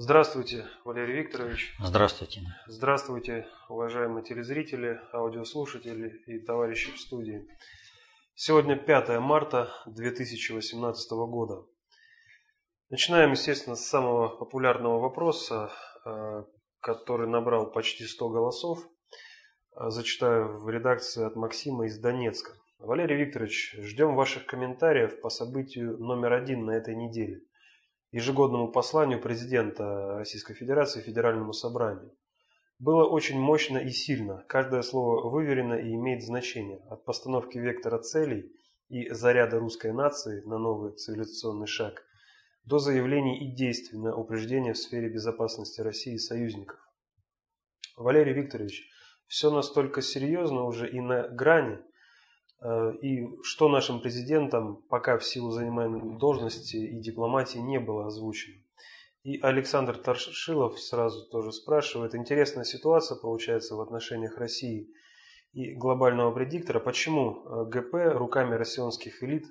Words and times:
Здравствуйте, 0.00 0.64
Валерий 0.84 1.16
Викторович. 1.16 1.74
Здравствуйте. 1.80 2.42
Здравствуйте, 2.68 3.48
уважаемые 3.68 4.22
телезрители, 4.22 5.00
аудиослушатели 5.12 6.22
и 6.26 6.38
товарищи 6.38 6.92
в 6.92 7.00
студии. 7.00 7.48
Сегодня 8.36 8.76
5 8.76 9.18
марта 9.18 9.72
2018 9.86 11.10
года. 11.10 11.66
Начинаем, 12.90 13.32
естественно, 13.32 13.74
с 13.74 13.88
самого 13.88 14.28
популярного 14.28 15.00
вопроса, 15.00 15.72
э, 16.04 16.44
который 16.78 17.26
набрал 17.26 17.68
почти 17.72 18.04
100 18.04 18.28
голосов. 18.28 18.78
Э, 19.74 19.90
зачитаю 19.90 20.60
в 20.60 20.70
редакции 20.70 21.26
от 21.26 21.34
Максима 21.34 21.86
из 21.86 21.98
Донецка. 21.98 22.52
Валерий 22.78 23.16
Викторович, 23.16 23.74
ждем 23.80 24.14
ваших 24.14 24.46
комментариев 24.46 25.20
по 25.20 25.28
событию 25.28 25.98
номер 25.98 26.34
один 26.34 26.66
на 26.66 26.76
этой 26.76 26.94
неделе– 26.94 27.40
ежегодному 28.10 28.72
посланию 28.72 29.20
президента 29.20 30.18
Российской 30.18 30.54
Федерации 30.54 31.00
Федеральному 31.00 31.52
собранию. 31.52 32.14
Было 32.78 33.04
очень 33.04 33.38
мощно 33.38 33.78
и 33.78 33.90
сильно, 33.90 34.44
каждое 34.48 34.82
слово 34.82 35.28
выверено 35.28 35.74
и 35.74 35.94
имеет 35.94 36.22
значение, 36.22 36.80
от 36.88 37.04
постановки 37.04 37.58
вектора 37.58 37.98
целей 37.98 38.52
и 38.88 39.08
заряда 39.10 39.58
русской 39.58 39.92
нации 39.92 40.42
на 40.42 40.58
новый 40.58 40.92
цивилизационный 40.92 41.66
шаг, 41.66 42.04
до 42.64 42.78
заявлений 42.78 43.38
и 43.38 43.54
действий 43.54 43.98
на 43.98 44.14
упреждение 44.14 44.74
в 44.74 44.78
сфере 44.78 45.08
безопасности 45.08 45.80
России 45.80 46.14
и 46.14 46.18
союзников. 46.18 46.78
Валерий 47.96 48.32
Викторович, 48.32 48.88
все 49.26 49.50
настолько 49.50 50.00
серьезно 50.00 50.62
уже 50.64 50.88
и 50.88 51.00
на 51.00 51.26
грани, 51.28 51.78
и 53.02 53.28
что 53.42 53.68
нашим 53.68 54.00
президентам 54.00 54.82
пока 54.88 55.16
в 55.16 55.24
силу 55.24 55.50
занимаемой 55.50 56.18
должности 56.18 56.76
и 56.76 56.98
дипломатии 56.98 57.58
не 57.58 57.78
было 57.78 58.06
озвучено. 58.06 58.56
И 59.22 59.38
Александр 59.40 59.96
Таршилов 59.98 60.80
сразу 60.80 61.28
тоже 61.28 61.52
спрашивает, 61.52 62.14
интересная 62.14 62.64
ситуация 62.64 63.16
получается 63.16 63.76
в 63.76 63.80
отношениях 63.80 64.38
России 64.38 64.90
и 65.52 65.74
глобального 65.74 66.32
предиктора, 66.32 66.80
почему 66.80 67.44
э, 67.44 67.64
ГП 67.66 68.16
руками 68.16 68.54
россионских 68.54 69.22
элит 69.22 69.46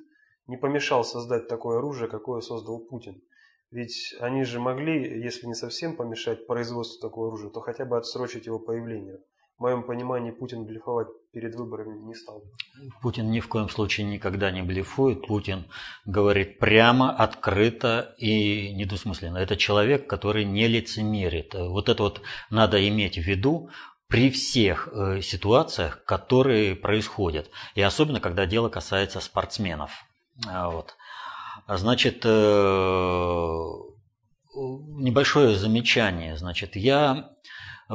не 0.48 0.58
помешал 0.58 1.04
создать 1.04 1.48
такое 1.48 1.78
оружие, 1.78 2.10
какое 2.10 2.42
создал 2.42 2.80
Путин. 2.80 3.22
Ведь 3.70 4.16
они 4.20 4.44
же 4.46 4.60
могли, 4.60 5.22
если 5.22 5.46
не 5.46 5.54
совсем 5.54 5.96
помешать 5.98 6.48
производству 6.48 7.06
такого 7.06 7.28
оружия, 7.28 7.50
то 7.50 7.60
хотя 7.60 7.86
бы 7.86 7.98
отсрочить 7.98 8.46
его 8.46 8.60
появление 8.60 9.20
в 9.58 9.62
моем 9.62 9.84
понимании 9.84 10.32
Путин 10.32 10.66
блефовать 10.66 11.08
перед 11.34 11.56
выборами 11.56 11.98
не 11.98 12.14
стал. 12.14 12.44
Путин 13.02 13.32
ни 13.32 13.40
в 13.40 13.48
коем 13.48 13.70
случае 13.70 14.06
никогда 14.06 14.52
не 14.52 14.62
блефует. 14.62 15.26
Путин 15.26 15.66
говорит 16.06 16.60
прямо, 16.60 17.12
открыто 17.12 18.14
и 18.20 18.74
недвусмысленно. 18.74 19.38
Это 19.38 19.58
человек, 19.58 20.08
который 20.08 20.46
не 20.46 20.68
лицемерит. 20.68 21.56
Вот 21.56 21.90
это 21.90 22.04
вот 22.04 22.22
надо 22.52 22.88
иметь 22.88 23.16
в 23.16 23.22
виду 23.22 23.70
при 24.08 24.30
всех 24.30 24.90
э, 24.92 25.22
ситуациях, 25.22 26.04
которые 26.06 26.76
происходят. 26.76 27.50
И 27.74 27.82
особенно, 27.82 28.20
когда 28.20 28.46
дело 28.46 28.70
касается 28.70 29.20
спортсменов. 29.20 29.92
А 30.48 30.70
вот. 30.70 30.96
Значит, 31.68 32.22
э, 32.24 33.64
небольшое 34.54 35.58
замечание. 35.58 36.38
Значит, 36.38 36.76
я 36.76 37.32
э, 37.90 37.94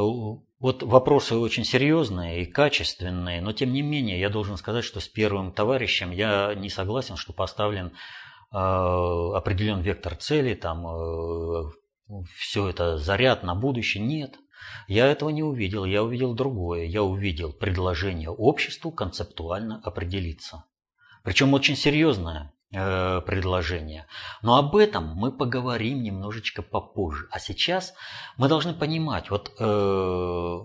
вот 0.63 0.85
вопросы 0.85 1.35
очень 1.35 1.65
серьезные 1.65 2.43
и 2.43 2.47
качественные, 2.47 3.41
но 3.43 3.53
тем 3.53 3.73
не 3.73 3.83
менее 3.83 4.21
я 4.21 4.31
должен 4.31 4.57
сказать, 4.57 4.85
что 4.85 5.01
с 5.01 5.09
первым 5.09 5.51
товарищем 5.51 6.13
я 6.13 6.55
не 6.55 6.71
согласен, 6.71 7.17
что 7.17 7.33
поставлен 7.33 7.89
э, 7.89 8.57
определен 8.57 9.81
вектор 9.81 10.15
цели, 10.15 10.55
там 10.55 10.87
э, 10.87 11.65
все 12.39 12.69
это 12.69 12.97
заряд 12.97 13.43
на 13.43 13.57
будущее. 13.57 14.05
Нет, 14.05 14.37
я 14.87 15.07
этого 15.09 15.31
не 15.31 15.43
увидел, 15.43 15.85
я 15.85 16.05
увидел 16.05 16.33
другое. 16.33 16.85
Я 16.85 17.03
увидел 17.03 17.53
предложение 17.53 18.31
обществу 18.31 18.93
концептуально 18.93 19.81
определиться. 19.83 20.67
Причем 21.25 21.55
очень 21.55 21.75
серьезное. 21.75 22.53
Э, 22.75 23.21
предложение. 23.21 24.07
Но 24.41 24.57
об 24.57 24.77
этом 24.77 25.15
мы 25.15 25.31
поговорим 25.31 26.03
немножечко 26.03 26.63
попозже. 26.63 27.29
А 27.31 27.39
сейчас 27.39 27.93
мы 28.39 28.49
должны 28.49 28.73
понимать, 28.73 29.29
вот 29.29 29.53
э, 29.59 30.59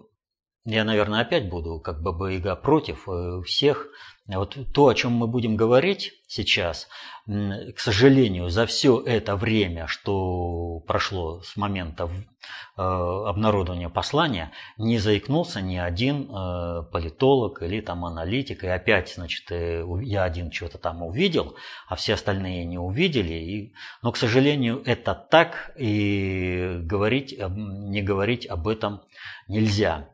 я, 0.63 0.84
наверное, 0.85 1.19
опять 1.19 1.50
буду 1.50 1.81
как 1.81 2.01
Баба 2.01 2.28
Яга 2.28 2.56
против 2.56 3.09
э, 3.09 3.41
всех. 3.46 3.88
Вот 4.28 4.58
то, 4.74 4.88
о 4.90 4.94
чем 4.94 5.14
мы 5.14 5.28
будем 5.28 5.56
говорить 5.56 6.12
сейчас, 6.28 6.90
к 7.26 7.80
сожалению, 7.80 8.50
за 8.50 8.66
все 8.66 9.00
это 9.00 9.38
время, 9.38 9.88
что 9.88 10.82
прошло 10.86 11.42
с 11.44 11.56
момента 11.56 12.10
э, 12.10 12.82
обнародования 12.82 13.88
послания, 13.88 14.52
не 14.78 14.98
заикнулся 14.98 15.62
ни 15.62 15.78
один 15.78 16.30
э, 16.30 16.84
политолог 16.92 17.62
или 17.64 17.80
там 17.80 18.04
аналитик. 18.04 18.66
И 18.66 18.68
опять, 18.68 19.14
значит, 19.14 19.50
я 19.50 20.24
один 20.24 20.52
что-то 20.52 20.78
там 20.78 21.04
увидел, 21.04 21.56
а 21.88 21.96
все 21.96 22.16
остальные 22.16 22.66
не 22.66 22.78
увидели. 22.78 23.72
Но, 24.02 24.12
к 24.12 24.18
сожалению, 24.18 24.84
это 24.86 25.16
так, 25.16 25.72
и 25.78 26.80
говорить, 26.82 27.34
не 27.40 28.02
говорить 28.02 28.46
об 28.46 28.68
этом 28.68 29.04
нельзя. 29.48 30.09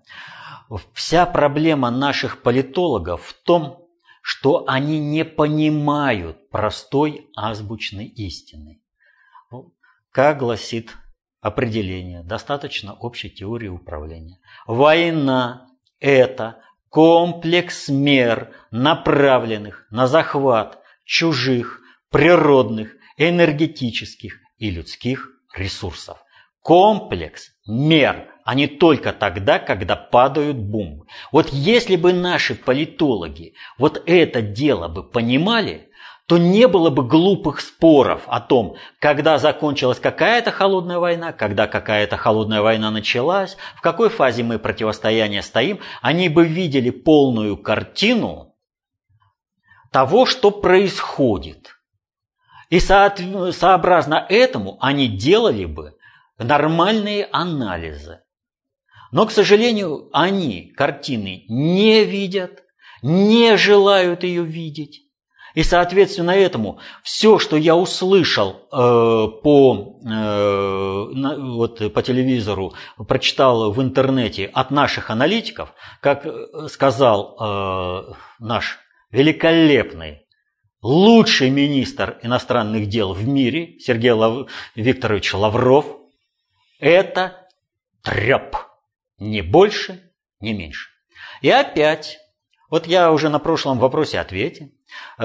Вся 0.94 1.26
проблема 1.26 1.90
наших 1.90 2.44
политологов 2.44 3.24
в 3.24 3.34
том, 3.34 3.83
что 4.26 4.64
они 4.68 5.00
не 5.00 5.26
понимают 5.26 6.50
простой 6.50 7.30
азбучной 7.36 8.06
истины. 8.06 8.82
Как 10.12 10.38
гласит 10.38 10.96
определение, 11.42 12.24
достаточно 12.24 12.94
общей 12.94 13.30
теории 13.30 13.68
управления. 13.68 14.40
Война– 14.66 15.68
это 16.00 16.62
комплекс 16.88 17.90
мер, 17.90 18.54
направленных 18.72 19.86
на 19.92 20.08
захват 20.08 20.82
чужих, 21.04 21.82
природных, 22.10 22.96
энергетических 23.18 24.40
и 24.58 24.72
людских 24.72 25.32
ресурсов. 25.54 26.24
Комплекс 26.62 27.52
мер– 27.68 28.30
а 28.46 28.56
не 28.56 28.68
только 28.68 29.14
тогда, 29.14 29.60
когда 29.60 29.96
падают 29.96 30.58
бомбы. 30.58 31.06
Вот 31.32 31.50
если 31.50 31.96
бы 31.96 32.14
наши 32.14 32.56
политологи 32.56 33.54
вот 33.78 34.02
это 34.06 34.42
дело 34.42 34.88
бы 34.88 35.04
понимали, 35.04 35.90
то 36.26 36.38
не 36.38 36.68
было 36.68 36.90
бы 36.90 37.06
глупых 37.06 37.60
споров 37.60 38.24
о 38.28 38.40
том, 38.40 38.78
когда 39.00 39.38
закончилась 39.38 40.00
какая-то 40.00 40.52
холодная 40.52 40.98
война, 40.98 41.34
когда 41.34 41.68
какая-то 41.68 42.16
холодная 42.16 42.62
война 42.62 42.92
началась, 42.92 43.58
в 43.76 43.82
какой 43.82 44.10
фазе 44.10 44.44
мы 44.44 44.58
противостояния 44.58 45.42
стоим. 45.42 45.80
Они 46.02 46.30
бы 46.30 46.46
видели 46.46 46.92
полную 46.92 47.58
картину 47.58 48.56
того, 49.92 50.26
что 50.26 50.50
происходит. 50.50 51.76
И 52.70 52.80
сообразно 52.80 54.26
этому 54.30 54.78
они 54.82 55.08
делали 55.08 55.66
бы 55.66 55.96
нормальные 56.40 57.28
анализы. 57.32 58.23
Но, 59.14 59.28
к 59.28 59.32
сожалению, 59.32 60.10
они 60.12 60.74
картины 60.76 61.46
не 61.48 62.04
видят, 62.04 62.64
не 63.04 63.58
желают 63.58 64.24
ее 64.24 64.44
видеть. 64.44 65.02
И, 65.54 65.62
соответственно, 65.62 66.32
этому 66.32 66.80
все, 67.04 67.38
что 67.38 67.56
я 67.56 67.76
услышал 67.76 68.50
э, 68.54 68.58
по, 68.72 70.00
э, 70.04 70.10
на, 71.14 71.38
вот, 71.38 71.94
по 71.94 72.02
телевизору, 72.02 72.74
прочитал 73.08 73.72
в 73.72 73.80
интернете 73.84 74.50
от 74.52 74.72
наших 74.72 75.12
аналитиков, 75.12 75.76
как 76.02 76.26
сказал 76.68 77.38
э, 77.40 78.14
наш 78.40 78.80
великолепный, 79.12 80.26
лучший 80.82 81.52
министр 81.52 82.18
иностранных 82.24 82.88
дел 82.88 83.14
в 83.14 83.28
мире, 83.28 83.78
Сергей 83.78 84.12
Лав... 84.12 84.50
Викторович 84.74 85.36
Лавров, 85.36 85.86
это 86.80 87.48
треп. 88.02 88.56
Ни 89.24 89.40
больше, 89.40 90.12
ни 90.42 90.52
меньше. 90.52 90.90
И 91.42 91.50
опять, 91.50 92.18
вот 92.70 92.88
я 92.88 93.10
уже 93.10 93.30
на 93.30 93.40
прошлом 93.40 93.80
вопросе 93.80 94.20
ответе, 94.20 94.72
э, 95.18 95.24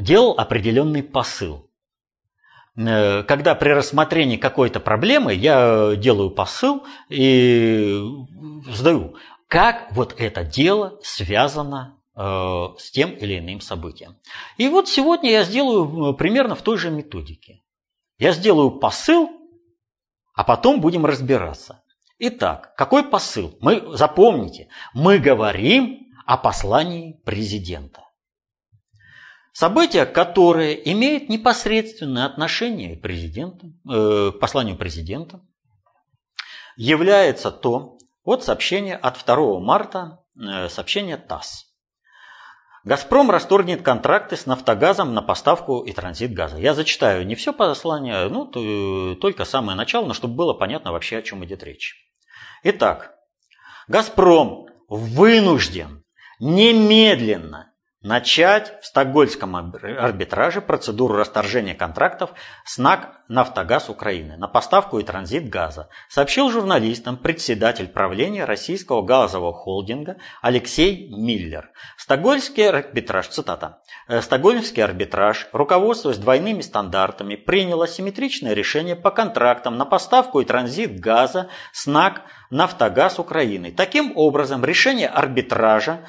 делал 0.00 0.34
определенный 0.36 1.04
посыл. 1.04 1.70
Э, 2.76 3.22
когда 3.22 3.54
при 3.54 3.70
рассмотрении 3.70 4.36
какой-то 4.36 4.80
проблемы 4.80 5.32
я 5.32 5.94
делаю 5.94 6.30
посыл 6.30 6.84
и 7.08 8.02
задаю, 8.68 9.14
как 9.46 9.92
вот 9.92 10.16
это 10.18 10.42
дело 10.42 10.98
связано 11.04 12.00
э, 12.16 12.20
с 12.20 12.90
тем 12.90 13.12
или 13.12 13.38
иным 13.38 13.60
событием. 13.60 14.16
И 14.56 14.68
вот 14.68 14.88
сегодня 14.88 15.30
я 15.30 15.44
сделаю 15.44 16.14
примерно 16.14 16.56
в 16.56 16.62
той 16.62 16.78
же 16.78 16.90
методике. 16.90 17.62
Я 18.18 18.32
сделаю 18.32 18.72
посыл, 18.72 19.30
а 20.34 20.42
потом 20.42 20.80
будем 20.80 21.06
разбираться. 21.06 21.83
Итак, 22.18 22.74
какой 22.76 23.02
посыл? 23.02 23.56
Мы, 23.60 23.96
запомните, 23.96 24.68
мы 24.94 25.18
говорим 25.18 26.12
о 26.26 26.36
послании 26.36 27.20
президента. 27.24 28.02
Событие, 29.52 30.06
которое 30.06 30.72
имеет 30.72 31.28
непосредственное 31.28 32.26
отношение 32.26 32.96
президента, 32.96 33.66
э, 33.88 34.32
к 34.32 34.38
посланию 34.40 34.76
президента, 34.76 35.40
является 36.76 37.50
то, 37.50 37.98
вот 38.24 38.44
сообщение 38.44 38.96
от 38.96 39.16
2 39.16 39.60
марта, 39.60 40.24
э, 40.36 40.68
сообщение 40.68 41.16
ТАСС. 41.16 41.66
«Газпром 42.84 43.30
расторгнет 43.30 43.82
контракты 43.82 44.36
с 44.36 44.46
«Нафтогазом» 44.46 45.14
на 45.14 45.22
поставку 45.22 45.80
и 45.80 45.92
транзит 45.92 46.34
газа». 46.34 46.58
Я 46.58 46.74
зачитаю 46.74 47.26
не 47.26 47.34
все 47.34 47.52
послание, 47.52 48.28
ну, 48.28 48.46
только 49.16 49.44
самое 49.44 49.76
начало, 49.76 50.06
но 50.06 50.14
чтобы 50.14 50.34
было 50.34 50.52
понятно 50.52 50.92
вообще, 50.92 51.18
о 51.18 51.22
чем 51.22 51.44
идет 51.44 51.62
речь. 51.62 52.03
Итак, 52.66 53.14
«Газпром» 53.88 54.68
вынужден 54.88 56.02
немедленно 56.40 57.73
начать 58.04 58.78
в 58.82 58.86
стокгольмском 58.86 59.56
арбитраже 59.56 60.60
процедуру 60.60 61.16
расторжения 61.16 61.74
контрактов 61.74 62.30
с 62.64 62.76
НАК 62.76 63.22
«Нафтогаз 63.28 63.88
Украины» 63.88 64.36
на 64.36 64.46
поставку 64.46 64.98
и 64.98 65.02
транзит 65.02 65.48
газа, 65.48 65.88
сообщил 66.10 66.50
журналистам 66.50 67.16
председатель 67.16 67.88
правления 67.88 68.44
российского 68.44 69.00
газового 69.00 69.54
холдинга 69.54 70.18
Алексей 70.42 71.08
Миллер. 71.08 71.70
Стокгольмский 71.96 72.68
арбитраж, 72.68 73.28
цитата, 73.28 73.80
«Э, 74.06 74.20
«Стокгольмский 74.20 74.84
арбитраж, 74.84 75.48
руководствуясь 75.52 76.18
двойными 76.18 76.60
стандартами, 76.60 77.36
принял 77.36 77.80
асимметричное 77.80 78.52
решение 78.52 78.96
по 78.96 79.10
контрактам 79.10 79.78
на 79.78 79.86
поставку 79.86 80.40
и 80.40 80.44
транзит 80.44 81.00
газа 81.00 81.48
с 81.72 81.86
НАК 81.86 82.20
«Нафтогаз 82.50 83.18
Украины». 83.18 83.72
Таким 83.72 84.12
образом, 84.14 84.62
решение 84.62 85.08
арбитража 85.08 86.04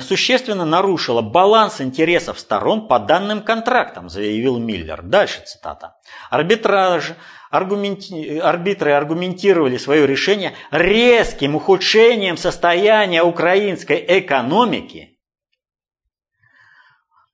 существенно 0.00 0.64
нарушила 0.64 1.22
баланс 1.22 1.80
интересов 1.80 2.38
сторон 2.38 2.86
по 2.86 2.98
данным 2.98 3.42
контрактам, 3.42 4.08
заявил 4.08 4.58
Миллер. 4.58 5.02
Дальше 5.02 5.42
цитата. 5.44 5.96
Арбитраж, 6.30 7.12
аргументи... 7.50 8.38
арбитры 8.38 8.92
аргументировали 8.92 9.78
свое 9.78 10.06
решение 10.06 10.54
резким 10.70 11.56
ухудшением 11.56 12.36
состояния 12.36 13.22
украинской 13.22 14.04
экономики. 14.20 15.18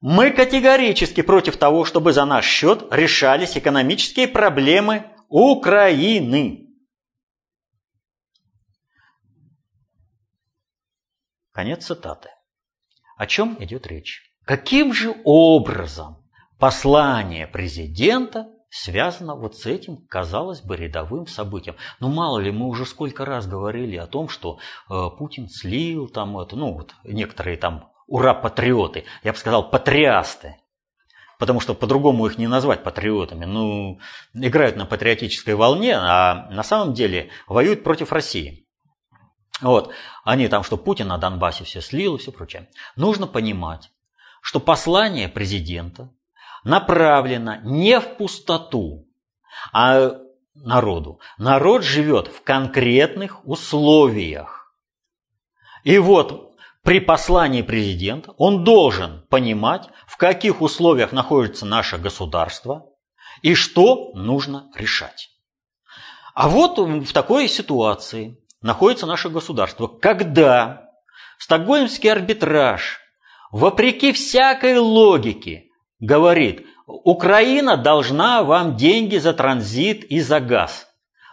Мы 0.00 0.30
категорически 0.30 1.22
против 1.22 1.56
того, 1.56 1.84
чтобы 1.84 2.12
за 2.12 2.24
наш 2.24 2.46
счет 2.46 2.86
решались 2.92 3.58
экономические 3.58 4.28
проблемы 4.28 5.10
Украины. 5.28 6.68
Конец 11.52 11.84
цитаты. 11.84 12.30
О 13.18 13.26
чем 13.26 13.56
идет 13.58 13.86
речь? 13.88 14.22
Каким 14.44 14.94
же 14.94 15.14
образом 15.24 16.24
послание 16.58 17.48
президента 17.48 18.48
связано 18.70 19.34
вот 19.34 19.56
с 19.56 19.66
этим, 19.66 20.06
казалось 20.08 20.60
бы, 20.60 20.76
рядовым 20.76 21.26
событием. 21.26 21.74
Ну, 22.00 22.08
мало 22.08 22.38
ли, 22.38 22.52
мы 22.52 22.66
уже 22.66 22.86
сколько 22.86 23.24
раз 23.24 23.46
говорили 23.46 23.96
о 23.96 24.06
том, 24.06 24.28
что 24.28 24.58
э, 24.88 25.08
Путин 25.18 25.48
слил 25.48 26.08
там 26.08 26.38
это, 26.38 26.54
ну, 26.54 26.74
вот 26.74 26.94
некоторые 27.02 27.56
там 27.56 27.90
ура-патриоты, 28.06 29.04
я 29.24 29.32
бы 29.32 29.38
сказал, 29.38 29.70
патриасты, 29.70 30.56
потому 31.38 31.60
что 31.60 31.74
по-другому 31.74 32.26
их 32.26 32.38
не 32.38 32.46
назвать 32.46 32.84
патриотами. 32.84 33.46
Ну, 33.46 33.98
играют 34.34 34.76
на 34.76 34.84
патриотической 34.86 35.54
волне, 35.54 35.96
а 35.96 36.48
на 36.50 36.62
самом 36.62 36.94
деле 36.94 37.30
воюют 37.48 37.82
против 37.82 38.12
России. 38.12 38.67
Вот. 39.60 39.92
Они 40.24 40.48
там, 40.48 40.62
что 40.62 40.76
Путин 40.76 41.08
на 41.08 41.18
Донбассе 41.18 41.64
все 41.64 41.80
слил 41.80 42.16
и 42.16 42.18
все 42.18 42.32
прочее. 42.32 42.68
Нужно 42.96 43.26
понимать, 43.26 43.90
что 44.40 44.60
послание 44.60 45.28
президента 45.28 46.10
направлено 46.64 47.56
не 47.62 47.98
в 48.00 48.16
пустоту, 48.16 49.08
а 49.72 50.18
народу. 50.54 51.20
Народ 51.38 51.82
живет 51.82 52.28
в 52.28 52.42
конкретных 52.42 53.46
условиях. 53.46 54.74
И 55.84 55.98
вот 55.98 56.54
при 56.82 57.00
послании 57.00 57.62
президента 57.62 58.32
он 58.38 58.64
должен 58.64 59.22
понимать, 59.28 59.88
в 60.06 60.16
каких 60.16 60.60
условиях 60.60 61.12
находится 61.12 61.66
наше 61.66 61.98
государство 61.98 62.86
и 63.42 63.54
что 63.54 64.12
нужно 64.14 64.70
решать. 64.74 65.30
А 66.34 66.48
вот 66.48 66.78
в 66.78 67.12
такой 67.12 67.48
ситуации 67.48 68.38
находится 68.62 69.06
наше 69.06 69.28
государство, 69.28 69.86
когда 69.86 70.90
стокгольмский 71.38 72.10
арбитраж, 72.10 73.00
вопреки 73.50 74.12
всякой 74.12 74.78
логике, 74.78 75.64
говорит, 76.00 76.66
Украина 76.86 77.76
должна 77.76 78.42
вам 78.42 78.76
деньги 78.76 79.18
за 79.18 79.32
транзит 79.34 80.04
и 80.04 80.20
за 80.20 80.40
газ. 80.40 80.86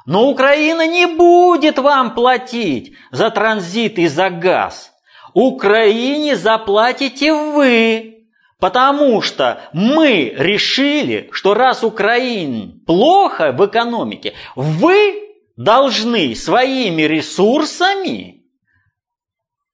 Но 0.06 0.30
Украина 0.30 0.86
не 0.86 1.08
будет 1.08 1.80
вам 1.80 2.14
платить 2.14 2.94
за 3.12 3.32
транзит 3.32 3.98
и 3.98 4.08
за 4.08 4.30
газ. 4.30 4.92
Украине 5.34 6.36
заплатите 6.36 7.34
вы, 7.34 8.28
потому 8.60 9.22
что 9.22 9.62
мы 9.74 10.34
решили, 10.38 11.30
что 11.32 11.54
раз 11.54 11.84
Украине 11.84 12.80
плохо 12.86 13.52
в 13.52 13.66
экономике, 13.66 14.34
вы 14.56 15.25
должны 15.56 16.36
своими 16.36 17.04
ресурсами 17.04 18.44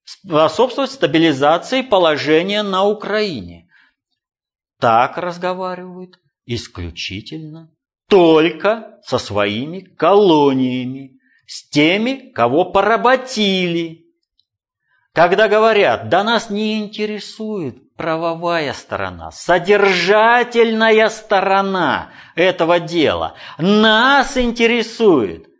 способствовать 0.04 0.92
стабилизации 0.92 1.82
положения 1.82 2.64
на 2.64 2.86
Украине. 2.86 3.68
Так 4.80 5.18
разговаривают 5.18 6.20
исключительно 6.46 7.72
только 8.08 9.00
со 9.04 9.18
своими 9.18 9.80
колониями, 9.80 11.20
с 11.48 11.70
теми, 11.70 12.32
кого 12.32 12.66
поработили. 12.66 14.06
Когда 15.14 15.48
говорят, 15.48 16.10
да 16.10 16.24
нас 16.24 16.50
не 16.50 16.80
интересует 16.80 17.96
правовая 17.96 18.74
сторона, 18.74 19.32
содержательная 19.32 21.10
сторона 21.10 22.12
этого 22.36 22.80
дела, 22.80 23.36
нас 23.58 24.38
интересует 24.38 25.51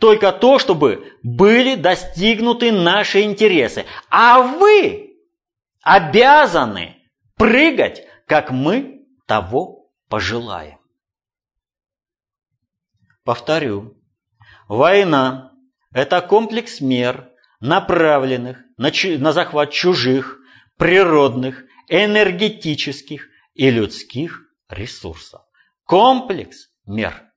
только 0.00 0.32
то, 0.32 0.58
чтобы 0.58 1.18
были 1.22 1.74
достигнуты 1.74 2.72
наши 2.72 3.22
интересы. 3.22 3.84
А 4.08 4.40
вы 4.40 5.16
обязаны 5.82 6.96
прыгать, 7.36 8.06
как 8.26 8.50
мы 8.50 9.06
того 9.26 9.92
пожелаем. 10.08 10.78
Повторю, 13.24 13.96
война– 14.66 15.52
это 15.92 16.20
комплекс 16.22 16.80
мер, 16.80 17.30
направленных 17.60 18.58
на, 18.78 18.90
на 19.18 19.32
захват 19.32 19.70
чужих, 19.70 20.38
природных, 20.78 21.64
энергетических 21.88 23.28
и 23.54 23.70
людских 23.70 24.42
ресурсов. 24.68 25.42
Комплекс 25.84 26.68
мер– 26.86 27.24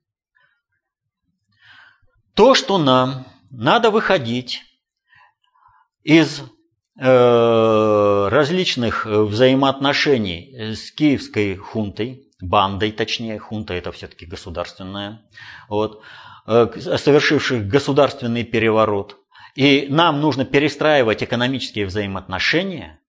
то, 2.36 2.56
что 2.56 2.78
нам 2.78 3.26
надо 3.52 3.92
выходить 3.92 4.64
из 6.04 6.42
э, 7.00 8.28
различных 8.30 9.06
взаимоотношений 9.06 10.74
с 10.76 10.92
киевской 10.92 11.56
хунтой, 11.56 12.28
бандой 12.42 12.92
точнее, 12.92 13.40
хунта 13.40 13.74
это 13.74 13.92
все-таки 13.92 14.26
государственная, 14.26 15.22
вот, 15.70 16.02
э, 16.48 16.68
совершивших 16.80 17.68
государственный 17.68 18.44
переворот, 18.44 19.18
и 19.56 19.88
нам 19.90 20.20
нужно 20.20 20.46
перестраивать 20.46 21.24
экономические 21.24 21.86
взаимоотношения, 21.86 23.00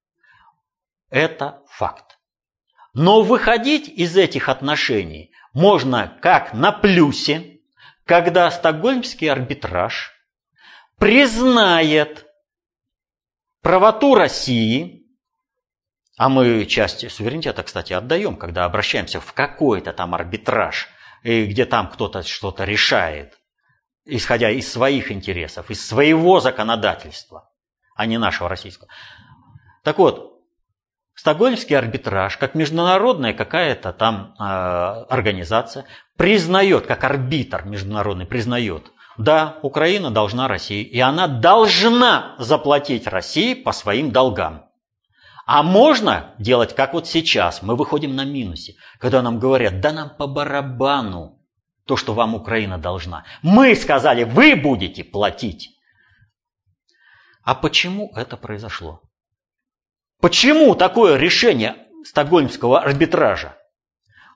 это 1.10 1.62
факт. 1.68 2.18
Но 2.92 3.22
выходить 3.22 3.88
из 3.88 4.16
этих 4.16 4.48
отношений 4.48 5.32
можно 5.52 6.16
как 6.20 6.52
на 6.52 6.70
плюсе, 6.70 7.53
когда 8.04 8.50
стокгольмский 8.50 9.30
арбитраж 9.30 10.12
признает 10.98 12.26
правоту 13.62 14.14
России, 14.14 15.06
а 16.16 16.28
мы 16.28 16.66
часть 16.66 17.10
суверенитета, 17.10 17.62
кстати, 17.62 17.92
отдаем, 17.92 18.36
когда 18.36 18.64
обращаемся 18.64 19.20
в 19.20 19.32
какой-то 19.32 19.92
там 19.92 20.14
арбитраж, 20.14 20.88
и 21.22 21.46
где 21.46 21.64
там 21.64 21.90
кто-то 21.90 22.22
что-то 22.22 22.64
решает, 22.64 23.38
исходя 24.04 24.50
из 24.50 24.70
своих 24.70 25.10
интересов, 25.10 25.70
из 25.70 25.84
своего 25.84 26.38
законодательства, 26.38 27.50
а 27.96 28.06
не 28.06 28.18
нашего 28.18 28.48
российского. 28.48 28.88
Так 29.82 29.98
вот, 29.98 30.33
Стокгольмский 31.14 31.76
арбитраж, 31.76 32.36
как 32.36 32.54
международная 32.54 33.32
какая-то 33.32 33.92
там 33.92 34.34
э, 34.38 34.42
организация, 34.42 35.84
признает, 36.16 36.86
как 36.86 37.04
арбитр 37.04 37.64
международный 37.64 38.26
признает, 38.26 38.90
да, 39.16 39.58
Украина 39.62 40.10
должна 40.10 40.48
России, 40.48 40.82
и 40.82 40.98
она 40.98 41.28
должна 41.28 42.34
заплатить 42.38 43.06
России 43.06 43.54
по 43.54 43.72
своим 43.72 44.10
долгам. 44.10 44.66
А 45.46 45.62
можно 45.62 46.34
делать, 46.38 46.74
как 46.74 46.94
вот 46.94 47.06
сейчас, 47.06 47.62
мы 47.62 47.76
выходим 47.76 48.16
на 48.16 48.24
минусе, 48.24 48.74
когда 48.98 49.22
нам 49.22 49.38
говорят, 49.38 49.80
да 49.80 49.92
нам 49.92 50.10
по 50.10 50.26
барабану, 50.26 51.38
то, 51.86 51.96
что 51.96 52.14
вам 52.14 52.34
Украина 52.34 52.78
должна. 52.78 53.24
Мы 53.42 53.76
сказали, 53.76 54.24
вы 54.24 54.56
будете 54.56 55.04
платить. 55.04 55.70
А 57.42 57.54
почему 57.54 58.10
это 58.16 58.36
произошло? 58.38 59.02
Почему 60.24 60.74
такое 60.74 61.18
решение 61.18 61.76
стокгольмского 62.02 62.80
арбитража? 62.80 63.58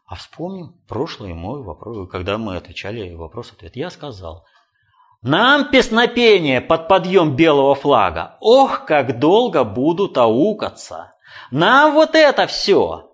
А 0.07 0.17
вспомним 0.17 0.75
прошлый 0.87 1.33
мой 1.33 1.63
вопрос, 1.63 2.11
когда 2.11 2.37
мы 2.37 2.59
отвечали 2.59 3.15
вопрос-ответ. 3.15 3.75
Я 3.75 3.89
сказал, 3.89 4.45
нам 5.23 5.71
песнопение 5.71 6.61
под 6.61 6.89
подъем 6.89 7.37
белого 7.37 7.75
флага. 7.75 8.37
Ох, 8.43 8.85
как 8.85 9.19
долго 9.19 9.65
будут 9.65 10.19
аукаться. 10.19 11.15
Нам 11.51 11.95
вот 11.95 12.15
это 12.15 12.47
все. 12.47 13.11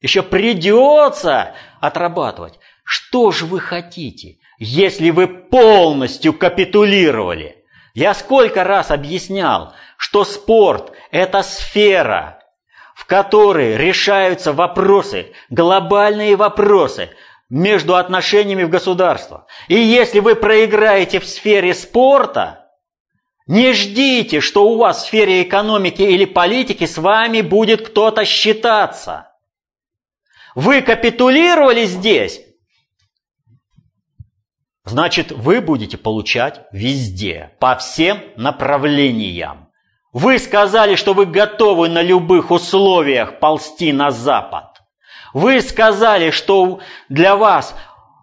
Еще 0.00 0.24
придется 0.24 1.54
отрабатывать. 1.80 2.58
Что 2.82 3.30
же 3.30 3.46
вы 3.46 3.60
хотите, 3.60 4.38
если 4.58 5.10
вы 5.10 5.28
полностью 5.28 6.32
капитулировали? 6.32 7.64
Я 7.94 8.14
сколько 8.14 8.64
раз 8.64 8.90
объяснял, 8.90 9.74
что 9.98 10.24
спорт– 10.24 10.92
это 11.10 11.42
сфера, 11.42 12.38
в 12.94 13.04
которой 13.04 13.76
решаются 13.76 14.52
вопросы, 14.52 15.32
глобальные 15.50 16.36
вопросы 16.36 17.10
между 17.50 17.96
отношениями 17.96 18.62
в 18.62 18.70
государствах. 18.70 19.46
И 19.66 19.74
если 19.74 20.20
вы 20.20 20.36
проиграете 20.36 21.18
в 21.18 21.26
сфере 21.26 21.74
спорта, 21.74 22.70
не 23.46 23.72
ждите, 23.72 24.40
что 24.40 24.68
у 24.68 24.76
вас 24.76 25.02
в 25.02 25.06
сфере 25.06 25.42
экономики 25.42 26.02
или 26.02 26.26
политики 26.26 26.86
с 26.86 26.96
вами 26.96 27.40
будет 27.40 27.88
кто-то 27.88 28.24
считаться. 28.24 29.32
Вы 30.54 30.80
капитулировали 30.80 31.86
здесь, 31.86 32.40
значит, 34.84 35.32
вы 35.32 35.60
будете 35.60 35.98
получать 35.98 36.66
везде, 36.72 37.56
по 37.58 37.76
всем 37.76 38.22
направлениям. 38.36 39.67
Вы 40.18 40.40
сказали, 40.40 40.96
что 40.96 41.14
вы 41.14 41.26
готовы 41.26 41.88
на 41.88 42.02
любых 42.02 42.50
условиях 42.50 43.38
ползти 43.38 43.92
на 43.92 44.10
Запад. 44.10 44.64
Вы 45.32 45.60
сказали, 45.60 46.32
что 46.32 46.80
для 47.08 47.36
вас 47.36 47.76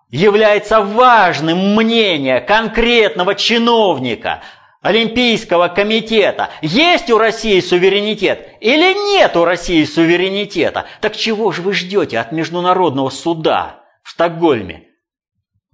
является 0.10 0.82
важным 0.82 1.74
мнение 1.74 2.42
конкретного 2.42 3.34
чиновника 3.34 4.44
Олимпийского 4.82 5.70
комитета. 5.70 6.50
Есть 6.62 7.10
у 7.10 7.18
России 7.18 7.62
суверенитет 7.62 8.50
или 8.60 8.94
нет 9.14 9.38
у 9.38 9.46
России 9.46 9.86
суверенитета? 9.86 10.88
Так 11.00 11.16
чего 11.16 11.54
же 11.54 11.62
вы 11.62 11.72
ждете 11.72 12.20
от 12.20 12.34
Международного 12.34 13.10
суда 13.10 13.84
в 14.04 14.10
Стокгольме? 14.10 14.84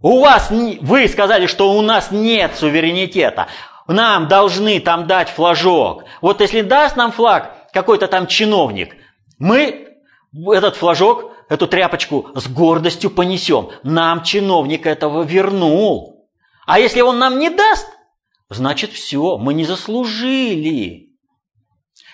У 0.04 0.20
вас, 0.20 0.52
вы 0.52 1.08
сказали, 1.08 1.48
что 1.48 1.74
у 1.74 1.82
нас 1.82 2.12
нет 2.12 2.52
суверенитета. 2.56 3.48
Нам 3.92 4.28
должны 4.28 4.80
там 4.80 5.06
дать 5.06 5.30
флажок. 5.30 6.06
Вот 6.22 6.40
если 6.40 6.62
даст 6.62 6.96
нам 6.96 7.12
флаг 7.12 7.70
какой-то 7.74 8.08
там 8.08 8.26
чиновник, 8.26 8.96
мы 9.38 9.90
этот 10.54 10.78
флажок, 10.78 11.34
эту 11.50 11.68
тряпочку 11.68 12.30
с 12.36 12.48
гордостью 12.48 13.12
понесем. 13.12 13.70
Нам 13.84 14.24
чиновник 14.24 14.86
этого 14.86 15.24
вернул. 15.24 16.30
А 16.66 16.80
если 16.80 17.02
он 17.02 17.20
нам 17.20 17.38
не 17.38 17.50
даст, 17.50 17.88
значит 18.50 18.92
все, 18.92 19.38
мы 19.38 19.54
не 19.54 19.66
заслужили. 19.66 21.10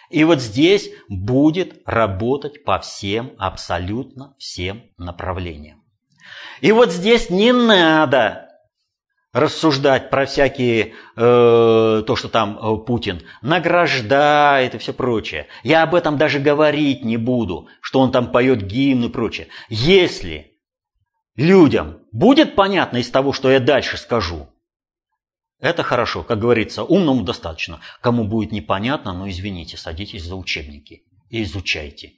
И 0.10 0.24
вот 0.24 0.40
здесь 0.40 0.90
будет 1.10 1.82
работать 1.86 2.64
по 2.64 2.80
всем, 2.80 3.34
абсолютно 3.38 4.34
всем 4.40 4.84
направлениям. 4.98 5.84
И 6.62 6.72
вот 6.72 6.92
здесь 6.92 7.30
не 7.30 7.52
надо 7.52 8.47
рассуждать 9.34 10.10
про 10.10 10.26
всякие, 10.26 10.94
э, 11.16 12.04
то, 12.06 12.16
что 12.16 12.30
там 12.30 12.58
э, 12.58 12.78
Путин 12.86 13.22
награждает 13.42 14.76
и 14.76 14.78
все 14.78 14.94
прочее. 14.94 15.48
Я 15.64 15.84
об 15.84 15.96
этом 15.96 16.18
даже 16.18 16.40
говорить 16.40 17.04
не 17.04 17.18
буду, 17.18 17.68
что 17.82 18.00
он 18.00 18.12
там 18.12 18.32
поет 18.32 18.64
гимн 18.64 19.06
и 19.06 19.10
прочее. 19.10 19.48
Если 19.70 20.58
людям 21.36 22.00
будет 22.12 22.56
понятно 22.56 22.98
из 22.98 23.10
того, 23.10 23.34
что 23.34 23.52
я 23.52 23.60
дальше 23.60 23.98
скажу, 23.98 24.48
это 25.60 25.84
хорошо, 25.84 26.24
как 26.24 26.40
говорится, 26.40 26.84
умному 26.84 27.24
достаточно. 27.24 27.80
Кому 28.02 28.26
будет 28.26 28.52
непонятно, 28.52 29.14
ну 29.14 29.28
извините, 29.28 29.76
садитесь 29.76 30.24
за 30.24 30.36
учебники 30.36 31.04
и 31.30 31.44
изучайте. 31.44 32.14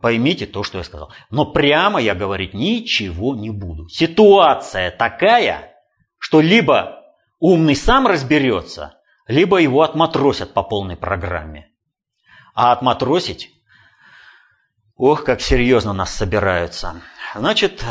Поймите 0.00 0.46
то, 0.46 0.62
что 0.62 0.78
я 0.78 0.84
сказал. 0.84 1.10
Но 1.30 1.46
прямо 1.46 2.00
я 2.00 2.14
говорить 2.14 2.54
ничего 2.54 3.34
не 3.34 3.50
буду. 3.50 3.88
Ситуация 3.88 4.90
такая, 4.90 5.67
что 6.18 6.40
либо 6.40 7.02
умный 7.38 7.76
сам 7.76 8.06
разберется, 8.06 9.00
либо 9.26 9.58
его 9.58 9.82
отматросят 9.82 10.54
по 10.54 10.62
полной 10.62 10.96
программе. 10.96 11.70
А 12.54 12.72
отматросить, 12.72 13.50
ох, 14.96 15.24
как 15.24 15.40
серьезно 15.40 15.92
нас 15.92 16.14
собираются. 16.14 17.00
Значит, 17.34 17.84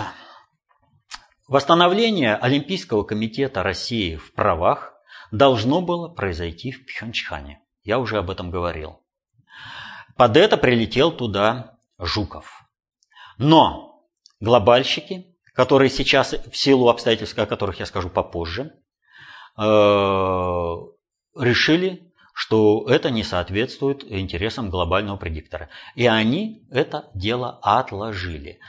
восстановление 1.47 2.35
Олимпийского 2.35 3.03
комитета 3.03 3.63
России 3.63 4.15
в 4.15 4.33
правах 4.33 4.93
должно 5.31 5.81
было 5.81 6.09
произойти 6.09 6.71
в 6.71 6.85
Пхенчхане. 6.85 7.61
Я 7.83 7.99
уже 7.99 8.17
об 8.17 8.29
этом 8.29 8.51
говорил. 8.51 9.01
Под 10.17 10.35
это 10.35 10.57
прилетел 10.57 11.11
туда 11.11 11.77
Жуков. 11.99 12.63
Но 13.37 14.03
глобальщики, 14.39 15.36
которые 15.57 15.89
сейчас 15.89 16.35
в 16.51 16.55
силу 16.55 16.87
обстоятельств, 16.87 17.37
о 17.39 17.47
которых 17.47 17.79
я 17.79 17.87
скажу 17.87 18.09
попозже, 18.09 18.73
э, 19.57 19.63
решили, 21.35 22.13
что 22.35 22.85
это 22.87 23.09
не 23.09 23.23
соответствует 23.23 24.03
интересам 24.07 24.69
глобального 24.69 25.17
предиктора. 25.17 25.69
И 25.95 26.05
они 26.05 26.63
это 26.69 27.09
дело 27.15 27.57
отложили. 27.63 28.59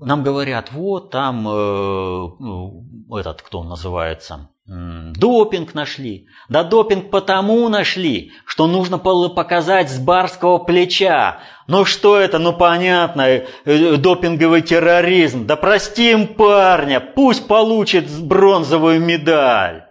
Нам 0.00 0.22
говорят, 0.22 0.72
вот 0.72 1.10
там 1.10 1.46
э, 1.46 1.50
ну, 1.50 2.86
этот, 3.14 3.42
кто 3.42 3.60
он 3.60 3.68
называется, 3.68 4.48
Допинг 4.68 5.72
нашли. 5.72 6.26
Да 6.50 6.62
допинг 6.62 7.08
потому 7.08 7.66
нашли, 7.70 8.32
что 8.44 8.66
нужно 8.66 8.98
было 8.98 9.30
показать 9.30 9.90
с 9.90 9.98
барского 9.98 10.58
плеча. 10.58 11.40
Ну 11.66 11.86
что 11.86 12.18
это, 12.18 12.38
ну 12.38 12.52
понятно, 12.52 13.22
э, 13.22 13.96
допинговый 13.96 14.60
терроризм. 14.60 15.46
Да 15.46 15.56
простим 15.56 16.26
парня, 16.26 17.00
пусть 17.00 17.48
получит 17.48 18.10
бронзовую 18.20 19.00
медаль. 19.00 19.84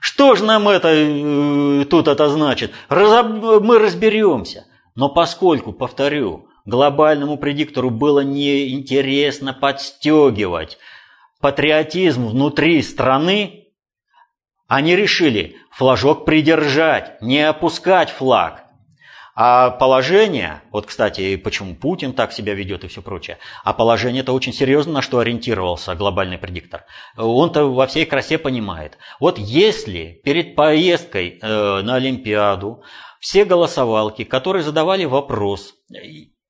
Что 0.00 0.34
же 0.34 0.42
нам 0.42 0.68
это 0.68 0.88
э, 0.88 1.84
тут 1.84 2.08
это 2.08 2.28
значит? 2.28 2.72
Разоб... 2.88 3.62
Мы 3.62 3.78
разберемся. 3.78 4.66
Но 4.96 5.08
поскольку, 5.08 5.72
повторю, 5.72 6.48
глобальному 6.64 7.36
предиктору 7.36 7.90
было 7.90 8.20
неинтересно 8.20 9.52
подстегивать 9.52 10.78
патриотизм 11.40 12.26
внутри 12.26 12.82
страны, 12.82 13.65
они 14.68 14.96
решили 14.96 15.56
флажок 15.70 16.24
придержать, 16.24 17.20
не 17.22 17.40
опускать 17.40 18.10
флаг. 18.10 18.64
А 19.38 19.68
положение, 19.68 20.62
вот, 20.70 20.86
кстати, 20.86 21.36
почему 21.36 21.74
Путин 21.74 22.14
так 22.14 22.32
себя 22.32 22.54
ведет 22.54 22.84
и 22.84 22.88
все 22.88 23.02
прочее, 23.02 23.36
а 23.64 23.74
положение 23.74 24.22
это 24.22 24.32
очень 24.32 24.54
серьезно, 24.54 24.94
на 24.94 25.02
что 25.02 25.18
ориентировался 25.18 25.94
глобальный 25.94 26.38
предиктор. 26.38 26.84
Он-то 27.18 27.66
во 27.66 27.86
всей 27.86 28.06
красе 28.06 28.38
понимает. 28.38 28.96
Вот 29.20 29.38
если 29.38 30.22
перед 30.24 30.54
поездкой 30.54 31.38
э, 31.40 31.82
на 31.82 31.96
Олимпиаду 31.96 32.82
все 33.20 33.44
голосовалки, 33.44 34.24
которые 34.24 34.62
задавали 34.62 35.04
вопрос 35.04 35.74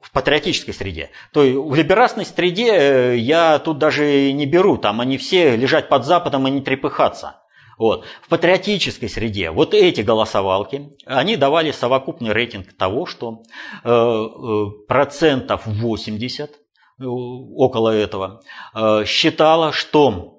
в 0.00 0.12
патриотической 0.12 0.72
среде, 0.72 1.10
то 1.32 1.40
в 1.40 1.74
либерасной 1.74 2.24
среде 2.24 2.70
э, 2.72 3.16
я 3.16 3.58
тут 3.58 3.78
даже 3.78 4.30
не 4.30 4.46
беру, 4.46 4.76
там 4.76 5.00
они 5.00 5.18
все 5.18 5.56
лежать 5.56 5.88
под 5.88 6.04
Западом 6.04 6.46
и 6.46 6.52
не 6.52 6.60
трепыхаться. 6.60 7.40
Вот. 7.78 8.04
В 8.22 8.28
патриотической 8.28 9.08
среде 9.08 9.50
вот 9.50 9.74
эти 9.74 10.00
голосовалки, 10.00 10.96
они 11.04 11.36
давали 11.36 11.72
совокупный 11.72 12.32
рейтинг 12.32 12.72
того, 12.72 13.06
что 13.06 13.42
э, 13.84 13.90
э, 13.90 14.66
процентов 14.88 15.66
80, 15.66 16.50
э, 16.50 17.04
около 17.04 17.90
этого, 17.90 18.40
э, 18.74 19.04
считало, 19.04 19.72
что 19.72 20.32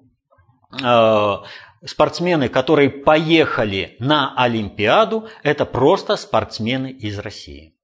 спортсмены, 1.85 2.49
которые 2.49 2.89
поехали 2.89 3.95
на 3.99 4.33
Олимпиаду, 4.35 5.29
это 5.43 5.65
просто 5.65 6.17
спортсмены 6.17 6.91
из 6.91 7.17
России. 7.19 7.77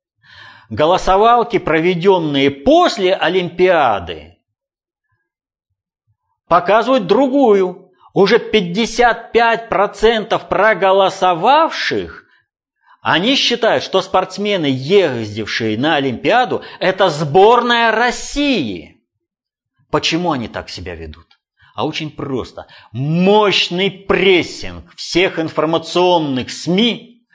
Голосовалки, 0.69 1.59
проведенные 1.59 2.51
после 2.51 3.15
Олимпиады, 3.15 4.37
показывают 6.49 7.07
другую 7.07 7.82
уже 8.13 8.37
55% 8.37 10.47
проголосовавших, 10.47 12.23
они 13.01 13.35
считают, 13.35 13.83
что 13.83 14.01
спортсмены, 14.01 14.67
ездившие 14.67 15.77
на 15.77 15.95
Олимпиаду, 15.95 16.63
это 16.79 17.09
сборная 17.09 17.91
России. 17.91 19.01
Почему 19.91 20.31
они 20.31 20.47
так 20.47 20.69
себя 20.69 20.95
ведут? 20.95 21.27
а 21.73 21.85
очень 21.85 22.11
просто. 22.11 22.67
Мощный 22.91 23.89
прессинг 23.89 24.93
всех 24.95 25.39
информационных 25.39 26.51
СМИ, 26.51 27.25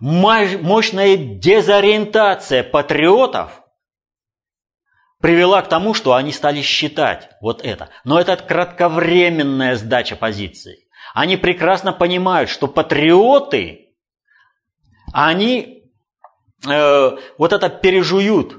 мощная 0.00 1.16
дезориентация 1.16 2.62
патриотов 2.62 3.61
привела 5.22 5.62
к 5.62 5.68
тому, 5.68 5.94
что 5.94 6.14
они 6.14 6.32
стали 6.32 6.60
считать 6.60 7.30
вот 7.40 7.64
это. 7.64 7.88
Но 8.04 8.20
это 8.20 8.36
кратковременная 8.36 9.76
сдача 9.76 10.16
позиции. 10.16 10.88
Они 11.14 11.36
прекрасно 11.36 11.92
понимают, 11.92 12.50
что 12.50 12.66
патриоты, 12.66 13.92
они 15.12 15.84
э, 16.68 17.10
вот 17.38 17.52
это 17.52 17.68
пережуют 17.68 18.54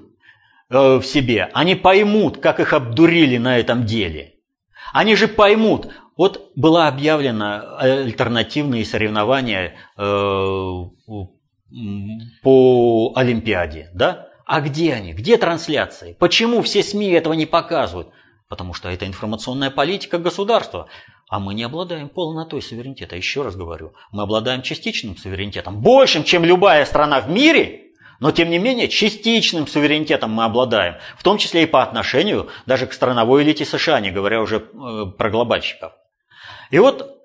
э, 0.70 0.96
в 0.98 1.04
себе. 1.04 1.50
Они 1.54 1.76
поймут, 1.76 2.38
как 2.40 2.60
их 2.60 2.74
обдурили 2.74 3.38
на 3.38 3.58
этом 3.58 3.86
деле. 3.86 4.36
Они 4.94 5.16
же 5.16 5.28
поймут. 5.28 5.90
Вот 6.16 6.52
было 6.56 6.88
объявлено 6.88 7.78
альтернативные 7.78 8.86
соревнования 8.86 9.74
э, 9.98 10.04
по 12.44 13.14
Олимпиаде, 13.16 13.90
да? 13.94 14.30
А 14.54 14.62
где 14.62 14.94
они? 14.94 15.14
Где 15.14 15.38
трансляции? 15.38 16.16
Почему 16.20 16.62
все 16.62 16.84
СМИ 16.84 17.10
этого 17.10 17.34
не 17.34 17.48
показывают? 17.48 18.10
Потому 18.48 18.76
что 18.76 18.88
это 18.88 19.08
информационная 19.08 19.72
политика 19.72 20.20
государства. 20.20 20.90
А 21.28 21.40
мы 21.40 21.56
не 21.56 21.64
обладаем 21.64 22.08
полнотой 22.08 22.62
суверенитета. 22.62 23.16
Еще 23.16 23.42
раз 23.42 23.56
говорю, 23.56 23.96
мы 24.12 24.22
обладаем 24.22 24.62
частичным 24.62 25.18
суверенитетом. 25.18 25.82
Большим, 25.82 26.24
чем 26.24 26.46
любая 26.46 26.86
страна 26.86 27.20
в 27.20 27.32
мире, 27.32 27.94
но 28.20 28.32
тем 28.32 28.52
не 28.52 28.60
менее 28.60 28.90
частичным 28.90 29.66
суверенитетом 29.66 30.30
мы 30.30 30.44
обладаем. 30.44 30.98
В 31.18 31.24
том 31.24 31.40
числе 31.40 31.64
и 31.64 31.66
по 31.66 31.82
отношению 31.82 32.48
даже 32.68 32.86
к 32.86 32.94
страновой 32.94 33.42
элите 33.42 33.66
США, 33.66 34.02
не 34.02 34.12
говоря 34.12 34.40
уже 34.40 34.58
э, 34.58 35.06
про 35.18 35.32
глобальщиков. 35.32 35.94
И 36.70 36.78
вот 36.78 37.24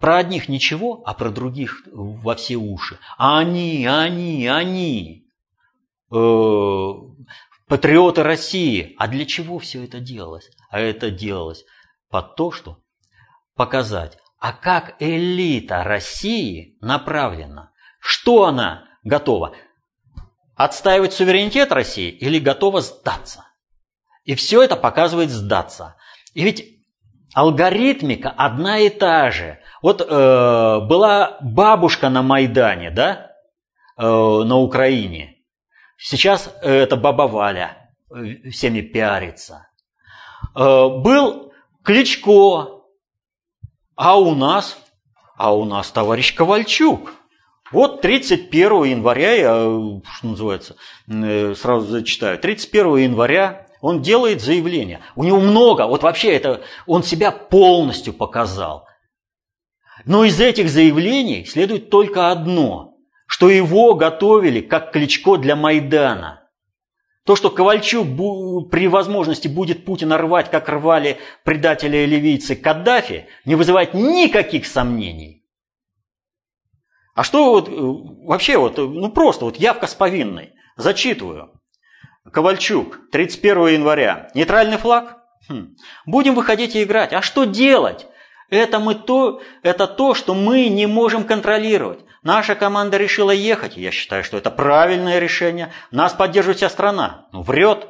про 0.00 0.16
одних 0.16 0.48
ничего, 0.48 1.02
а 1.04 1.12
про 1.12 1.28
других 1.28 1.82
во 1.92 2.34
все 2.34 2.56
уши. 2.56 2.98
Они, 3.18 3.84
они, 3.86 4.48
они. 4.48 5.23
Э, 6.14 6.92
патриоты 7.66 8.22
России. 8.22 8.94
А 8.98 9.08
для 9.08 9.24
чего 9.24 9.58
все 9.58 9.84
это 9.84 9.98
делалось? 9.98 10.48
А 10.70 10.78
это 10.78 11.10
делалось 11.10 11.64
под 12.08 12.36
то, 12.36 12.52
что 12.52 12.78
показать, 13.56 14.18
а 14.38 14.52
как 14.52 14.94
элита 15.00 15.82
России 15.82 16.76
направлена, 16.80 17.70
что 17.98 18.44
она 18.44 18.84
готова, 19.02 19.54
отстаивать 20.54 21.12
суверенитет 21.12 21.72
России 21.72 22.10
или 22.10 22.38
готова 22.38 22.80
сдаться. 22.80 23.46
И 24.24 24.34
все 24.36 24.62
это 24.62 24.76
показывает 24.76 25.30
сдаться. 25.30 25.96
И 26.34 26.44
ведь 26.44 26.64
алгоритмика 27.34 28.30
одна 28.30 28.78
и 28.78 28.88
та 28.88 29.30
же. 29.30 29.58
Вот 29.82 30.00
э, 30.00 30.04
была 30.06 31.38
бабушка 31.40 32.08
на 32.08 32.22
Майдане, 32.22 32.90
да, 32.90 33.32
э, 33.96 34.02
на 34.02 34.58
Украине. 34.58 35.33
Сейчас 36.06 36.54
э, 36.60 36.70
это 36.70 36.96
баба 36.96 37.22
Валя 37.22 37.90
э, 38.14 38.50
всеми 38.50 38.82
пиарится. 38.82 39.68
Э, 40.54 40.88
был 40.88 41.54
Кличко, 41.82 42.82
а 43.96 44.18
у 44.20 44.34
нас, 44.34 44.76
а 45.38 45.54
у 45.56 45.64
нас 45.64 45.90
товарищ 45.90 46.34
Ковальчук. 46.34 47.14
Вот 47.72 48.02
31 48.02 48.84
января, 48.84 49.32
я, 49.32 49.54
что 50.18 50.26
называется, 50.26 50.76
сразу 51.06 51.86
зачитаю, 51.86 52.38
31 52.38 52.96
января 52.96 53.66
он 53.80 54.02
делает 54.02 54.42
заявление. 54.42 55.00
У 55.16 55.24
него 55.24 55.40
много, 55.40 55.86
вот 55.86 56.02
вообще 56.02 56.34
это, 56.34 56.60
он 56.86 57.02
себя 57.02 57.30
полностью 57.30 58.12
показал. 58.12 58.86
Но 60.04 60.24
из 60.24 60.38
этих 60.38 60.68
заявлений 60.68 61.46
следует 61.46 61.88
только 61.88 62.30
одно– 62.30 62.90
что 63.34 63.50
его 63.50 63.94
готовили 63.94 64.60
как 64.60 64.92
Кличко 64.92 65.38
для 65.38 65.56
Майдана. 65.56 66.48
То, 67.26 67.34
что 67.34 67.50
Ковальчук 67.50 68.06
при 68.70 68.86
возможности 68.86 69.48
будет 69.48 69.84
Путина 69.84 70.18
рвать, 70.18 70.52
как 70.52 70.68
рвали 70.68 71.18
предатели 71.42 71.96
и 71.96 72.06
ливийцы 72.06 72.54
Каддафи, 72.54 73.26
не 73.44 73.56
вызывает 73.56 73.92
никаких 73.92 74.66
сомнений. 74.66 75.44
А 77.16 77.24
что 77.24 77.50
вот 77.50 77.68
э, 77.68 77.72
вообще 77.72 78.56
вот, 78.56 78.76
ну 78.78 79.10
просто 79.10 79.46
вот 79.46 79.56
явка 79.56 79.88
с 79.88 79.96
повинной. 79.96 80.52
Зачитываю. 80.76 81.60
Ковальчук, 82.32 83.10
31 83.10 83.66
января. 83.66 84.30
Нейтральный 84.34 84.76
флаг? 84.76 85.18
Хм. 85.48 85.74
Будем 86.06 86.36
выходить 86.36 86.76
и 86.76 86.84
играть. 86.84 87.12
А 87.12 87.20
что 87.20 87.46
делать? 87.46 88.06
Это, 88.50 88.78
мы 88.78 88.94
то, 88.94 89.40
это 89.62 89.86
то, 89.86 90.14
что 90.14 90.34
мы 90.34 90.68
не 90.68 90.86
можем 90.86 91.24
контролировать. 91.24 92.00
Наша 92.22 92.54
команда 92.54 92.96
решила 92.96 93.30
ехать. 93.30 93.76
Я 93.76 93.90
считаю, 93.90 94.24
что 94.24 94.36
это 94.36 94.50
правильное 94.50 95.18
решение. 95.18 95.72
Нас 95.90 96.12
поддерживает 96.12 96.58
вся 96.58 96.70
страна. 96.70 97.26
Ну, 97.32 97.42
врет. 97.42 97.88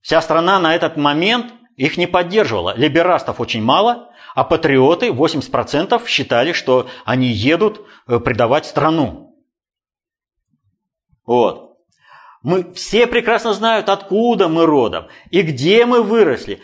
Вся 0.00 0.20
страна 0.20 0.58
на 0.58 0.74
этот 0.74 0.96
момент 0.96 1.52
их 1.76 1.96
не 1.96 2.06
поддерживала. 2.06 2.74
Либерастов 2.76 3.40
очень 3.40 3.62
мало, 3.62 4.10
а 4.34 4.44
патриоты 4.44 5.08
80% 5.08 6.06
считали, 6.06 6.52
что 6.52 6.88
они 7.04 7.28
едут 7.28 7.86
э, 8.06 8.18
предавать 8.18 8.66
страну. 8.66 9.36
Вот. 11.24 11.78
Мы 12.42 12.74
все 12.74 13.06
прекрасно 13.06 13.54
знают, 13.54 13.88
откуда 13.88 14.48
мы 14.48 14.66
родом 14.66 15.06
и 15.30 15.40
где 15.42 15.86
мы 15.86 16.02
выросли. 16.02 16.60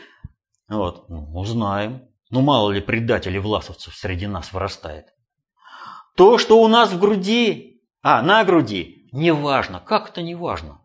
Вот. 0.69 1.09
Ну. 1.09 2.10
Ну, 2.31 2.41
мало 2.41 2.71
ли 2.71 2.81
предателей 2.81 3.41
власовцев 3.41 3.95
среди 3.95 4.27
нас 4.27 4.53
вырастает. 4.53 5.07
То, 6.17 6.39
что 6.39 6.63
у 6.63 6.69
нас 6.69 6.93
в 6.93 6.99
груди, 6.99 7.83
а, 8.03 8.23
на 8.23 8.45
груди, 8.45 9.09
неважно. 9.13 9.81
Как 9.85 10.11
это 10.11 10.23
неважно? 10.23 10.81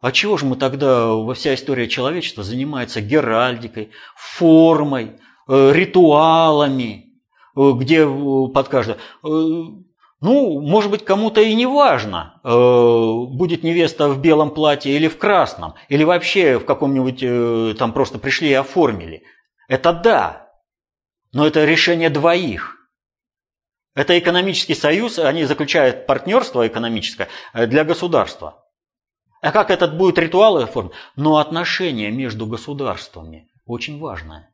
А 0.00 0.12
чего 0.12 0.36
же 0.36 0.46
мы 0.46 0.56
тогда, 0.56 1.06
во 1.06 1.34
вся 1.34 1.54
история 1.54 1.88
человечества 1.88 2.44
занимается 2.44 3.00
геральдикой, 3.00 3.90
формой, 4.16 5.20
э, 5.48 5.72
ритуалами, 5.72 7.06
э, 7.56 7.72
где 7.72 8.04
э, 8.04 8.48
под 8.52 8.68
каждое... 8.68 8.98
Ну, 10.20 10.60
может 10.60 10.90
быть, 10.90 11.04
кому-то 11.04 11.40
и 11.40 11.54
не 11.54 11.66
важно, 11.66 12.40
будет 12.42 13.62
невеста 13.62 14.08
в 14.08 14.20
белом 14.20 14.50
платье 14.50 14.92
или 14.92 15.06
в 15.06 15.16
красном, 15.16 15.74
или 15.88 16.02
вообще 16.02 16.58
в 16.58 16.64
каком-нибудь, 16.64 17.78
там 17.78 17.92
просто 17.92 18.18
пришли 18.18 18.48
и 18.48 18.54
оформили. 18.54 19.22
Это 19.68 19.92
да, 19.92 20.52
но 21.32 21.46
это 21.46 21.64
решение 21.64 22.10
двоих. 22.10 22.74
Это 23.94 24.18
экономический 24.18 24.74
союз, 24.74 25.18
они 25.18 25.44
заключают 25.44 26.06
партнерство 26.06 26.66
экономическое 26.66 27.28
э, 27.52 27.66
для 27.66 27.84
государства. 27.84 28.64
А 29.40 29.52
как 29.52 29.70
этот 29.70 29.96
будет 29.96 30.18
ритуал 30.18 30.58
оформлен? 30.58 30.94
Но 31.16 31.36
отношения 31.36 32.10
между 32.10 32.46
государствами 32.46 33.50
очень 33.66 34.00
важное. 34.00 34.52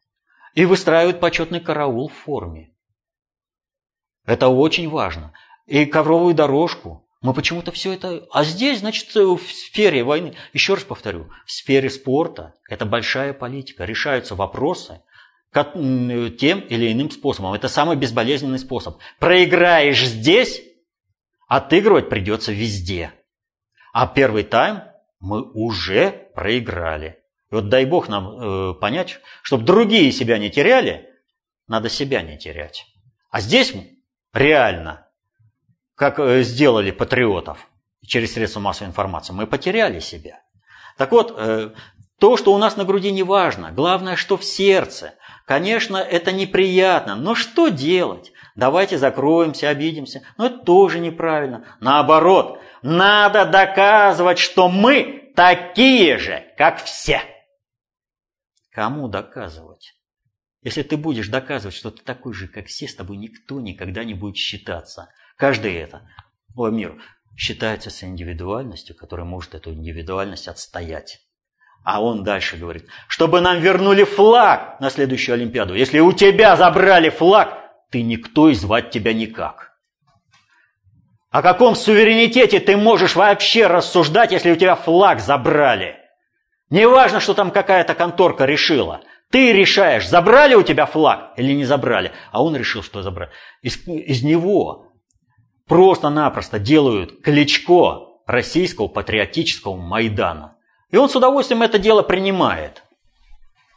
И 0.54 0.64
выстраивают 0.64 1.20
почетный 1.20 1.60
караул 1.60 2.08
в 2.08 2.14
форме. 2.14 2.74
Это 4.24 4.48
очень 4.48 4.88
важно. 4.88 5.32
И 5.66 5.86
ковровую 5.86 6.34
дорожку. 6.34 7.03
Мы 7.24 7.32
почему-то 7.32 7.72
все 7.72 7.94
это... 7.94 8.26
А 8.32 8.44
здесь, 8.44 8.80
значит, 8.80 9.14
в 9.14 9.40
сфере 9.50 10.04
войны, 10.04 10.34
еще 10.52 10.74
раз 10.74 10.84
повторю, 10.84 11.30
в 11.46 11.52
сфере 11.52 11.88
спорта 11.88 12.52
это 12.68 12.84
большая 12.84 13.32
политика. 13.32 13.86
Решаются 13.86 14.34
вопросы, 14.34 15.00
тем 15.54 16.60
или 16.60 16.92
иным 16.92 17.10
способом. 17.10 17.54
Это 17.54 17.68
самый 17.68 17.96
безболезненный 17.96 18.58
способ. 18.58 18.98
Проиграешь 19.20 20.04
здесь, 20.04 20.60
отыгрывать 21.48 22.10
придется 22.10 22.52
везде. 22.52 23.14
А 23.94 24.06
первый 24.06 24.44
тайм 24.44 24.82
мы 25.18 25.50
уже 25.50 26.28
проиграли. 26.34 27.22
И 27.50 27.54
вот 27.54 27.70
дай 27.70 27.86
бог 27.86 28.10
нам 28.10 28.28
э, 28.36 28.74
понять, 28.74 29.18
чтобы 29.42 29.64
другие 29.64 30.12
себя 30.12 30.36
не 30.36 30.50
теряли, 30.50 31.08
надо 31.68 31.88
себя 31.88 32.20
не 32.20 32.36
терять. 32.36 32.84
А 33.30 33.40
здесь 33.40 33.72
реально, 34.34 35.03
как 35.94 36.18
э, 36.18 36.42
сделали 36.42 36.90
патриотов 36.90 37.68
через 38.06 38.34
средства 38.34 38.60
массовой 38.60 38.88
информации, 38.88 39.32
мы 39.32 39.46
потеряли 39.46 40.00
себя. 40.00 40.40
Так 40.96 41.12
вот, 41.12 41.34
э, 41.36 41.70
то, 42.18 42.36
что 42.36 42.54
у 42.54 42.58
нас 42.58 42.76
на 42.76 42.84
груди 42.84 43.12
не 43.12 43.22
важно, 43.22 43.72
главное, 43.72 44.16
что 44.16 44.36
в 44.36 44.44
сердце– 44.44 45.14
Конечно, 45.44 45.98
это 45.98 46.32
неприятно, 46.32 47.16
но 47.16 47.34
что 47.34 47.68
делать? 47.68 48.32
Давайте 48.54 48.96
закроемся, 48.96 49.68
обидимся. 49.68 50.22
Но 50.38 50.46
это 50.46 50.58
тоже 50.58 51.00
неправильно. 51.00 51.66
Наоборот, 51.80 52.60
надо 52.82 53.44
доказывать, 53.44 54.38
что 54.38 54.68
мы 54.68 55.32
такие 55.36 56.18
же, 56.18 56.44
как 56.56 56.82
все. 56.82 57.20
Кому 58.70 59.08
доказывать? 59.08 59.94
Если 60.62 60.82
ты 60.82 60.96
будешь 60.96 61.28
доказывать, 61.28 61.74
что 61.74 61.90
ты 61.90 62.02
такой 62.02 62.32
же, 62.32 62.48
как 62.48 62.66
все, 62.66 62.88
с 62.88 62.94
тобой 62.94 63.18
никто 63.18 63.60
никогда 63.60 64.02
не 64.02 64.14
будет 64.14 64.36
считаться. 64.36 65.10
Каждый 65.36 65.74
это, 65.74 66.02
по 66.54 66.68
миру, 66.68 66.98
считается 67.36 67.90
с 67.90 68.02
индивидуальностью, 68.02 68.96
которая 68.96 69.26
может 69.26 69.54
эту 69.54 69.72
индивидуальность 69.72 70.48
отстоять. 70.48 71.20
А 71.84 72.02
он 72.02 72.24
дальше 72.24 72.56
говорит, 72.56 72.86
чтобы 73.08 73.40
нам 73.40 73.60
вернули 73.60 74.04
флаг 74.04 74.80
на 74.80 74.90
следующую 74.90 75.34
Олимпиаду. 75.34 75.74
Если 75.74 75.98
у 76.00 76.12
тебя 76.12 76.56
забрали 76.56 77.10
флаг, 77.10 77.58
ты 77.90 78.02
никто 78.02 78.48
и 78.48 78.54
звать 78.54 78.90
тебя 78.90 79.12
никак. 79.12 79.72
О 81.30 81.42
каком 81.42 81.74
суверенитете 81.74 82.60
ты 82.60 82.76
можешь 82.76 83.16
вообще 83.16 83.66
рассуждать, 83.66 84.32
если 84.32 84.52
у 84.52 84.56
тебя 84.56 84.76
флаг 84.76 85.20
забрали? 85.20 85.96
Не 86.70 86.88
важно, 86.88 87.20
что 87.20 87.34
там 87.34 87.50
какая-то 87.50 87.94
конторка 87.94 88.46
решила. 88.46 89.02
Ты 89.30 89.52
решаешь, 89.52 90.08
забрали 90.08 90.54
у 90.54 90.62
тебя 90.62 90.86
флаг 90.86 91.32
или 91.36 91.52
не 91.52 91.64
забрали. 91.64 92.12
А 92.30 92.42
он 92.42 92.56
решил, 92.56 92.82
что 92.82 93.02
забрали. 93.02 93.32
Из, 93.62 93.86
из 93.86 94.22
него 94.22 94.83
просто-напросто 95.66 96.58
делают 96.58 97.22
кличко 97.22 98.20
российского 98.26 98.88
патриотического 98.88 99.76
Майдана. 99.76 100.56
И 100.90 100.96
он 100.96 101.08
с 101.08 101.16
удовольствием 101.16 101.62
это 101.62 101.78
дело 101.78 102.02
принимает. 102.02 102.84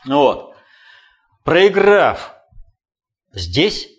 Вот. 0.06 0.56
Проиграв 1.44 2.36
здесь, 3.32 3.90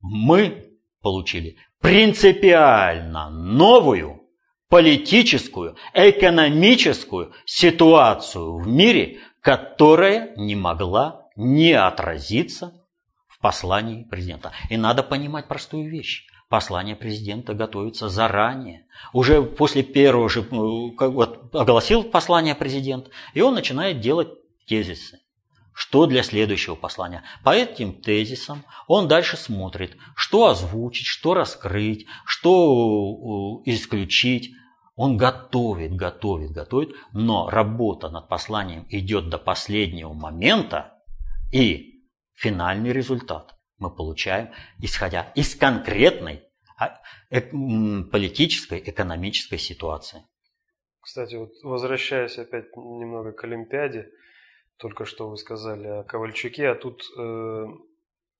мы 0.00 0.78
получили 1.00 1.56
принципиально 1.80 3.30
новую 3.30 4.22
политическую, 4.68 5.76
экономическую 5.94 7.32
ситуацию 7.44 8.56
в 8.56 8.66
мире, 8.66 9.20
которая 9.40 10.34
не 10.36 10.56
могла 10.56 11.28
не 11.36 11.72
отразиться 11.72 12.74
в 13.28 13.38
послании 13.40 14.04
президента. 14.04 14.52
И 14.70 14.76
надо 14.76 15.02
понимать 15.02 15.48
простую 15.48 15.90
вещь. 15.90 16.26
Послание 16.48 16.94
президента 16.94 17.54
готовится 17.54 18.08
заранее. 18.08 18.86
Уже 19.12 19.42
после 19.42 19.82
первого 19.82 20.28
же, 20.28 20.46
ну, 20.50 20.94
вот, 20.96 21.52
огласил 21.52 22.04
послание 22.04 22.54
президент, 22.54 23.10
и 23.34 23.40
он 23.40 23.54
начинает 23.54 23.98
делать 23.98 24.28
тезисы. 24.64 25.18
Что 25.74 26.06
для 26.06 26.22
следующего 26.22 26.76
послания? 26.76 27.24
По 27.42 27.50
этим 27.50 28.00
тезисам 28.00 28.64
он 28.86 29.08
дальше 29.08 29.36
смотрит, 29.36 29.96
что 30.14 30.46
озвучить, 30.46 31.06
что 31.06 31.34
раскрыть, 31.34 32.06
что 32.24 33.60
исключить. 33.64 34.52
Он 34.94 35.16
готовит, 35.16 35.94
готовит, 35.94 36.52
готовит, 36.52 36.94
но 37.12 37.50
работа 37.50 38.08
над 38.08 38.28
посланием 38.28 38.86
идет 38.88 39.28
до 39.28 39.36
последнего 39.36 40.14
момента, 40.14 40.94
и 41.52 42.04
финальный 42.34 42.92
результат 42.92 43.55
мы 43.78 43.90
получаем, 43.90 44.50
исходя 44.80 45.32
из 45.34 45.54
конкретной 45.54 46.44
а, 46.78 47.00
э, 47.30 47.40
политической, 47.40 48.80
экономической 48.84 49.58
ситуации. 49.58 50.22
Кстати, 51.00 51.36
вот 51.36 51.52
возвращаясь 51.62 52.38
опять 52.38 52.76
немного 52.76 53.32
к 53.32 53.44
Олимпиаде, 53.44 54.10
только 54.76 55.04
что 55.04 55.28
вы 55.28 55.36
сказали 55.36 55.86
о 55.86 56.02
Ковальчуке, 56.02 56.68
а 56.68 56.74
тут 56.74 57.02
э, 57.18 57.66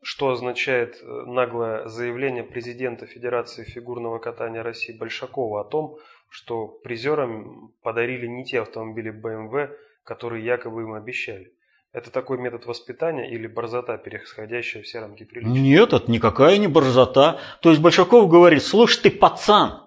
что 0.03 0.31
означает 0.31 1.01
э, 1.01 1.07
наглое 1.27 1.89
заявление 1.89 2.45
президента 2.45 3.07
Федерации 3.07 3.65
фигурного 3.65 4.19
катания 4.19 4.63
России 4.63 4.97
Большакова 4.97 5.63
о 5.63 5.65
том, 5.65 5.99
что 6.29 6.69
призерам 6.69 7.73
подарили 7.83 8.27
не 8.27 8.45
те 8.45 8.61
автомобили 8.61 9.13
BMW, 9.13 9.75
которые 10.05 10.45
якобы 10.45 10.83
им 10.83 10.93
обещали. 10.93 11.53
Это 11.97 12.11
такой 12.11 12.37
метод 12.37 12.67
воспитания 12.67 13.27
или 13.31 13.47
борзота, 13.47 13.97
переходящая 13.97 14.83
все 14.83 15.01
рамки 15.01 15.25
приличия? 15.25 15.59
Нет, 15.59 15.95
это 15.95 16.11
никакая 16.11 16.59
не 16.59 16.67
борзота. 16.67 17.41
То 17.63 17.71
есть 17.71 17.81
Большаков 17.81 18.29
говорит, 18.29 18.63
слушай 18.63 19.01
ты, 19.01 19.11
пацан, 19.11 19.83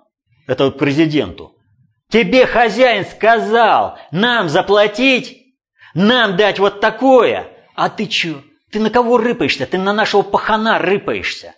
это 0.48 0.65
вот 0.65 0.80
президенту, 0.80 1.56
тебе 2.08 2.48
хозяин 2.48 3.06
сказал 3.06 4.00
нам 4.10 4.50
заплатить, 4.50 5.54
нам 5.93 6.36
дать 6.36 6.58
вот 6.58 6.82
такое, 6.82 7.52
а 7.76 7.89
ты 7.91 8.08
чё? 8.08 8.41
Ты 8.72 8.80
на 8.80 8.89
кого 8.89 9.19
рыпаешься? 9.19 9.67
Ты 9.67 9.78
на 9.78 9.93
нашего 9.93 10.24
пахана 10.24 10.80
рыпаешься. 10.80 11.54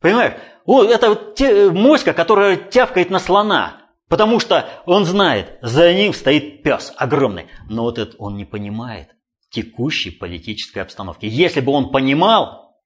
Понимаешь? 0.00 0.34
Вот 0.66 0.90
это 0.90 1.10
вот 1.10 1.40
моська, 1.72 2.14
которая 2.14 2.56
тявкает 2.56 3.10
на 3.10 3.20
слона. 3.20 3.87
Потому 4.08 4.40
что 4.40 4.68
он 4.86 5.04
знает, 5.04 5.58
за 5.60 5.92
ним 5.92 6.14
стоит 6.14 6.62
пес 6.62 6.92
огромный. 6.96 7.46
Но 7.68 7.82
вот 7.82 7.98
это 7.98 8.16
он 8.16 8.36
не 8.36 8.44
понимает 8.44 9.14
текущей 9.50 10.10
политической 10.10 10.78
обстановки. 10.78 11.26
Если 11.26 11.60
бы 11.60 11.72
он 11.72 11.90
понимал, 11.90 12.76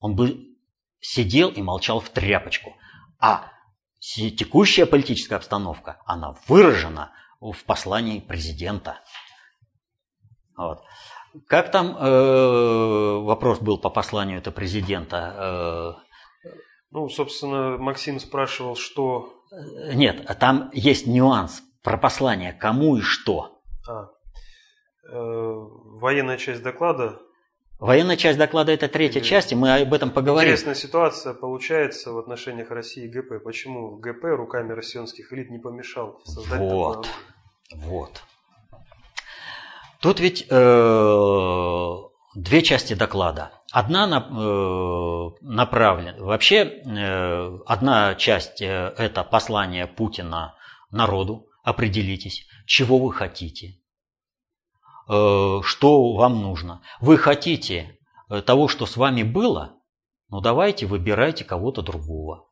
он 0.00 0.14
бы 0.14 0.56
сидел 1.00 1.48
и 1.48 1.62
молчал 1.62 2.00
в 2.00 2.10
тряпочку. 2.10 2.76
А 3.18 3.52
текущая 3.98 4.86
политическая 4.86 5.36
обстановка, 5.36 6.02
она 6.04 6.36
выражена 6.46 7.12
в 7.40 7.64
послании 7.64 8.20
президента. 8.20 9.00
Вот. 10.56 10.82
Как 11.46 11.70
там 11.70 11.96
э, 11.96 13.18
вопрос 13.22 13.58
был 13.60 13.78
по 13.78 13.90
посланию 13.90 14.38
это 14.38 14.50
президента? 14.50 15.96
Э... 16.44 16.50
Ну, 16.90 17.08
собственно, 17.08 17.76
Максим 17.76 18.20
спрашивал, 18.20 18.74
что 18.74 19.35
нет, 19.94 20.24
а 20.26 20.34
там 20.34 20.70
есть 20.72 21.06
нюанс 21.06 21.62
про 21.82 21.96
послание, 21.96 22.52
кому 22.52 22.96
и 22.96 23.00
что. 23.00 23.60
А, 23.88 24.10
э, 25.08 25.14
военная 25.14 26.36
часть 26.36 26.62
доклада. 26.62 27.20
Военная 27.78 28.16
часть 28.16 28.38
доклада 28.38 28.72
это 28.72 28.88
третья 28.88 29.20
Или... 29.20 29.26
часть, 29.26 29.52
и 29.52 29.54
мы 29.54 29.74
об 29.74 29.92
этом 29.92 30.10
поговорим. 30.10 30.50
Интересная 30.50 30.74
ситуация 30.74 31.34
получается 31.34 32.12
в 32.12 32.18
отношениях 32.18 32.70
России 32.70 33.04
и 33.04 33.08
ГП. 33.08 33.42
Почему 33.44 33.96
ГП 33.98 34.24
руками 34.24 34.72
россионских 34.72 35.32
элит 35.32 35.50
не 35.50 35.58
помешал 35.58 36.20
создать 36.24 36.58
вот, 36.58 37.08
такое 37.70 37.84
Вот. 37.86 38.22
Тут 40.00 40.20
ведь 40.20 40.46
э, 40.48 41.96
две 42.36 42.62
части 42.62 42.94
доклада. 42.94 43.50
Одна 43.72 44.06
э, 44.06 45.30
направлена, 45.40 46.14
вообще 46.18 46.64
э, 46.64 47.58
одна 47.66 48.14
часть 48.14 48.60
э, 48.60 48.94
это 48.98 49.24
послание 49.24 49.86
Путина 49.86 50.54
народу, 50.90 51.46
определитесь, 51.64 52.46
чего 52.66 52.98
вы 52.98 53.12
хотите, 53.12 53.80
что 55.08 56.14
вам 56.14 56.42
нужно. 56.42 56.82
Вы 57.00 57.16
хотите 57.16 57.98
того, 58.44 58.68
что 58.68 58.86
с 58.86 58.96
вами 58.96 59.22
было, 59.22 59.76
ну 60.28 60.40
давайте 60.40 60.86
выбирайте 60.86 61.44
кого-то 61.44 61.82
другого. 61.82 62.48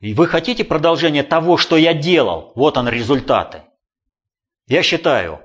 И 0.00 0.12
вы 0.14 0.26
хотите 0.26 0.64
продолжение 0.64 1.22
того, 1.22 1.56
что 1.56 1.76
я 1.76 1.94
делал, 1.94 2.52
вот 2.54 2.76
он 2.76 2.88
результаты. 2.88 3.62
Я 4.66 4.82
считаю, 4.82 5.40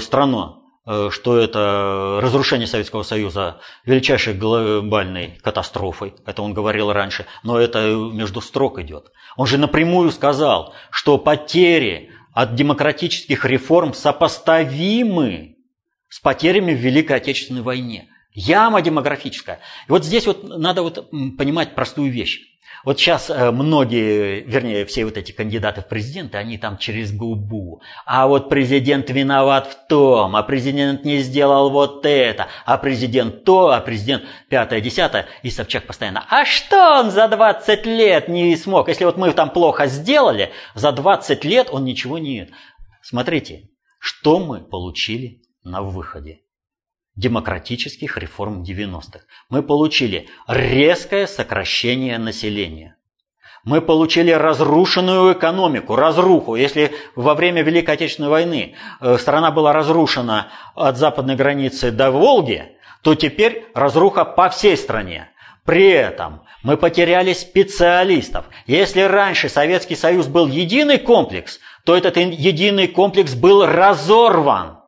страна 0.00 0.59
Э, 0.59 0.59
что 0.84 1.38
это 1.38 2.20
разрушение 2.22 2.66
Советского 2.66 3.02
Союза 3.02 3.60
величайшей 3.84 4.34
глобальной 4.34 5.38
катастрофой. 5.42 6.14
Это 6.26 6.42
он 6.42 6.54
говорил 6.54 6.92
раньше, 6.92 7.26
но 7.42 7.58
это 7.58 7.94
между 7.94 8.40
строк 8.40 8.78
идет. 8.78 9.12
Он 9.36 9.46
же 9.46 9.58
напрямую 9.58 10.10
сказал, 10.10 10.74
что 10.90 11.18
потери 11.18 12.10
от 12.32 12.54
демократических 12.54 13.44
реформ 13.44 13.92
сопоставимы 13.92 15.56
с 16.08 16.20
потерями 16.20 16.74
в 16.74 16.78
Великой 16.78 17.18
Отечественной 17.18 17.62
войне. 17.62 18.08
Яма 18.32 18.80
демографическая. 18.80 19.60
И 19.88 19.90
вот 19.90 20.04
здесь 20.04 20.26
вот 20.26 20.44
надо 20.44 20.82
вот 20.82 21.10
понимать 21.10 21.74
простую 21.74 22.12
вещь. 22.12 22.40
Вот 22.84 22.98
сейчас 22.98 23.28
э, 23.28 23.50
многие, 23.50 24.40
вернее, 24.40 24.86
все 24.86 25.04
вот 25.04 25.16
эти 25.16 25.32
кандидаты 25.32 25.82
в 25.82 25.88
президенты, 25.88 26.38
они 26.38 26.56
там 26.56 26.78
через 26.78 27.12
губу. 27.12 27.82
А 28.06 28.26
вот 28.26 28.48
президент 28.48 29.10
виноват 29.10 29.66
в 29.66 29.86
том, 29.86 30.34
а 30.34 30.42
президент 30.42 31.04
не 31.04 31.18
сделал 31.18 31.70
вот 31.70 32.06
это, 32.06 32.48
а 32.64 32.78
президент 32.78 33.44
то, 33.44 33.70
а 33.70 33.80
президент 33.80 34.24
пятое, 34.48 34.80
десятое. 34.80 35.26
И 35.42 35.50
Собчак 35.50 35.86
постоянно, 35.86 36.24
а 36.30 36.44
что 36.44 37.00
он 37.00 37.10
за 37.10 37.28
20 37.28 37.84
лет 37.86 38.28
не 38.28 38.56
смог? 38.56 38.88
Если 38.88 39.04
вот 39.04 39.16
мы 39.16 39.32
там 39.32 39.50
плохо 39.50 39.86
сделали, 39.86 40.50
за 40.74 40.92
20 40.92 41.44
лет 41.44 41.68
он 41.70 41.84
ничего 41.84 42.18
не... 42.18 42.48
Смотрите, 43.02 43.68
что 43.98 44.38
мы 44.38 44.60
получили 44.60 45.42
на 45.64 45.82
выходе 45.82 46.40
демократических 47.16 48.16
реформ 48.16 48.62
90-х. 48.62 49.20
Мы 49.48 49.62
получили 49.62 50.28
резкое 50.46 51.26
сокращение 51.26 52.18
населения. 52.18 52.96
Мы 53.62 53.82
получили 53.82 54.30
разрушенную 54.30 55.34
экономику, 55.34 55.94
разруху. 55.94 56.54
Если 56.54 56.92
во 57.14 57.34
время 57.34 57.62
Великой 57.62 57.96
Отечественной 57.96 58.30
войны 58.30 58.74
э, 59.00 59.18
страна 59.18 59.50
была 59.50 59.74
разрушена 59.74 60.48
от 60.74 60.96
западной 60.96 61.36
границы 61.36 61.90
до 61.90 62.10
Волги, 62.10 62.72
то 63.02 63.14
теперь 63.14 63.66
разруха 63.74 64.24
по 64.24 64.48
всей 64.48 64.78
стране. 64.78 65.28
При 65.66 65.88
этом 65.90 66.42
мы 66.62 66.78
потеряли 66.78 67.34
специалистов. 67.34 68.46
Если 68.66 69.02
раньше 69.02 69.50
Советский 69.50 69.94
Союз 69.94 70.26
был 70.26 70.46
единый 70.46 70.98
комплекс, 70.98 71.60
то 71.84 71.94
этот 71.94 72.16
единый 72.16 72.88
комплекс 72.88 73.34
был 73.34 73.66
разорван. 73.66 74.79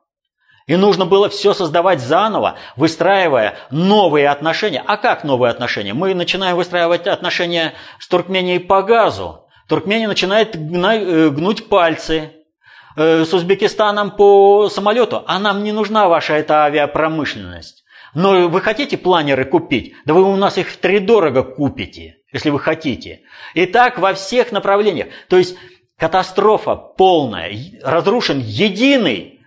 И 0.66 0.76
нужно 0.76 1.06
было 1.06 1.28
все 1.28 1.54
создавать 1.54 2.00
заново, 2.00 2.56
выстраивая 2.76 3.56
новые 3.70 4.28
отношения. 4.28 4.82
А 4.86 4.96
как 4.96 5.24
новые 5.24 5.50
отношения? 5.50 5.94
Мы 5.94 6.14
начинаем 6.14 6.56
выстраивать 6.56 7.06
отношения 7.06 7.74
с 7.98 8.06
Туркменией 8.08 8.60
по 8.60 8.82
газу. 8.82 9.46
Туркмения 9.68 10.08
начинает 10.08 10.54
э, 10.54 11.30
гнуть 11.30 11.68
пальцы. 11.68 12.32
э, 12.96 13.24
с 13.24 13.32
Узбекистаном 13.32 14.12
по 14.12 14.68
самолету, 14.68 15.24
а 15.26 15.38
нам 15.38 15.64
не 15.64 15.72
нужна 15.72 16.08
ваша 16.08 16.34
эта 16.34 16.64
авиапромышленность. 16.64 17.84
Но 18.14 18.48
вы 18.48 18.60
хотите 18.60 18.98
планеры 18.98 19.44
купить? 19.44 19.94
Да 20.04 20.14
вы 20.14 20.22
у 20.22 20.36
нас 20.36 20.58
их 20.58 20.68
втридорого 20.68 21.42
купите, 21.42 22.16
если 22.32 22.50
вы 22.50 22.60
хотите. 22.60 23.22
И 23.54 23.64
так 23.66 23.98
во 23.98 24.12
всех 24.12 24.52
направлениях. 24.52 25.08
То 25.28 25.38
есть 25.38 25.56
катастрофа 25.96 26.76
полная, 26.76 27.50
разрушен 27.82 28.40
единый 28.40 29.40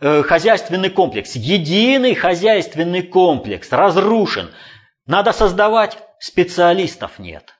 хозяйственный 0.00 0.90
комплекс, 0.90 1.34
единый 1.34 2.14
хозяйственный 2.14 3.02
комплекс 3.02 3.70
разрушен. 3.72 4.50
Надо 5.06 5.32
создавать, 5.32 5.98
специалистов 6.20 7.18
нет. 7.18 7.54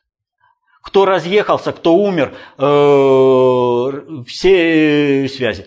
Кто 0.83 1.05
разъехался, 1.05 1.72
кто 1.72 1.94
умер, 1.94 2.37
э, 2.57 4.24
все 4.27 5.29
связи. 5.29 5.66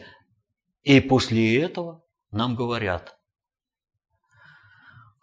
И 0.83 0.99
после 0.99 1.61
этого 1.61 2.01
нам 2.31 2.55
говорят, 2.55 3.17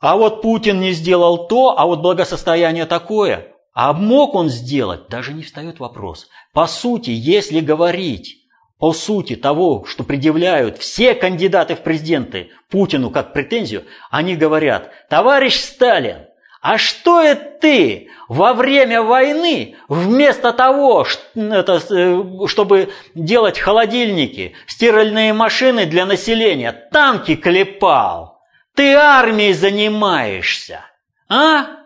а 0.01 0.17
вот 0.17 0.43
Путин 0.43 0.81
не 0.81 0.93
сделал 0.93 1.49
то, 1.49 1.77
а 1.77 1.87
вот 1.87 2.01
благосостояние 2.01 2.87
такое. 2.87 3.53
А 3.73 3.93
мог 3.93 4.35
он 4.35 4.49
сделать? 4.49 5.09
Даже 5.09 5.33
не 5.33 5.43
встает 5.43 5.81
вопрос. 5.81 6.29
По 6.53 6.67
сути, 6.67 7.11
если 7.11 7.61
говорить 7.61 8.38
по 8.79 8.93
сути 8.93 9.35
того, 9.37 9.85
что 9.87 10.05
предъявляют 10.05 10.79
все 10.79 11.15
кандидаты 11.15 11.75
в 11.75 11.81
президенты 11.81 12.51
Путину 12.71 13.11
как 13.11 13.33
претензию, 13.33 13.85
они 14.11 14.37
говорят, 14.37 14.93
товарищ 15.09 15.61
Сталин, 15.61 16.27
а 16.61 16.79
что 16.79 17.21
это 17.21 17.59
ты 17.61 18.09
во 18.29 18.53
время 18.53 19.03
войны 19.03 19.77
вместо 19.89 20.53
того, 20.53 21.07
э, 21.35 22.47
чтобы 22.47 22.91
делать 23.15 23.59
холодильники, 23.59 24.55
стиральные 24.67 25.33
машины 25.33 25.87
для 25.87 26.07
населения, 26.07 26.73
танки 26.73 27.37
клепал? 27.37 28.41
Ты 28.75 28.95
армией 28.95 29.55
занимаешься, 29.55 30.85
а? 31.29 31.79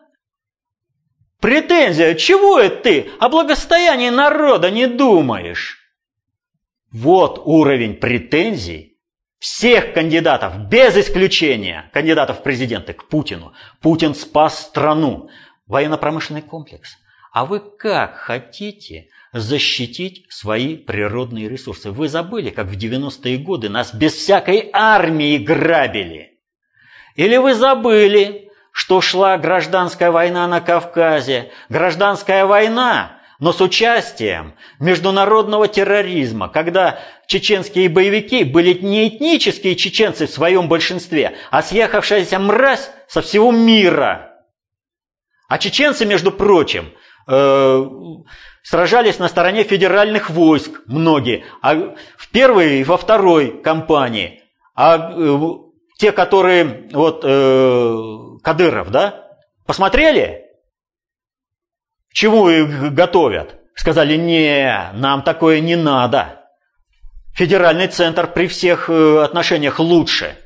Претензия, 1.41 2.15
чего 2.15 2.59
это 2.59 2.83
ты 2.83 3.11
о 3.19 3.29
благосостоянии 3.29 4.11
народа 4.11 4.71
не 4.71 4.87
думаешь? 4.87 5.82
Вот 6.93 7.41
уровень 7.45 7.95
претензий 7.95 8.99
всех 9.39 9.95
кандидатов, 9.95 10.69
без 10.69 10.97
исключения 10.97 11.91
кандидатов 11.93 12.41
в 12.41 12.43
президенты 12.43 12.93
к 12.93 13.09
Путину. 13.09 13.55
Путин 13.81 14.15
спас 14.15 14.61
страну, 14.61 15.31
военно-промышленный 15.67 16.43
комплекс. 16.43 16.97
А 17.33 17.47
вы 17.47 17.61
как 17.61 18.17
хотите 18.17 19.07
защитить 19.33 20.27
свои 20.31 20.77
природные 20.77 21.49
ресурсы? 21.49 21.91
Вы 21.91 22.09
забыли, 22.09 22.51
как 22.51 22.67
в 22.67 22.77
90-е 22.77 23.39
годы 23.39 23.71
нас 23.71 23.95
без 23.95 24.13
всякой 24.13 24.69
армии 24.73 25.39
грабили? 25.39 26.39
Или 27.17 27.39
вы 27.39 27.55
забыли, 27.55 28.51
что 28.71 29.01
шла 29.01 29.39
гражданская 29.39 30.11
война 30.11 30.47
на 30.47 30.61
Кавказе? 30.61 31.51
Гражданская 31.71 32.45
война, 32.45 33.22
но 33.43 33.53
с 33.53 33.61
участием 33.61 34.55
международного 34.79 35.67
терроризма, 35.67 36.49
когда 36.49 37.01
чеченские 37.27 37.89
боевики 37.89 38.45
были 38.45 38.73
не 38.73 39.09
этнические 39.09 39.75
чеченцы 39.75 40.29
в 40.29 40.31
своем 40.31 40.69
большинстве, 40.69 41.35
а 41.51 41.61
съехавшаяся 41.61 42.39
мразь 42.39 42.89
со 43.09 43.21
всего 43.21 43.51
мира. 43.51 44.31
А 45.49 45.59
чеченцы, 45.59 46.07
между 46.07 46.31
прочим, 46.31 46.93
э, 47.27 47.85
сражались 48.63 49.19
на 49.19 49.27
стороне 49.27 49.65
федеральных 49.65 50.31
войск, 50.31 50.81
многие, 50.87 51.45
а 51.63 51.97
в 52.17 52.29
первой 52.31 52.79
и 52.79 52.85
во 52.85 52.97
второй 52.97 53.61
кампании. 53.61 54.41
А 54.77 55.15
э, 55.17 55.39
те, 55.99 56.13
которые, 56.13 56.89
вот, 56.93 57.25
э, 57.25 58.39
Кадыров, 58.45 58.93
да, 58.93 59.27
посмотрели, 59.67 60.52
чему 62.13 62.49
их 62.49 62.95
готовят? 62.95 63.57
Сказали, 63.75 64.17
не, 64.17 64.91
нам 64.95 65.23
такое 65.23 65.61
не 65.61 65.77
надо. 65.77 66.43
Федеральный 67.35 67.89
центр 67.89 68.27
при 68.27 68.47
всех 68.47 68.91
э, 68.91 69.23
отношениях 69.23 69.81
лучше. 69.81 70.37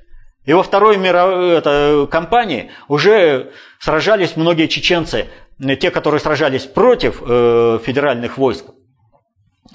И 0.45 0.53
во 0.53 0.63
второй 0.63 0.97
мировой 0.97 1.51
это, 1.51 2.07
кампании 2.09 2.71
уже 2.87 3.53
сражались 3.81 4.37
многие 4.37 4.69
чеченцы, 4.69 5.27
те, 5.81 5.91
которые 5.91 6.21
сражались 6.21 6.65
против 6.65 7.21
э, 7.21 7.81
федеральных 7.83 8.39
войск, 8.39 8.67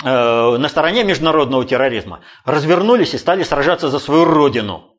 э, 0.04 0.58
на 0.58 0.70
стороне 0.70 1.04
международного 1.04 1.66
терроризма, 1.66 2.22
развернулись 2.46 3.14
и 3.14 3.18
стали 3.18 3.44
сражаться 3.44 3.90
за 3.90 4.00
свою 4.00 4.24
родину. 4.24 4.96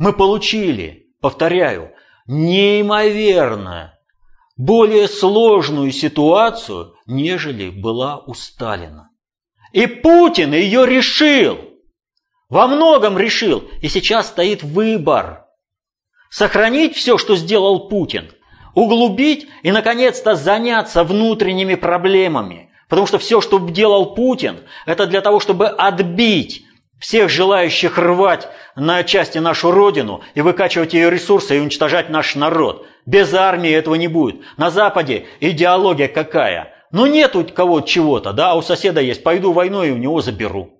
Мы 0.00 0.12
получили, 0.12 1.14
повторяю, 1.20 1.92
неимоверно 2.26 3.94
более 4.64 5.08
сложную 5.08 5.90
ситуацию, 5.90 6.94
нежели 7.06 7.70
была 7.70 8.18
у 8.18 8.34
Сталина. 8.34 9.10
И 9.72 9.86
Путин 9.86 10.52
ее 10.52 10.86
решил. 10.86 11.58
Во 12.48 12.66
многом 12.68 13.18
решил. 13.18 13.64
И 13.80 13.88
сейчас 13.88 14.28
стоит 14.28 14.62
выбор. 14.62 15.46
Сохранить 16.30 16.94
все, 16.94 17.18
что 17.18 17.34
сделал 17.34 17.88
Путин. 17.88 18.30
Углубить 18.74 19.48
и, 19.62 19.72
наконец-то, 19.72 20.34
заняться 20.34 21.02
внутренними 21.02 21.74
проблемами. 21.74 22.70
Потому 22.88 23.06
что 23.06 23.18
все, 23.18 23.40
что 23.40 23.58
делал 23.58 24.14
Путин, 24.14 24.60
это 24.86 25.06
для 25.06 25.22
того, 25.22 25.40
чтобы 25.40 25.66
отбить 25.68 26.64
всех 27.00 27.30
желающих 27.30 27.98
рвать 27.98 28.48
на 28.76 29.02
части 29.02 29.38
нашу 29.38 29.72
родину 29.72 30.22
и 30.34 30.40
выкачивать 30.40 30.94
ее 30.94 31.10
ресурсы 31.10 31.56
и 31.56 31.60
уничтожать 31.60 32.10
наш 32.10 32.36
народ. 32.36 32.86
Без 33.06 33.34
армии 33.34 33.70
этого 33.70 33.96
не 33.96 34.08
будет. 34.08 34.40
На 34.56 34.70
Западе 34.70 35.26
идеология 35.40 36.08
какая? 36.08 36.72
Ну 36.92 37.06
нет 37.06 37.34
у 37.34 37.44
кого 37.44 37.80
чего-то, 37.80 38.32
да, 38.32 38.52
а 38.52 38.54
у 38.54 38.62
соседа 38.62 39.00
есть. 39.00 39.22
Пойду 39.22 39.52
войной 39.52 39.88
и 39.88 39.92
у 39.92 39.96
него 39.96 40.20
заберу. 40.20 40.78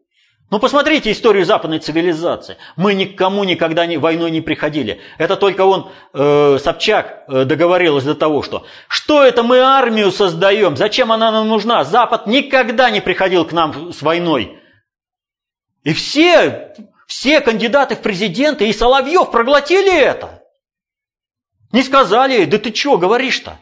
Ну 0.53 0.59
посмотрите 0.59 1.11
историю 1.11 1.47
западной 1.47 1.79
цивилизации. 1.79 2.59
Мы 2.77 2.93
никому 2.93 3.43
никогда 3.45 3.87
не, 3.87 3.97
войной 3.97 4.31
не 4.31 4.43
приходили. 4.43 5.01
Это 5.17 5.37
только 5.37 5.63
он, 5.63 5.91
э, 6.13 6.59
Собчак, 6.63 7.25
э, 7.27 7.45
договорилась 7.47 8.05
до 8.05 8.15
того, 8.15 8.43
что 8.43 8.67
что 8.87 9.25
это 9.25 9.43
мы 9.43 9.61
армию 9.61 10.13
создаем, 10.13 10.77
зачем 10.77 11.11
она 11.11 11.33
нам 11.33 11.49
нужна? 11.49 11.85
Запад 11.85 12.27
никогда 12.27 12.91
не 12.91 13.01
приходил 13.01 13.47
к 13.47 13.53
нам 13.53 13.95
с 13.95 14.03
войной. 14.03 14.59
И 15.85 15.95
все, 15.95 16.75
все 17.07 17.41
кандидаты 17.41 17.97
в 17.97 18.03
президенты 18.03 18.69
и 18.69 18.75
Соловьев 18.75 19.31
проглотили 19.31 19.99
это. 19.99 20.42
Не 21.73 21.83
сказали, 21.83 22.45
да 22.45 22.59
ты 22.59 22.75
что 22.75 22.99
говоришь-то? 22.99 23.59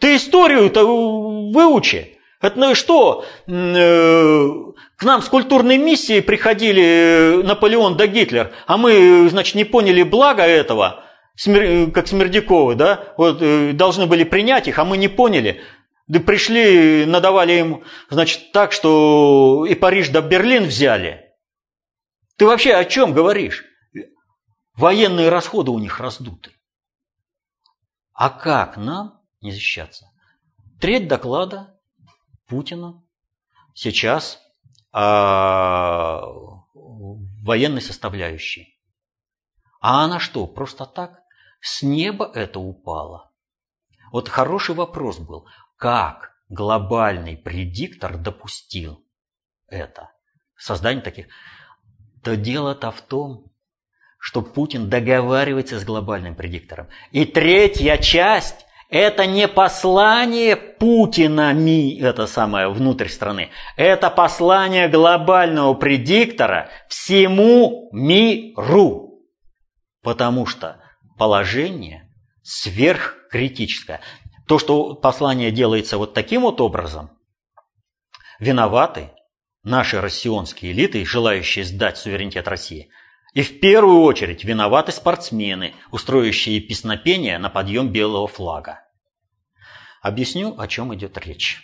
Ты 0.00 0.16
историю-то 0.16 0.84
выучи. 0.84 2.18
Это 2.40 2.58
ну 2.58 2.74
что, 2.74 3.24
э, 3.46 4.48
к 4.96 5.04
нам 5.04 5.22
с 5.22 5.28
культурной 5.28 5.78
миссией 5.78 6.22
приходили 6.22 6.82
э, 6.82 7.42
Наполеон 7.44 7.96
да 7.96 8.08
Гитлер, 8.08 8.52
а 8.66 8.76
мы, 8.76 9.28
значит, 9.30 9.54
не 9.54 9.62
поняли 9.62 10.02
блага 10.02 10.42
этого, 10.42 11.04
как 11.36 12.08
Смердяковы, 12.08 12.74
да, 12.74 13.14
вот 13.16 13.38
э, 13.40 13.72
должны 13.74 14.06
были 14.06 14.24
принять 14.24 14.66
их, 14.66 14.80
а 14.80 14.84
мы 14.84 14.96
не 14.96 15.06
поняли. 15.06 15.60
Да 16.08 16.18
пришли, 16.18 17.06
надавали 17.06 17.52
им, 17.52 17.84
значит, 18.10 18.50
так, 18.50 18.72
что 18.72 19.64
и 19.68 19.76
Париж 19.76 20.08
да 20.08 20.20
Берлин 20.20 20.64
взяли. 20.64 21.32
Ты 22.38 22.46
вообще 22.46 22.74
о 22.74 22.84
чем 22.84 23.12
говоришь? 23.12 23.64
Военные 24.74 25.28
расходы 25.28 25.70
у 25.70 25.78
них 25.78 26.00
раздуты. 26.00 26.50
А 28.22 28.30
как 28.30 28.76
нам 28.76 29.20
не 29.40 29.50
защищаться? 29.50 30.12
Треть 30.80 31.08
доклада 31.08 31.76
Путина 32.46 33.02
сейчас 33.74 34.40
о 34.92 36.62
военной 37.42 37.80
составляющей. 37.80 38.80
А 39.80 40.04
она 40.04 40.20
что, 40.20 40.46
просто 40.46 40.86
так? 40.86 41.20
С 41.60 41.82
неба 41.82 42.30
это 42.32 42.60
упало? 42.60 43.32
Вот 44.12 44.28
хороший 44.28 44.76
вопрос 44.76 45.18
был. 45.18 45.48
Как 45.74 46.30
глобальный 46.48 47.36
предиктор 47.36 48.16
допустил 48.16 49.04
это? 49.66 50.12
Создание 50.54 51.02
таких... 51.02 51.26
То 52.22 52.36
дело-то 52.36 52.92
в 52.92 53.00
том, 53.00 53.51
что 54.22 54.40
Путин 54.40 54.88
договаривается 54.88 55.80
с 55.80 55.84
глобальным 55.84 56.36
предиктором. 56.36 56.86
И 57.10 57.24
третья 57.24 57.96
часть– 57.96 58.64
это 58.88 59.26
не 59.26 59.48
послание 59.48 60.54
Путина, 60.54 61.52
ми, 61.52 61.98
это 61.98 62.28
самое, 62.28 62.68
внутрь 62.68 63.08
страны. 63.08 63.50
Это 63.76 64.10
послание 64.10 64.86
глобального 64.86 65.74
предиктора 65.74 66.70
всему 66.88 67.88
миру. 67.90 69.24
Потому 70.04 70.46
что 70.46 70.80
положение 71.18 72.08
сверхкритическое. 72.44 74.02
То, 74.46 74.60
что 74.60 74.94
послание 74.94 75.50
делается 75.50 75.98
вот 75.98 76.14
таким 76.14 76.42
вот 76.42 76.60
образом, 76.60 77.10
виноваты 78.38 79.10
наши 79.64 80.00
россионские 80.00 80.70
элиты, 80.70 81.04
желающие 81.04 81.64
сдать 81.64 81.98
суверенитет 81.98 82.46
России. 82.46 82.88
И 83.32 83.42
в 83.42 83.60
первую 83.60 84.02
очередь 84.02 84.44
виноваты 84.44 84.92
спортсмены, 84.92 85.74
устроившие 85.90 86.60
песнопение 86.60 87.38
на 87.38 87.48
подъем 87.48 87.90
белого 87.90 88.28
флага. 88.28 88.80
Объясню, 90.02 90.58
о 90.58 90.68
чем 90.68 90.94
идет 90.94 91.16
речь. 91.18 91.62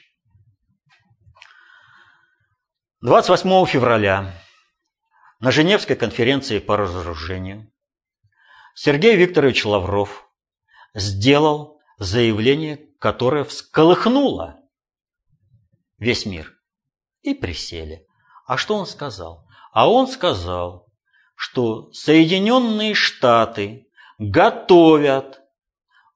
28 3.03 3.67
февраля 3.67 4.35
на 5.41 5.51
Женевской 5.51 5.95
конференции 5.95 6.59
по 6.59 6.77
разоружению 6.77 7.71
Сергей 8.75 9.17
Викторович 9.17 9.67
Лавров 9.67 10.29
сделал 10.95 11.81
заявление, 11.99 12.77
которое 12.99 13.45
всколыхнуло 13.45 14.61
весь 15.99 16.27
мир. 16.27 16.55
И 17.23 17.35
присели. 17.35 18.07
А 18.47 18.57
что 18.57 18.77
он 18.77 18.87
сказал? 18.87 19.47
А 19.73 19.91
он 19.91 20.07
сказал, 20.09 20.88
что 21.39 21.93
Соединенные 21.93 22.95
Штаты 22.95 23.87
готовят 24.19 25.41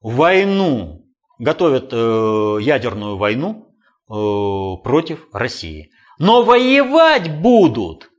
войну, 0.01 1.07
готовят 1.39 1.91
э, 1.93 2.59
ядерную 2.61 3.17
войну 3.17 3.73
э, 4.11 4.83
против 4.83 5.29
России. 5.33 5.93
Но 6.19 6.43
воевать 6.43 7.41
будут 7.41 8.11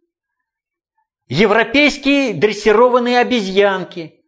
европейские 1.28 2.34
дрессированные 2.36 3.20
обезьянки, 3.20 4.22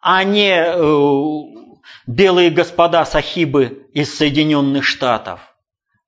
а 0.00 0.24
не 0.24 0.56
э, 0.56 1.66
белые 2.08 2.50
господа 2.50 3.04
сахибы 3.04 3.88
из 3.92 4.12
Соединенных 4.12 4.82
Штатов. 4.82 5.56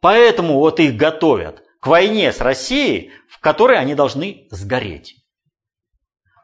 Поэтому 0.00 0.54
вот 0.54 0.80
их 0.80 0.96
готовят 0.96 1.62
к 1.78 1.86
войне 1.86 2.32
с 2.32 2.40
Россией, 2.40 3.12
в 3.28 3.38
которой 3.38 3.78
они 3.78 3.94
должны 3.94 4.48
сгореть. 4.50 5.17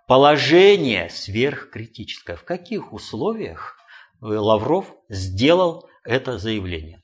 Положение 0.06 1.08
сверхкритическое. 1.08 2.36
В 2.36 2.44
каких 2.44 2.92
условиях 2.92 3.78
Лавров 4.20 4.94
сделал 5.08 5.88
это 6.04 6.38
заявление? 6.38 7.02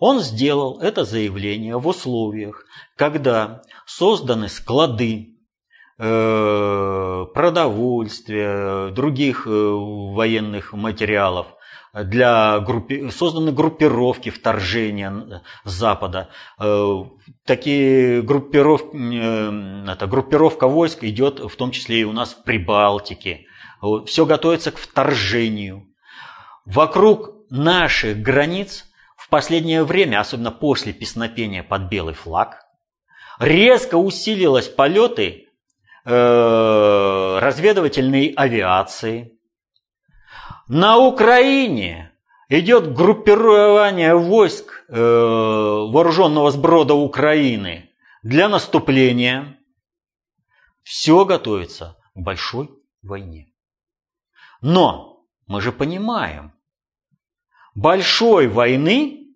Он 0.00 0.20
сделал 0.20 0.80
это 0.80 1.04
заявление 1.04 1.78
в 1.78 1.86
условиях, 1.86 2.64
когда 2.96 3.62
созданы 3.86 4.48
склады 4.48 5.36
э, 5.98 7.26
продовольствия, 7.34 8.88
других 8.90 9.46
э, 9.46 9.50
военных 9.50 10.72
материалов 10.72 11.46
для 11.92 12.60
группи... 12.60 13.10
созданы 13.10 13.52
группировки 13.52 14.30
вторжения 14.30 15.42
Запада. 15.64 16.28
Э, 16.58 17.04
такие 17.44 18.22
группировки, 18.22 19.90
это, 19.90 20.06
группировка 20.06 20.68
войск 20.68 21.04
идет 21.04 21.40
в 21.40 21.56
том 21.56 21.70
числе 21.70 22.00
и 22.00 22.04
у 22.04 22.12
нас 22.12 22.32
в 22.32 22.44
Прибалтике. 22.44 23.46
Все 24.06 24.26
готовится 24.26 24.72
к 24.72 24.78
вторжению. 24.78 25.86
Вокруг 26.64 27.30
наших 27.50 28.18
границ 28.18 28.84
в 29.16 29.28
последнее 29.28 29.84
время, 29.84 30.20
особенно 30.20 30.50
после 30.50 30.92
песнопения 30.92 31.62
под 31.62 31.82
белый 31.88 32.14
флаг, 32.14 32.62
резко 33.38 33.96
усилились 33.96 34.68
полеты 34.68 35.48
э, 36.04 37.38
разведывательной 37.40 38.32
авиации, 38.36 39.39
на 40.72 40.98
Украине 40.98 42.12
идет 42.48 42.94
группирование 42.94 44.14
войск 44.14 44.84
э, 44.86 44.94
вооруженного 44.94 46.52
сброда 46.52 46.94
Украины 46.94 47.90
для 48.22 48.48
наступления. 48.48 49.58
Все 50.84 51.24
готовится 51.24 51.96
к 52.14 52.20
большой 52.20 52.70
войне. 53.02 53.52
Но 54.60 55.26
мы 55.48 55.60
же 55.60 55.72
понимаем, 55.72 56.52
большой 57.74 58.46
войны 58.46 59.34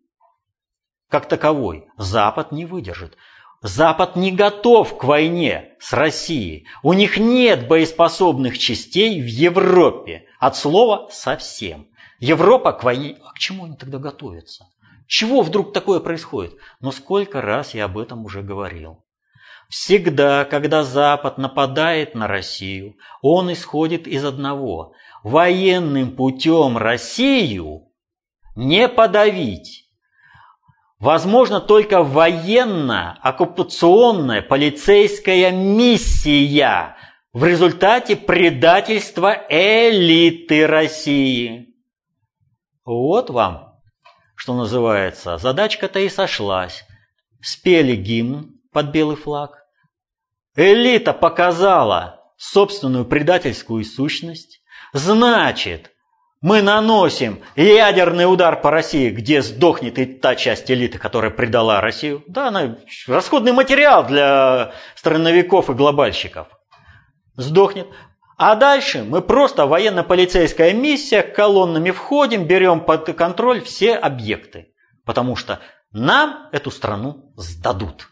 как 1.09 1.27
таковой 1.27 1.88
Запад 1.97 2.53
не 2.53 2.64
выдержит. 2.64 3.16
Запад 3.64 4.14
не 4.14 4.31
готов 4.31 4.98
к 4.98 5.05
войне 5.05 5.70
с 5.81 5.94
Россией. 5.94 6.66
У 6.83 6.92
них 6.92 7.16
нет 7.16 7.66
боеспособных 7.66 8.59
частей 8.59 9.22
в 9.22 9.27
Европе. 9.27 10.27
От 10.38 10.55
слова 10.59 11.09
совсем. 11.11 11.88
Европа 12.18 12.74
к 12.74 12.85
войне. 12.85 13.16
А 13.24 13.33
к 13.33 13.38
чему 13.38 13.64
они 13.64 13.74
тогда 13.74 13.96
готовятся? 13.96 14.66
Чего 15.07 15.40
вдруг 15.40 15.72
такое 15.72 16.00
происходит? 16.00 16.59
Но 16.81 16.92
сколько 16.92 17.40
раз 17.40 17.72
я 17.72 17.87
об 17.87 17.96
этом 17.96 18.27
уже 18.27 18.42
говорил. 18.42 19.03
Всегда, 19.70 20.44
когда 20.44 20.85
Запад 20.85 21.38
нападает 21.38 22.14
на 22.14 22.27
Россию, 22.27 22.96
он 23.22 23.50
исходит 23.50 24.07
из 24.07 24.27
одного. 24.27 24.92
Военным 25.22 26.14
путем 26.14 26.77
Россию 26.77 27.88
не 28.57 28.88
подавить. 28.88 29.84
Возможно 31.05 31.61
только 31.61 32.03
военно-оккупационная 32.03 34.40
полицейская 34.40 35.51
миссия– 35.51 36.97
в 37.35 37.45
результате 37.45 38.17
предательства 38.17 39.37
элиты 39.51 40.67
России. 40.67 41.75
Вот 42.87 43.29
вам, 43.29 43.83
что 44.35 44.55
называется, 44.55 45.37
задачка-то 45.37 45.99
и 45.99 46.09
сошлась. 46.09 46.87
Спели 47.43 47.97
гимн 47.97 48.59
под 48.73 48.87
белый 48.87 49.17
флаг. 49.17 49.62
Элита 50.57 51.12
показала 51.12 52.23
собственную 52.38 53.05
предательскую 53.05 53.85
сущность. 53.85 54.62
Значит, 54.95 55.90
мы 56.44 56.61
наносим 56.61 57.42
ядерный 57.57 58.30
удар 58.30 58.61
по 58.61 58.70
России, 58.70 59.09
где 59.09 59.40
сдохнет 59.40 59.98
и 59.98 60.04
та 60.04 60.37
часть 60.37 60.70
элиты, 60.70 60.98
которая 60.98 61.30
предала 61.30 61.80
Россию. 61.80 62.22
Да, 62.26 62.48
она 62.48 62.76
расходный 63.07 63.52
материал 63.52 64.07
для 64.07 64.74
страновиков 64.94 65.70
и 65.70 65.72
глобальщиков 65.72 66.48
сдохнет. 67.35 67.87
А 68.37 68.57
дальше 68.57 69.04
мы 69.04 69.22
просто 69.22 69.64
военно-полицейская 69.64 70.74
миссия, 70.74 71.22
колоннами 71.22 71.90
входим, 71.92 72.46
берем 72.46 72.80
под 72.80 73.16
контроль 73.16 73.62
все 73.62 73.94
объекты. 73.94 74.74
Потому 75.07 75.37
что 75.37 75.61
нам 75.92 76.50
эту 76.52 76.70
страну 76.70 77.33
сдадут. 77.38 78.11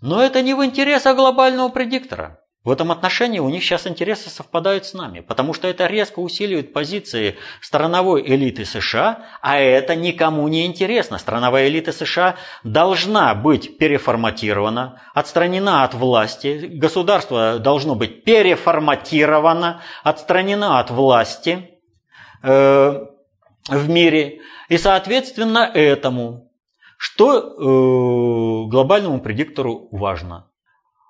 Но 0.00 0.22
это 0.22 0.42
не 0.42 0.54
в 0.54 0.64
интересах 0.64 1.16
глобального 1.16 1.70
предиктора. 1.70 2.38
В 2.66 2.70
этом 2.72 2.90
отношении 2.90 3.38
у 3.38 3.48
них 3.48 3.62
сейчас 3.62 3.86
интересы 3.86 4.28
совпадают 4.28 4.86
с 4.86 4.92
нами, 4.92 5.20
потому 5.20 5.54
что 5.54 5.68
это 5.68 5.86
резко 5.86 6.18
усиливает 6.18 6.72
позиции 6.72 7.36
страновой 7.60 8.22
элиты 8.26 8.64
США, 8.64 9.24
а 9.40 9.56
это 9.56 9.94
никому 9.94 10.48
не 10.48 10.66
интересно. 10.66 11.18
Страновая 11.18 11.68
элита 11.68 11.92
США 11.92 12.34
должна 12.64 13.36
быть 13.36 13.78
переформатирована, 13.78 15.00
отстранена 15.14 15.84
от 15.84 15.94
власти, 15.94 16.68
государство 16.72 17.60
должно 17.60 17.94
быть 17.94 18.24
переформатировано, 18.24 19.80
отстранено 20.02 20.80
от 20.80 20.90
власти 20.90 21.70
э, 22.42 23.00
в 23.68 23.88
мире. 23.88 24.40
И 24.68 24.76
соответственно 24.76 25.70
этому, 25.72 26.50
что 26.98 27.38
э, 27.38 28.68
глобальному 28.68 29.20
предиктору 29.20 29.86
важно– 29.92 30.50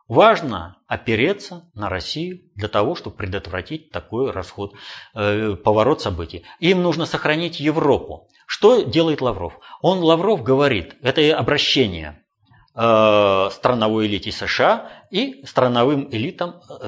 Важно 0.09 0.79
опереться 0.87 1.69
на 1.75 1.88
Россию 1.88 2.40
для 2.55 2.69
того, 2.69 2.95
чтобы 2.95 3.16
предотвратить 3.16 3.90
такой 3.90 4.31
расход, 4.31 4.75
э, 5.14 5.57
поворот 5.57 6.01
событий. 6.01 6.45
Им 6.61 6.83
нужно 6.83 7.07
сохранить 7.07 7.59
Европу. 7.59 8.29
Что 8.47 8.83
делает 8.83 9.20
Лавров? 9.20 9.59
Он, 9.83 9.99
Лавров, 9.99 10.45
говорит, 10.45 10.95
это 11.03 11.37
обращение 11.37 12.24
э, 12.76 13.49
страновой 13.51 14.07
элите 14.07 14.31
США 14.31 14.89
и 15.11 15.45
страновым 15.45 16.09
элитам 16.12 16.61
э, 16.70 16.87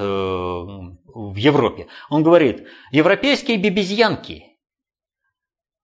в 1.13 1.35
Европе. 1.35 1.87
Он 2.09 2.23
говорит, 2.23 2.67
европейские 2.91 3.57
бебезьянки, 3.57 4.45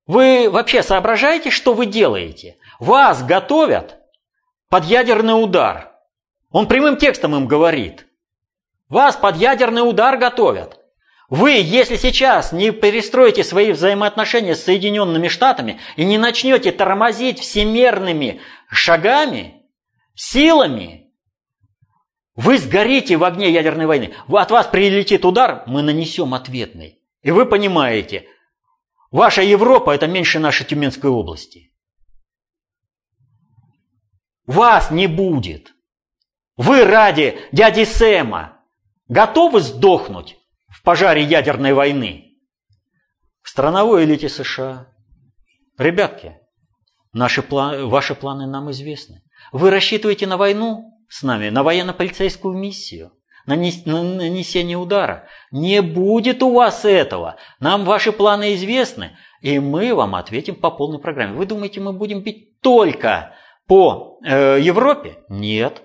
вы 0.08 0.50
вообще 0.50 0.84
соображаете, 0.84 1.50
что 1.50 1.74
вы 1.74 1.86
делаете? 1.86 2.60
Вас 2.80 3.26
готовят 3.26 3.98
под 4.70 4.86
ядерный 4.86 5.34
удар– 5.34 5.92
он 6.52 6.68
прямым 6.68 6.98
текстом 6.98 7.36
им 7.36 7.48
говорит. 7.48 8.08
Вас 8.88 9.16
под 9.16 9.38
ядерный 9.38 9.88
удар 9.88 10.18
готовят. 10.18 10.80
Вы, 11.28 11.54
если 11.54 11.96
сейчас 11.96 12.52
не 12.52 12.72
перестроите 12.72 13.44
свои 13.44 13.72
взаимоотношения 13.72 14.56
с 14.56 14.64
Соединенными 14.64 15.28
Штатами 15.28 15.80
и 15.96 16.06
не 16.06 16.18
начнете 16.20 16.72
тормозить 16.72 17.40
всемерными 17.40 18.42
шагами, 18.70 19.64
силами, 20.14 21.12
вы 22.36 22.58
сгорите 22.58 23.18
в 23.18 23.24
огне 23.24 23.52
ядерной 23.52 23.86
войны. 23.86 24.14
От 24.28 24.52
вас 24.52 24.68
прилетит 24.68 25.26
удар, 25.26 25.64
мы 25.68 25.82
нанесем 25.82 26.34
ответный. 26.34 27.00
И 27.22 27.32
вы 27.32 27.46
понимаете, 27.46 28.28
ваша 29.10 29.42
Европа– 29.42 29.92
это 29.96 30.06
меньше 30.06 30.38
нашей 30.40 30.66
Тюменской 30.66 31.10
области. 31.10 31.72
Вас 34.46 34.92
не 34.92 35.08
будет. 35.08 35.75
Вы 36.58 36.86
ради 36.86 37.38
дяди 37.52 37.84
Сэма 37.84 38.62
готовы 39.08 39.60
сдохнуть 39.60 40.38
в 40.68 40.82
пожаре 40.84 41.24
ядерной 41.24 41.74
войны? 41.74 42.38
В 43.42 43.50
страновой 43.50 44.06
элите 44.06 44.30
США. 44.30 44.88
Ребятки, 45.78 46.38
наши 47.12 47.44
планы, 47.44 47.86
ваши 47.86 48.16
планы 48.16 48.48
нам 48.48 48.72
известны. 48.72 49.22
Вы 49.52 49.70
рассчитываете 49.70 50.28
на 50.28 50.38
войну 50.38 50.98
с 51.10 51.24
нами, 51.24 51.50
на 51.50 51.62
военно-полицейскую 51.62 52.58
миссию, 52.58 53.12
на 53.46 53.56
нанесение 53.56 54.78
удара. 54.78 55.28
Не 55.52 55.82
будет 55.82 56.42
у 56.42 56.54
вас 56.54 56.86
этого. 56.86 57.36
Нам 57.60 57.84
ваши 57.84 58.14
планы 58.14 58.56
известны, 58.56 59.18
и 59.42 59.60
мы 59.60 59.94
вам 59.94 60.16
ответим 60.16 60.56
по 60.56 60.72
полной 60.72 61.00
программе. 61.00 61.36
Вы 61.36 61.46
думаете, 61.46 61.82
мы 61.82 61.92
будем 61.92 62.24
бить 62.24 62.60
только 62.62 63.36
по 63.68 64.20
э, 64.26 64.60
Европе? 64.62 65.18
Нет. 65.30 65.85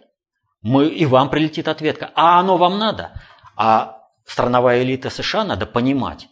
Мы, 0.63 0.89
и 0.89 1.07
вам 1.07 1.31
прилетит 1.31 1.69
ответка. 1.69 2.11
А 2.15 2.39
оно 2.41 2.57
вам 2.57 2.79
надо? 2.79 3.13
А 3.57 4.01
страновая 4.27 4.83
элита 4.83 5.11
США, 5.11 5.45
надо 5.45 5.67
понимать, 5.67 6.29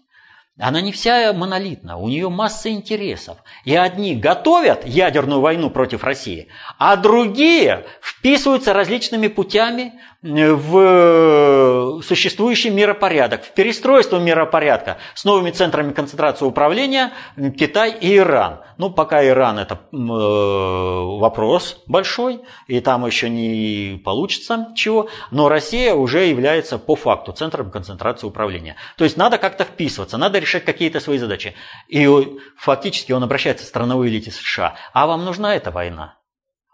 она 0.61 0.81
не 0.81 0.91
вся 0.91 1.33
монолитна, 1.33 1.99
у 1.99 2.09
нее 2.09 2.29
масса 2.29 2.70
интересов. 2.70 3.39
И 3.64 3.76
одни 3.76 4.16
готовят 4.16 4.85
ядерную 4.85 5.41
войну 5.41 5.70
против 5.70 6.03
России, 6.03 6.49
а 6.79 6.97
другие 6.97 7.87
вписываются 8.01 8.72
различными 8.72 9.29
путями 9.29 10.01
в 10.23 12.03
существующий 12.03 12.71
миропорядок, 12.71 13.45
в 13.45 13.55
перестройство 13.55 14.19
миропорядка 14.19 14.99
с 15.14 15.25
новыми 15.25 15.53
центрами 15.53 15.93
концентрации 15.93 16.45
управления 16.45 17.12
Китай 17.57 17.97
и 18.01 18.16
Иран. 18.16 18.61
Ну, 18.79 18.91
пока 18.91 19.25
Иран 19.25 19.61
это 19.61 19.75
э, 19.75 19.97
вопрос 19.97 21.83
большой, 21.87 22.41
и 22.66 22.81
там 22.81 23.07
еще 23.07 23.31
не 23.31 24.01
получится 24.05 24.73
чего, 24.75 25.09
но 25.31 25.49
Россия 25.49 25.95
уже 25.95 26.27
является 26.27 26.79
по 26.79 26.97
факту 26.97 27.33
центром 27.33 27.71
концентрации 27.71 28.27
управления. 28.27 28.75
То 28.97 29.05
есть 29.05 29.16
надо 29.16 29.39
как-то 29.39 29.64
вписываться, 29.64 30.19
надо 30.19 30.41
решать 30.41 30.64
какие-то 30.64 30.99
свои 30.99 31.19
задачи. 31.19 31.55
И 31.87 32.09
фактически 32.57 33.12
он 33.12 33.23
обращается 33.23 33.64
к 33.64 33.69
страновой 33.69 34.09
элите 34.09 34.33
США. 34.33 34.75
А 34.93 35.07
вам 35.07 35.25
нужна 35.25 35.55
эта 35.55 35.71
война? 35.71 36.18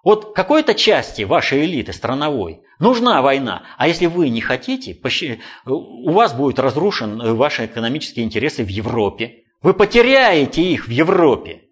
Вот 0.04 0.34
какой-то 0.34 0.74
части 0.74 1.22
вашей 1.22 1.64
элиты 1.64 1.94
страновой 1.94 2.62
нужна 2.78 3.22
война, 3.22 3.62
а 3.78 3.88
если 3.88 4.04
вы 4.04 4.28
не 4.28 4.42
хотите, 4.42 5.00
у 5.64 6.12
вас 6.12 6.34
будут 6.34 6.58
разрушены 6.58 7.32
ваши 7.32 7.64
экономические 7.64 8.26
интересы 8.26 8.62
в 8.64 8.68
Европе. 8.68 9.44
Вы 9.62 9.72
потеряете 9.72 10.62
их 10.62 10.86
в 10.86 10.90
Европе. 10.90 11.62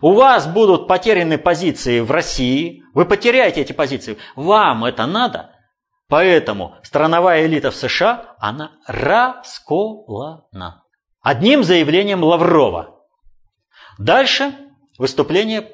У 0.00 0.12
вас 0.12 0.46
будут 0.46 0.86
потеряны 0.86 1.36
позиции 1.36 2.00
в 2.00 2.10
России, 2.12 2.84
вы 2.94 3.04
потеряете 3.04 3.60
эти 3.60 3.72
позиции. 3.72 4.18
Вам 4.36 4.84
это 4.84 5.06
надо? 5.06 5.50
Поэтому 6.08 6.76
страновая 6.82 7.46
элита 7.46 7.70
в 7.70 7.74
США, 7.74 8.36
она 8.38 8.72
расколана. 8.86 10.84
Одним 11.20 11.64
заявлением 11.64 12.22
Лаврова. 12.22 13.00
Дальше 13.98 14.52
выступление 14.98 15.68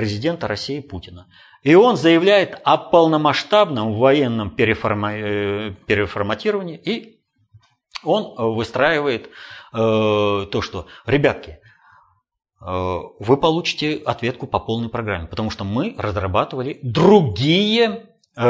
президента 0.00 0.48
России 0.48 0.80
Путина. 0.80 1.26
И 1.62 1.74
он 1.74 1.98
заявляет 1.98 2.58
о 2.64 2.78
полномасштабном 2.78 3.92
военном 3.98 4.48
переформа... 4.48 5.12
Э, 5.12 5.74
переформатировании, 5.86 6.80
и 6.82 7.20
он 8.02 8.34
выстраивает 8.54 9.26
э, 9.26 9.28
то, 9.74 10.62
что, 10.62 10.86
ребятки, 11.04 11.58
э, 12.62 12.98
вы 13.18 13.36
получите 13.36 13.96
ответку 14.06 14.46
по 14.46 14.58
полной 14.58 14.88
программе, 14.88 15.26
потому 15.26 15.50
что 15.50 15.64
мы 15.64 15.94
разрабатывали 15.98 16.80
другие 16.82 18.06
э, 18.38 18.42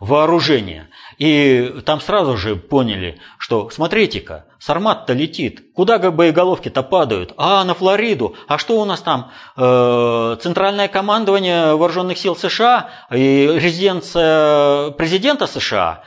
вооружения. 0.00 0.88
И 1.22 1.80
там 1.86 2.00
сразу 2.00 2.36
же 2.36 2.56
поняли, 2.56 3.20
что 3.38 3.70
смотрите-ка, 3.70 4.46
Сармат-то 4.58 5.12
летит, 5.12 5.72
куда 5.72 6.00
боеголовки-то 6.00 6.82
падают? 6.82 7.32
А, 7.36 7.62
на 7.62 7.74
Флориду. 7.74 8.34
А 8.48 8.58
что 8.58 8.80
у 8.80 8.84
нас 8.84 9.02
там? 9.02 9.30
Э, 9.56 10.36
Центральное 10.40 10.88
командование 10.88 11.76
вооруженных 11.76 12.18
сил 12.18 12.34
США 12.34 12.90
и 13.12 13.48
резиденция 13.54 14.90
президента 14.90 15.46
США. 15.46 16.02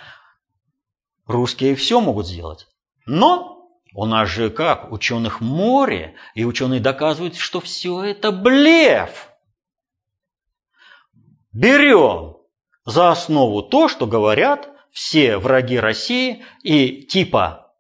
Русские 1.28 1.76
все 1.76 2.02
могут 2.02 2.28
сделать. 2.28 2.68
Но 3.06 3.70
у 3.94 4.06
нас 4.06 4.28
же 4.28 4.50
как? 4.50 4.92
Ученых 4.92 5.40
море, 5.40 6.16
и 6.34 6.44
ученые 6.44 6.82
доказывают, 6.82 7.38
что 7.38 7.62
все 7.62 8.04
это 8.04 8.34
блеф. 8.34 9.30
Берем 11.54 12.36
за 12.84 13.12
основу 13.12 13.62
то, 13.62 13.88
что 13.88 14.08
говорят 14.08 14.75
все 14.96 15.38
враги 15.38 15.78
России 15.78 16.46
и 16.64 17.04
типа 17.04 17.74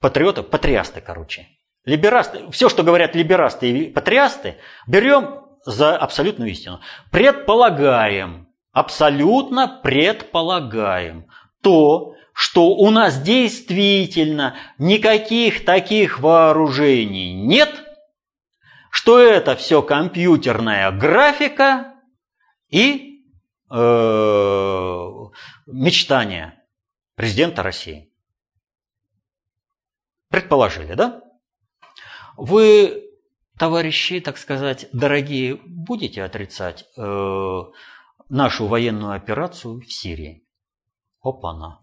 патриоты, 0.00 0.42
патриасты, 0.42 1.02
короче. 1.02 1.46
Либерасты, 1.84 2.50
все, 2.50 2.70
что 2.70 2.82
говорят 2.82 3.14
либерасты 3.14 3.70
и 3.70 3.90
патриасты, 3.90 4.56
берем 4.86 5.42
за 5.66 5.94
абсолютную 5.94 6.50
истину. 6.50 6.80
Предполагаем, 7.10 8.48
абсолютно 8.72 9.80
предполагаем 9.82 11.26
то, 11.62 12.14
что 12.32 12.68
у 12.70 12.88
нас 12.88 13.20
действительно 13.20 14.56
никаких 14.78 15.66
таких 15.66 16.20
вооружений 16.20 17.34
нет, 17.34 17.84
что 18.90 19.18
это 19.18 19.54
все 19.54 19.82
компьютерная 19.82 20.90
графика 20.92 21.92
и 22.70 23.22
э, 23.70 25.17
мечтания 25.68 26.64
президента 27.14 27.62
России. 27.62 28.12
Предположили, 30.28 30.94
да? 30.94 31.22
Вы, 32.36 33.10
товарищи, 33.58 34.20
так 34.20 34.38
сказать, 34.38 34.88
дорогие, 34.92 35.56
будете 35.56 36.22
отрицать 36.22 36.86
э, 36.96 37.60
нашу 38.28 38.66
военную 38.66 39.12
операцию 39.12 39.80
в 39.80 39.92
Сирии? 39.92 40.46
Опа-на. 41.20 41.80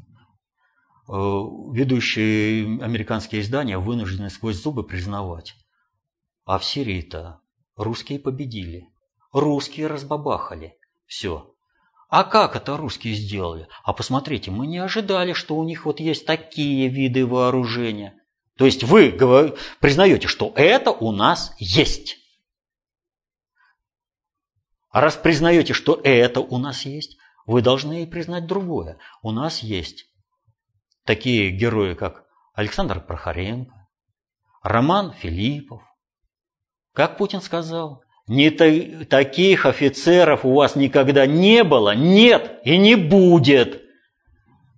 Э, 1.08 1.12
ведущие 1.12 2.82
американские 2.84 3.42
издания 3.42 3.78
вынуждены 3.78 4.30
сквозь 4.30 4.62
зубы 4.62 4.84
признавать. 4.84 5.56
А 6.46 6.58
в 6.58 6.66
Сирии-то 6.66 7.42
русские 7.76 8.20
победили. 8.20 8.90
Русские 9.32 9.88
разбабахали. 9.88 10.78
Все. 11.06 11.55
А 12.18 12.24
как 12.24 12.55
это 12.55 12.78
русские 12.78 13.13
сделали? 13.13 13.68
А 13.84 13.91
посмотрите, 13.91 14.49
мы 14.49 14.68
не 14.68 14.78
ожидали, 14.78 15.34
что 15.34 15.57
у 15.57 15.66
них 15.66 15.84
вот 15.84 15.99
есть 15.99 16.26
такие 16.26 16.88
виды 16.88 17.28
вооружения. 17.28 18.18
То 18.57 18.66
есть 18.66 18.86
вы 18.86 19.11
признаете, 19.82 20.30
что 20.30 20.53
это 20.55 20.91
у 20.91 21.11
нас 21.11 21.53
есть. 21.59 22.16
А 24.91 25.01
раз 25.01 25.18
признаете, 25.18 25.74
что 25.74 25.99
это 26.05 26.39
у 26.39 26.57
нас 26.57 26.86
есть, 26.86 27.18
вы 27.45 27.61
должны 27.61 28.03
и 28.03 28.05
признать 28.05 28.47
другое. 28.47 28.97
У 29.22 29.32
нас 29.32 29.59
есть 29.59 30.05
такие 31.03 31.51
герои, 31.51 31.95
как 31.95 32.24
Александр 32.53 33.01
Прохоренко, 33.01 33.89
Роман 34.63 35.11
Филиппов. 35.11 35.84
Как 36.93 37.18
Путин 37.18 37.41
сказал, 37.41 38.05
не 38.28 38.49
та- 38.49 39.05
таких 39.05 39.65
офицеров 39.65 40.45
у 40.45 40.53
вас 40.53 40.76
никогда 40.76 41.26
не 41.26 41.63
было, 41.63 41.95
нет 41.95 42.59
и 42.63 42.78
не 42.78 42.95
будет. 42.95 43.82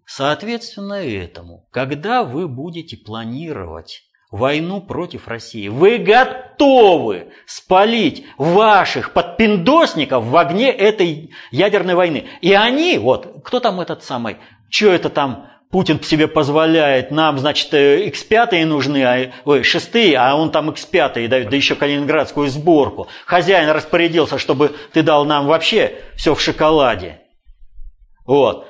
Соответственно 0.05 0.93
этому, 1.05 1.67
когда 1.71 2.23
вы 2.23 2.47
будете 2.47 2.97
планировать 2.97 4.03
войну 4.31 4.81
против 4.81 5.27
России, 5.27 5.67
вы 5.67 5.97
готовы 5.97 7.31
спалить 7.45 8.25
ваших 8.37 9.13
подпиндосников 9.13 10.25
в 10.25 10.35
огне 10.37 10.69
этой 10.69 11.31
ядерной 11.51 11.95
войны. 11.95 12.27
И 12.41 12.53
они, 12.53 12.97
вот, 12.97 13.41
кто 13.43 13.59
там 13.59 13.79
этот 13.79 14.03
самый, 14.03 14.37
что 14.69 14.91
это 14.91 15.09
там, 15.09 15.49
Путин 15.70 16.01
себе 16.01 16.28
позволяет, 16.28 17.11
нам, 17.11 17.38
значит, 17.39 17.74
X5 17.74 18.47
э, 18.51 18.65
нужны, 18.65 19.03
а, 19.03 19.32
ой, 19.43 19.63
шестые, 19.63 20.18
а 20.18 20.36
он 20.36 20.49
там 20.51 20.70
X5 20.70 21.28
дает, 21.28 21.49
да 21.49 21.55
еще 21.55 21.76
калининградскую 21.76 22.47
сборку. 22.47 23.09
Хозяин 23.26 23.70
распорядился, 23.70 24.38
чтобы 24.38 24.76
ты 24.93 25.03
дал 25.03 25.26
нам 25.26 25.45
вообще 25.45 26.01
все 26.15 26.34
в 26.34 26.41
шоколаде. 26.41 27.22
Вот. 28.26 28.70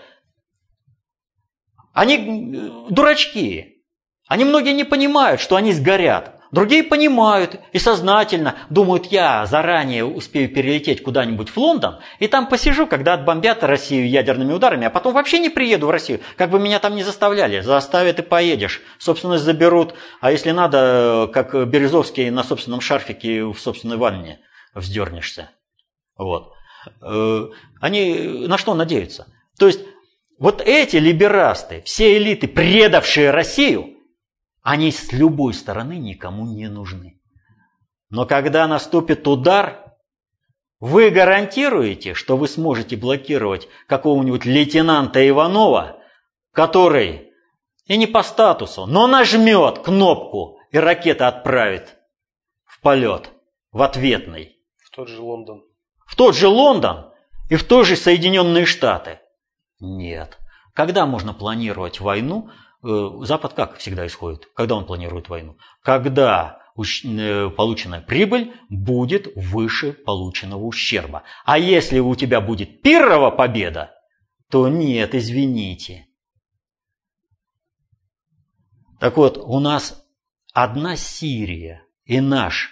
Они 1.94 2.16
э, 2.16 2.92
дурачки. 2.92 3.84
Они 4.28 4.44
многие 4.44 4.74
не 4.74 4.84
понимают, 4.84 5.40
что 5.40 5.56
они 5.56 5.74
сгорят. 5.74 6.37
Другие 6.52 6.84
понимают 6.84 7.60
и 7.74 7.80
сознательно 7.80 8.56
думают, 8.70 9.08
я 9.08 9.46
заранее 9.46 10.06
успею 10.06 10.50
перелететь 10.50 11.04
куда-нибудь 11.04 11.50
в 11.50 11.58
Лондон, 11.58 12.00
и 12.20 12.28
там 12.28 12.48
посижу, 12.48 12.88
когда 12.88 13.14
отбомбят 13.14 13.64
Россию 13.64 14.10
ядерными 14.10 14.54
ударами, 14.54 14.86
а 14.86 14.90
потом 14.90 15.14
вообще 15.14 15.40
не 15.40 15.50
приеду 15.50 15.88
в 15.88 15.92
Россию. 15.92 16.22
Как 16.38 16.50
бы 16.50 16.60
меня 16.60 16.80
там 16.80 16.96
не 16.96 17.04
заставляли, 17.04 17.60
заставят 17.62 18.20
и 18.20 18.22
поедешь. 18.22 18.82
Собственность 18.98 19.44
заберут, 19.44 19.94
а 20.22 20.32
если 20.32 20.52
надо, 20.52 21.30
как 21.34 21.54
Березовский 21.68 22.30
на 22.30 22.44
собственном 22.44 22.82
шарфике 22.82 23.44
в 23.44 23.58
собственной 23.58 23.98
ванне 23.98 24.40
вздернешься. 24.74 25.52
Вот. 26.18 26.54
Э, 27.02 27.48
они 27.82 28.46
на 28.48 28.58
что 28.58 28.74
надеются? 28.74 29.28
То 29.60 29.68
есть 29.68 29.82
вот 30.40 30.62
эти 30.62 30.98
либерасты, 30.98 31.82
все 31.86 32.18
элиты, 32.18 32.48
предавшие 32.48 33.32
Россию, 33.32 33.97
они 34.68 34.92
с 34.92 35.14
любой 35.14 35.54
стороны 35.54 35.98
никому 35.98 36.46
не 36.46 36.68
нужны. 36.68 37.22
Но 38.10 38.26
когда 38.26 38.68
наступит 38.68 39.26
удар, 39.26 39.96
вы 40.82 41.10
гарантируете, 41.10 42.14
что 42.14 42.36
вы 42.36 42.50
сможете 42.50 42.98
блокировать 42.98 43.70
какого-нибудь 43.88 44.44
лейтенанта 44.44 45.26
Иванова, 45.26 46.02
который 46.52 47.32
и 47.86 47.96
не 47.96 48.08
по 48.08 48.24
статусу, 48.24 48.86
но 48.88 49.08
нажмет 49.08 49.80
кнопку 49.80 50.60
и 50.72 50.78
ракета 50.78 51.30
отправит 51.30 51.96
в 52.66 52.82
полет, 52.82 53.30
в 53.72 53.82
ответный. 53.82 54.58
В 54.84 54.90
тот 54.94 55.08
же 55.08 55.22
Лондон. 55.22 55.64
В 56.06 56.18
тот 56.18 56.36
же 56.36 56.50
Лондон 56.50 57.14
и 57.50 57.56
в 57.56 57.64
той 57.64 57.86
же 57.86 57.96
Соединенные 57.96 58.66
Штаты. 58.66 59.22
Нет. 59.80 60.38
Когда 60.74 61.06
можно 61.06 61.34
планировать 61.34 62.02
войну? 62.02 62.50
Э, 62.84 63.10
Запад 63.22 63.54
как 63.54 63.78
всегда 63.78 64.06
исходит? 64.06 64.48
Когда 64.54 64.76
он 64.76 64.86
планирует 64.86 65.30
войну? 65.30 65.58
Когда 65.82 66.62
э, 66.76 67.50
полученная 67.50 68.02
прибыль 68.02 68.54
будет 68.70 69.28
выше 69.36 69.94
полученного 69.94 70.64
ущерба. 70.64 71.24
А 71.46 71.58
если 71.58 72.00
у 72.00 72.16
тебя 72.16 72.40
будет 72.42 72.82
первая 72.82 73.32
победа, 73.32 73.92
то 74.50 74.68
нет, 74.68 75.16
извините. 75.16 76.08
Так 79.00 79.18
вот, 79.18 79.38
у 79.38 79.60
нас 79.60 80.06
одна 80.54 80.96
Сирия 80.96 81.84
и 82.06 82.20
наша 82.20 82.70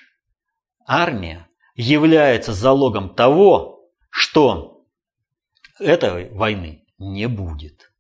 армия 0.87 1.47
является 1.75 2.53
залогом 2.53 3.13
того, 3.13 3.91
что 4.09 4.85
этой 5.79 6.29
войны 6.31 6.85
не 6.97 7.27
будет. 7.27 7.91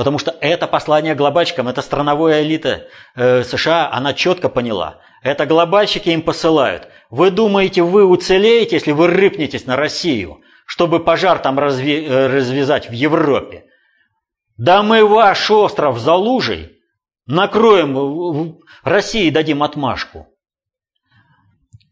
Потому 0.00 0.16
что 0.16 0.34
это 0.40 0.66
послание 0.66 1.14
глобальщикам, 1.14 1.68
это 1.68 1.82
страновая 1.82 2.42
элита 2.42 2.88
э, 3.14 3.44
США, 3.44 3.92
она 3.92 4.14
четко 4.14 4.48
поняла. 4.48 5.02
Это 5.22 5.44
глобальщики 5.44 6.08
им 6.08 6.22
посылают. 6.22 6.88
Вы 7.10 7.30
думаете, 7.30 7.82
вы 7.82 8.06
уцелеете, 8.06 8.76
если 8.76 8.92
вы 8.92 9.08
рыпнетесь 9.08 9.66
на 9.66 9.76
Россию, 9.76 10.40
чтобы 10.64 11.04
пожар 11.04 11.38
там 11.38 11.58
разве, 11.58 12.06
э, 12.06 12.28
развязать 12.28 12.88
в 12.88 12.92
Европе? 12.92 13.66
Да 14.56 14.82
мы 14.82 15.04
ваш 15.04 15.50
остров 15.50 15.98
за 15.98 16.14
лужей 16.14 16.78
накроем, 17.26 18.58
России 18.82 19.28
дадим 19.28 19.62
отмашку. 19.62 20.28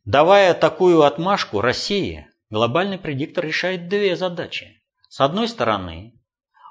Давая 0.06 0.54
такую 0.54 1.02
отмашку 1.02 1.60
России, 1.60 2.26
глобальный 2.48 2.96
предиктор 2.96 3.44
решает 3.44 3.90
две 3.90 4.16
задачи. 4.16 4.80
С 5.10 5.20
одной 5.20 5.46
стороны, 5.46 6.14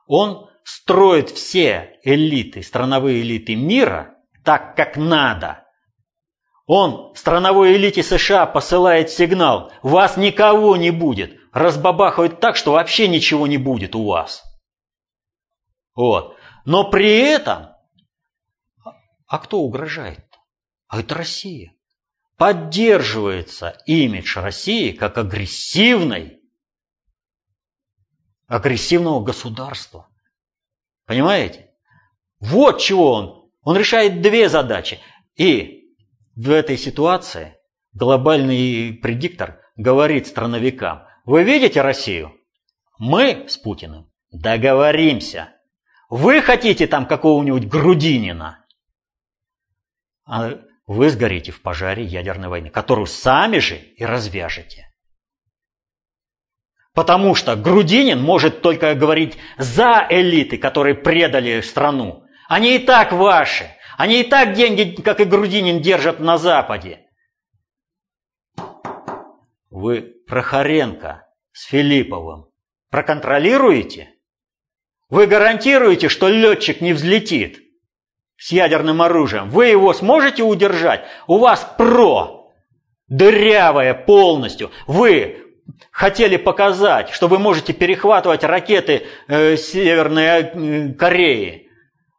он 0.08 0.50
строит 0.68 1.30
все 1.30 1.98
элиты, 2.04 2.62
страновые 2.62 3.22
элиты 3.22 3.56
мира 3.56 4.18
так, 4.44 4.76
как 4.76 4.98
надо. 4.98 5.66
Он 6.66 7.16
страновой 7.16 7.78
элите 7.78 8.04
США 8.04 8.46
посылает 8.46 9.10
сигнал, 9.10 9.72
вас 9.82 10.18
никого 10.18 10.76
не 10.76 10.92
будет, 10.92 11.40
разбабахают 11.54 12.42
так, 12.42 12.58
что 12.58 12.74
вообще 12.74 13.08
ничего 13.08 13.48
не 13.48 13.58
будет 13.58 13.96
у 13.96 14.08
вас. 14.08 14.44
Вот. 15.96 16.36
Но 16.66 16.90
при 16.90 17.18
этом, 17.18 17.70
а 19.26 19.40
кто 19.40 19.62
угрожает? 19.62 20.28
А 20.90 21.00
это 21.00 21.16
Россия. 21.16 21.72
Поддерживается 22.36 23.82
имидж 23.86 24.38
России 24.38 24.92
как 24.92 25.18
агрессивной 25.18 26.42
агрессивного 28.48 29.24
государства. 29.24 30.07
Понимаете? 31.08 31.72
Вот 32.40 32.80
чего 32.80 33.14
он. 33.14 33.50
Он 33.64 33.76
решает 33.76 34.22
две 34.22 34.50
задачи. 34.50 35.00
И 35.36 35.96
в 36.36 36.52
этой 36.52 36.78
ситуации 36.78 37.56
глобальный 37.94 38.94
предиктор 38.94 39.62
говорит 39.76 40.28
страновикам, 40.28 41.08
вы 41.26 41.44
видите 41.44 41.82
Россию? 41.82 42.34
Мы 43.00 43.46
с 43.48 43.58
Путиным 43.58 44.12
договоримся. 44.32 45.54
Вы 46.10 46.42
хотите 46.42 46.88
там 46.88 47.06
какого-нибудь 47.06 47.68
Грудинина? 47.68 48.66
А 50.26 50.60
вы 50.86 51.10
сгорите 51.10 51.52
в 51.52 51.62
пожаре 51.62 52.04
ядерной 52.04 52.50
войны, 52.50 52.70
которую 52.70 53.08
сами 53.08 53.60
же 53.60 53.78
и 53.78 54.06
развяжете. 54.06 54.87
Потому 56.98 57.36
что 57.36 57.56
Грудинин 57.56 58.20
может 58.20 58.64
только 58.64 58.96
говорить 58.96 59.38
за 59.60 60.08
элиты, 60.10 60.58
которые 60.58 60.96
предали 60.96 61.62
страну. 61.62 62.24
Они 62.50 62.76
и 62.76 62.80
так 62.80 63.12
ваши. 63.12 63.70
Они 64.00 64.22
и 64.22 64.24
так 64.24 64.54
деньги, 64.54 65.00
как 65.04 65.20
и 65.20 65.26
Грудинин, 65.26 65.80
держат 65.80 66.20
на 66.20 66.40
Западе. 66.40 67.02
Вы 69.70 70.16
Прохоренко 70.28 71.28
с 71.52 71.66
Филипповым 71.66 72.48
проконтролируете? 72.90 74.16
Вы 75.12 75.28
гарантируете, 75.28 76.10
что 76.10 76.30
летчик 76.30 76.82
не 76.82 76.94
взлетит 76.94 77.60
с 78.38 78.52
ядерным 78.52 79.04
оружием? 79.04 79.52
Вы 79.52 79.68
его 79.68 79.94
сможете 79.94 80.42
удержать? 80.42 81.06
У 81.28 81.38
вас 81.38 81.64
ПРО 81.78 82.50
дырявое 83.08 83.94
полностью. 83.94 84.72
Вы 84.88 85.47
хотели 85.92 86.38
показать, 86.38 87.10
что 87.10 87.28
вы 87.28 87.40
можете 87.40 87.74
перехватывать 87.74 88.44
ракеты 88.44 89.04
э, 89.28 89.58
Северной 89.58 90.24
э, 90.26 90.94
Кореи. 90.94 91.68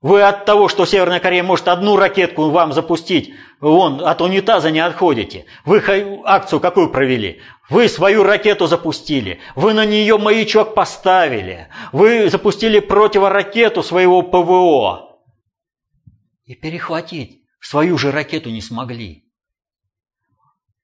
Вы 0.00 0.22
от 0.22 0.44
того, 0.44 0.68
что 0.68 0.86
Северная 0.86 1.18
Корея 1.18 1.42
может 1.42 1.66
одну 1.66 1.96
ракетку 1.96 2.50
вам 2.50 2.72
запустить, 2.72 3.34
вон, 3.60 4.04
от 4.04 4.20
унитаза 4.20 4.70
не 4.70 4.78
отходите. 4.78 5.46
Вы 5.64 5.82
акцию 6.24 6.60
какую 6.60 6.90
провели? 6.90 7.40
Вы 7.68 7.88
свою 7.88 8.22
ракету 8.22 8.66
запустили, 8.66 9.40
вы 9.56 9.74
на 9.74 9.84
нее 9.84 10.16
маячок 10.16 10.74
поставили, 10.74 11.68
вы 11.92 12.30
запустили 12.30 12.78
противоракету 12.78 13.82
своего 13.82 14.22
ПВО. 14.22 15.20
И 16.44 16.54
перехватить 16.54 17.42
свою 17.60 17.98
же 17.98 18.10
ракету 18.10 18.50
не 18.50 18.62
смогли. 18.62 19.27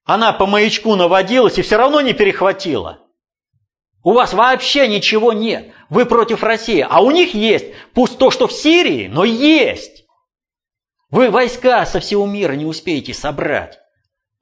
Она 0.05 0.33
по 0.33 0.47
маячку 0.47 0.95
наводилась 0.97 1.59
и 1.59 1.63
все 1.63 1.77
равно 1.77 2.01
не 2.01 2.13
перехватила. 2.13 3.01
У 4.03 4.13
вас 4.13 4.35
вообще 4.35 4.87
ничего 4.87 5.33
нет. 5.33 5.73
Вы 5.89 6.05
против 6.05 6.43
России. 6.43 6.87
А 6.89 7.01
у 7.01 7.11
них 7.11 7.35
есть. 7.35 7.67
Пусть 7.95 8.19
то, 8.19 8.31
что 8.31 8.47
в 8.47 8.53
Сирии, 8.53 9.09
но 9.09 9.25
есть. 9.25 10.05
Вы 11.11 11.31
войска 11.31 11.87
со 11.87 12.01
всего 12.01 12.27
мира 12.27 12.53
не 12.53 12.67
успеете 12.67 13.15
собрать. 13.15 13.79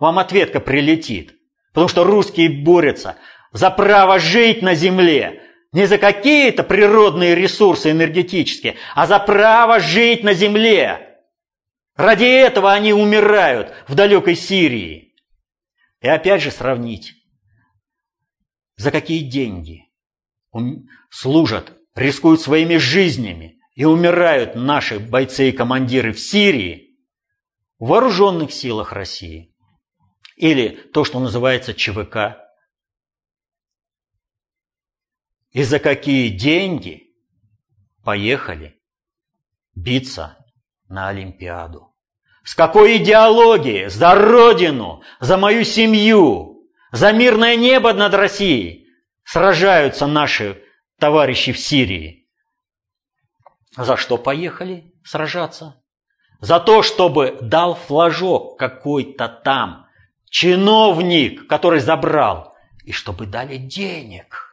Вам 0.01 0.19
ответка 0.19 0.59
прилетит. 0.59 1.35
Потому 1.73 1.89
что 1.89 2.03
русские 2.03 2.65
борются 2.65 3.17
за 3.53 3.71
право 3.71 4.19
жить 4.19 4.63
на 4.63 4.75
земле. 4.75 5.43
Не 5.73 5.87
за 5.87 5.97
какие-то 5.97 6.65
природные 6.65 7.35
ресурсы 7.37 7.93
энергетические, 7.93 8.77
а 8.95 9.07
за 9.07 9.19
право 9.21 9.79
жить 9.79 10.25
на 10.25 10.35
земле. 10.35 11.21
Ради 11.97 12.25
этого 12.25 12.73
они 12.73 12.93
умирают 12.93 13.73
в 13.87 13.95
далекой 13.95 14.35
Сирии. 14.35 15.12
И 16.03 16.09
опять 16.09 16.43
же 16.43 16.51
сравнить, 16.51 17.15
за 18.77 18.91
какие 18.91 19.21
деньги 19.21 19.89
служат, 21.11 21.79
рискуют 21.95 22.41
своими 22.41 22.77
жизнями 22.77 23.61
и 23.75 23.85
умирают 23.85 24.57
наши 24.57 24.99
бойцы 24.99 25.51
и 25.51 25.53
командиры 25.53 26.13
в 26.13 26.19
Сирии, 26.19 26.99
в 27.79 27.87
вооруженных 27.87 28.53
силах 28.53 28.93
России, 28.93 29.55
или 30.35 30.71
то, 30.93 31.05
что 31.05 31.21
называется 31.21 31.73
ЧВК. 31.73 32.37
И 35.51 35.63
за 35.63 35.79
какие 35.79 36.37
деньги 36.37 37.15
поехали 38.03 38.81
биться 39.77 40.45
на 40.89 41.11
Олимпиаду. 41.11 41.92
С 42.45 42.55
какой 42.55 42.97
идеологией? 42.97 43.89
За 43.89 44.15
Родину, 44.15 45.03
за 45.21 45.37
мою 45.37 45.65
семью, 45.65 46.69
за 46.91 47.13
мирное 47.13 47.57
небо 47.57 47.93
над 47.93 48.15
Россией 48.15 48.89
сражаются 49.25 50.07
наши 50.07 50.63
товарищи 50.99 51.53
в 51.53 51.59
Сирии. 51.59 52.29
За 53.77 53.97
что 53.97 54.19
поехали 54.19 54.93
сражаться? 55.05 55.83
За 56.41 56.59
то, 56.59 56.83
чтобы 56.83 57.39
дал 57.41 57.75
флажок 57.75 58.59
какой-то 58.59 59.29
там 59.29 59.87
чиновник, 60.29 61.47
который 61.47 61.81
забрал, 61.81 62.55
и 62.85 62.93
чтобы 62.93 63.27
дали 63.27 63.57
денег– 63.57 64.49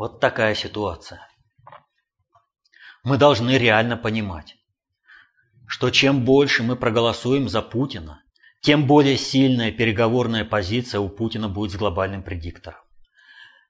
Вот 0.00 0.18
такая 0.18 0.54
ситуация. 0.54 1.28
Мы 3.04 3.18
должны 3.18 3.58
реально 3.58 3.98
понимать, 3.98 4.56
что 5.66 5.90
чем 5.90 6.24
больше 6.24 6.62
мы 6.62 6.74
проголосуем 6.74 7.50
за 7.50 7.60
Путина, 7.60 8.22
тем 8.62 8.86
более 8.86 9.18
сильная 9.18 9.70
переговорная 9.70 10.46
позиция 10.46 11.02
у 11.02 11.10
Путина 11.10 11.50
будет 11.50 11.72
с 11.72 11.76
глобальным 11.76 12.22
предиктором. 12.22 12.80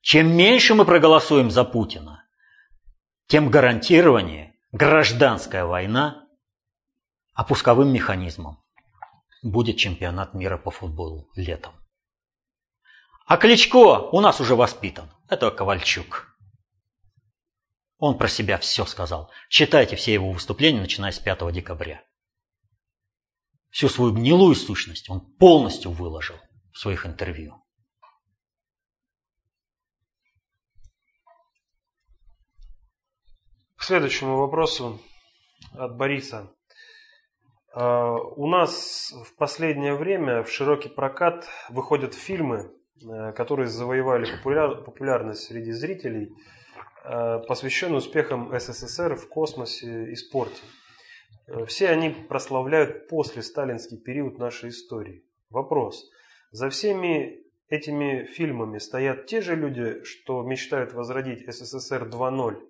Чем 0.03 0.29
меньше 0.29 0.77
мы 0.77 0.85
проголосуем 0.85 1.51
за 1.51 1.65
Путина, 1.65 2.23
тем 3.27 3.51
гарантированнее 3.51 4.55
гражданская 4.71 5.65
война, 5.65 6.29
а 7.35 7.43
пусковым 7.43 7.93
механизмом 7.93 8.63
будет 9.43 9.79
чемпионат 9.79 10.35
мира 10.35 10.59
по 10.59 10.71
футболу 10.71 11.29
летом. 11.35 11.80
А 13.31 13.37
Кличко 13.37 14.11
у 14.11 14.21
нас 14.21 14.41
уже 14.41 14.57
воспитан. 14.57 15.09
Это 15.29 15.53
Ковальчук. 15.53 16.37
Он 17.99 18.19
про 18.19 18.27
себя 18.27 18.59
все 18.59 18.85
сказал. 18.85 19.31
Читайте 19.49 19.95
все 19.95 20.13
его 20.13 20.33
выступления, 20.33 20.81
начиная 20.81 21.13
с 21.13 21.21
5 21.21 21.53
декабря. 21.53 22.03
Всю 23.69 23.89
свою 23.89 24.13
гнилую 24.13 24.57
сущность 24.57 25.09
он 25.09 25.21
полностью 25.21 25.93
выложил 25.93 26.35
в 26.73 26.79
своих 26.81 27.07
интервью. 27.07 27.55
К 33.77 33.85
следующему 33.85 34.39
вопросу 34.39 35.01
от 35.75 35.97
Бориса. 35.97 36.53
А, 37.75 38.11
у 38.11 38.49
нас 38.49 39.13
в 39.13 39.37
последнее 39.37 39.95
время 39.95 40.43
в 40.43 40.51
широкий 40.51 40.89
прокат 40.89 41.47
выходят 41.69 42.15
фильмы, 42.15 42.75
которые 43.35 43.69
завоевали 43.69 44.27
популярность 44.43 45.45
среди 45.45 45.73
зрителей, 45.73 46.35
э, 47.05 47.39
посвященные 47.47 47.99
успехам 47.99 48.53
СССР 48.59 49.17
в 49.17 49.29
космосе 49.29 50.11
и 50.11 50.15
спорте. 50.17 50.63
Э, 51.47 51.65
все 51.67 51.89
они 51.89 52.11
прославляют 52.11 53.09
после 53.09 53.43
сталинский 53.43 53.99
период 53.99 54.39
нашей 54.39 54.71
истории. 54.71 55.25
Вопрос. 55.51 56.11
За 56.53 56.69
всеми 56.69 57.43
этими 57.69 58.25
фильмами 58.25 58.79
стоят 58.79 59.27
те 59.27 59.41
же 59.41 59.57
люди, 59.57 60.03
что 60.05 60.43
мечтают 60.43 60.93
возродить 60.93 61.45
СССР 61.47 62.09
2.0 62.09 62.61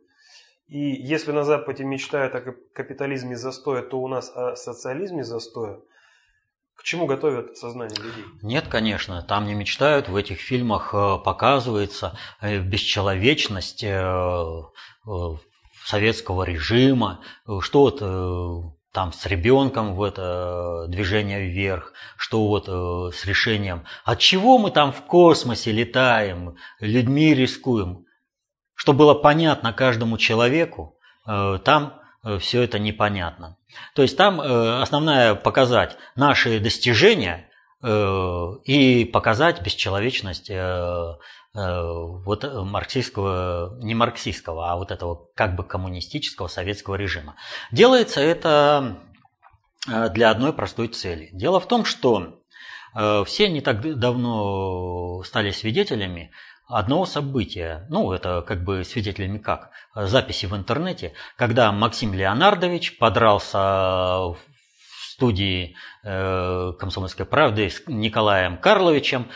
и 0.71 0.79
если 0.79 1.33
на 1.33 1.43
Западе 1.43 1.83
мечтают 1.83 2.33
о 2.37 2.41
капитализме 2.73 3.37
застоя, 3.37 3.83
то 3.83 4.01
у 4.01 4.07
нас 4.07 4.31
о 4.33 4.55
социализме 4.55 5.25
застоя. 5.25 5.81
К 6.81 6.83
чему 6.83 7.05
готовят 7.05 7.59
сознание 7.59 7.95
людей? 7.99 8.25
Нет, 8.41 8.67
конечно, 8.69 9.21
там 9.21 9.47
не 9.47 9.53
мечтают. 9.53 10.09
В 10.09 10.17
этих 10.17 10.41
фильмах 10.41 10.95
э, 10.95 11.19
показывается 11.23 12.17
э, 12.41 12.59
бесчеловечность 12.59 13.85
э, 13.85 14.63
советского 15.85 16.45
режима, 16.45 17.21
что 17.61 17.81
вот 17.83 18.75
там 18.93 19.13
с 19.13 19.27
ребенком 19.27 19.95
в 19.95 20.03
это 20.03 20.87
движение 20.89 21.47
вверх, 21.47 21.93
что 22.17 22.49
вот 22.49 22.67
с 23.15 23.27
решением, 23.27 23.85
от 24.05 24.19
чего 24.19 24.57
мы 24.57 24.71
там 24.71 24.93
в 24.93 25.03
космосе 25.03 25.73
летаем, 25.73 26.57
людьми 26.81 27.35
рискуем 27.35 28.07
что 28.75 28.95
было 28.95 29.13
понятно 29.13 29.75
каждому 29.75 30.17
человеку, 30.17 30.97
там 31.27 32.00
все 32.41 32.63
это 32.63 32.79
непонятно. 32.79 33.57
То 33.95 34.03
есть 34.03 34.17
там 34.17 34.41
э, 34.41 34.81
основная 34.83 35.35
показать 35.35 35.97
наши 36.17 36.61
достижения 36.61 37.49
и 37.83 39.11
показать 39.11 39.63
бесчеловечность 39.63 40.51
вот 41.55 42.45
марксистского, 42.45 43.79
не 43.81 43.95
марксистского, 43.95 44.71
а 44.71 44.77
вот 44.77 44.91
этого 44.91 45.29
как 45.35 45.57
бы 45.57 45.65
коммунистического 45.65 46.49
советского 46.49 46.97
режима. 46.97 47.37
Делается 47.73 48.21
это 48.21 48.99
для 49.87 50.31
одной 50.31 50.53
простой 50.53 50.89
цели. 50.89 51.31
Дело 51.33 51.59
в 51.59 51.69
том, 51.69 51.87
что 51.87 52.43
все 53.25 53.49
не 53.49 53.63
так 53.63 53.81
давно 53.99 55.23
стали 55.23 55.51
свидетелями 55.51 56.33
одного 56.71 57.07
события, 57.07 57.87
ну 57.89 58.13
это 58.13 58.43
как 58.43 58.65
бы 58.65 58.85
свидетелями 58.85 59.39
как, 59.39 59.71
записи 59.95 60.47
в 60.47 60.57
интернете, 60.57 61.13
когда 61.37 61.73
Максим 61.73 62.15
Леонардович 62.15 62.99
подрался 62.99 63.59
в 63.59 64.39
студии 65.21 65.77
э, 66.03 66.73
«Комсомольской 66.79 67.27
правды» 67.27 67.69
с 67.69 67.83
Николаем 67.87 68.57
Карловичем 68.57 69.29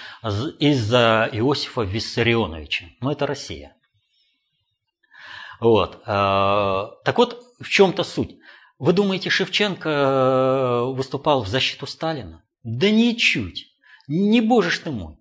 из-за 0.59 1.29
Иосифа 1.31 1.83
Виссарионовича. 1.83 2.87
Ну 3.01 3.11
это 3.11 3.27
Россия. 3.27 3.77
Вот. 5.61 6.03
Э, 6.07 6.87
так 7.05 7.19
вот, 7.19 7.43
в 7.61 7.69
чем-то 7.69 8.03
суть. 8.03 8.37
Вы 8.79 8.93
думаете, 8.93 9.29
Шевченко 9.29 9.89
э, 9.89 10.95
выступал 10.95 11.43
в 11.43 11.49
защиту 11.49 11.87
Сталина? 11.87 12.43
Да 12.63 12.91
ничуть. 12.91 13.67
Не 14.09 14.41
боже 14.41 14.71
ж 14.71 14.79
ты 14.79 14.91
мой. 14.91 15.19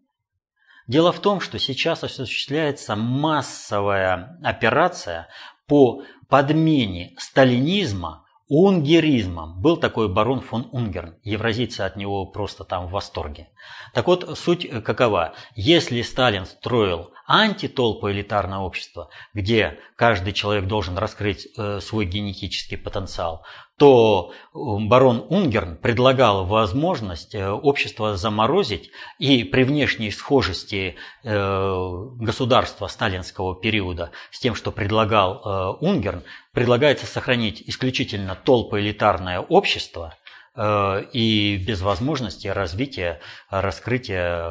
Дело 0.87 1.11
в 1.11 1.19
том, 1.19 1.39
что 1.39 1.59
сейчас 1.59 2.03
осуществляется 2.03 2.95
массовая 2.95 4.37
операция 4.43 5.29
по 5.67 6.03
подмене 6.27 7.15
сталинизма 7.17 8.25
унгеризмом. 8.49 9.61
Был 9.61 9.77
такой 9.77 10.09
барон 10.09 10.41
фон 10.41 10.67
Унгерн. 10.71 11.15
Евразийцы 11.23 11.81
от 11.81 11.95
него 11.95 12.25
просто 12.25 12.63
там 12.65 12.87
в 12.87 12.91
восторге. 12.91 13.47
Так 13.93 14.07
вот, 14.07 14.37
суть 14.37 14.69
какова? 14.83 15.33
Если 15.55 16.01
Сталин 16.01 16.45
строил 16.45 17.11
антитолпо 17.25 18.11
элитарное 18.11 18.59
общество, 18.59 19.09
где 19.33 19.79
каждый 19.95 20.33
человек 20.33 20.67
должен 20.67 20.97
раскрыть 20.97 21.47
э, 21.57 21.79
свой 21.79 22.05
генетический 22.05 22.77
потенциал, 22.77 23.45
то 23.83 24.31
э, 24.31 24.57
барон 24.87 25.25
Унгерн 25.27 25.75
предлагал 25.75 26.45
возможность 26.45 27.35
э, 27.35 27.49
общество 27.49 28.15
заморозить 28.15 28.91
и 29.19 29.43
при 29.43 29.63
внешней 29.63 30.09
схожести 30.09 30.95
э, 31.25 32.05
государства 32.15 32.87
сталинского 32.87 33.59
периода 33.59 34.11
с 34.31 34.39
тем, 34.39 34.55
что 34.55 34.71
предлагал 34.71 35.77
Унгерн, 35.81 36.23
предлагается 36.53 37.05
сохранить 37.05 37.61
исключительно 37.65 38.35
толпоэлитарное 38.35 39.41
общество 39.41 40.15
и 40.57 41.61
без 41.67 41.81
возможности 41.81 42.47
развития, 42.47 43.19
раскрытия 43.49 44.49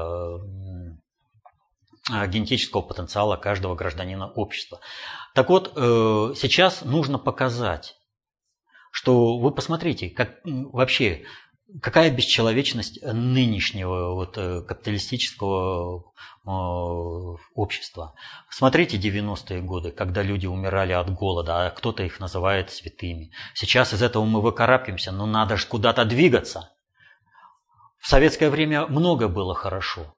генетического 2.26 2.83
потенциала 2.83 3.37
каждого 3.37 3.76
гражданина 3.76 4.28
общества. 4.28 4.80
Так 5.35 5.49
вот, 5.49 5.72
сейчас 5.74 6.83
нужно 6.83 7.18
показать, 7.18 7.97
что 8.93 9.38
вы 9.38 9.51
посмотрите, 9.51 10.11
как 10.11 10.38
вообще 10.45 11.24
какая 11.80 12.11
бесчеловечность 12.11 13.03
нынешнего 13.03 14.12
вот, 14.14 14.36
э, 14.36 14.61
капиталистического 14.61 16.12
э, 16.45 16.51
общества. 17.55 18.14
Смотрите 18.51 18.99
90-е 18.99 19.62
годы, 19.62 19.90
когда 19.90 20.22
люди 20.22 20.47
умирали 20.47 20.93
от 20.93 21.11
голода, 21.11 21.66
а 21.66 21.70
кто-то 21.70 22.03
их 22.03 22.20
называет 22.20 22.70
святыми. 22.70 23.32
Сейчас 23.55 23.95
из 23.95 24.03
этого 24.03 24.24
мы 24.26 24.43
выкарабкаемся, 24.43 25.12
но 25.12 25.24
надо 25.24 25.57
же 25.57 25.66
куда-то 25.66 26.05
двигаться. 26.05 26.70
В 27.99 28.09
советское 28.09 28.51
время 28.51 28.86
много 28.86 29.28
было 29.28 29.55
хорошо, 29.55 30.14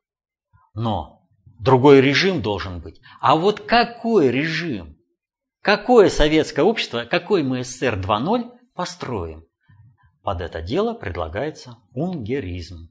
но 0.75 1.21
другой 1.61 2.01
режим 2.01 2.43
должен 2.43 2.81
быть. 2.81 3.01
А 3.21 3.37
вот 3.37 3.61
какой 3.61 4.31
режим? 4.33 4.97
Какое 5.61 6.09
советское 6.11 6.63
общество, 6.63 7.05
какой 7.05 7.45
мы 7.45 7.63
СССР 7.63 7.95
2.0 8.01 8.54
построим. 8.75 9.45
Под 10.23 10.41
это 10.41 10.63
дело 10.63 10.95
предлагается 10.95 11.77
унгеризм. 11.93 12.91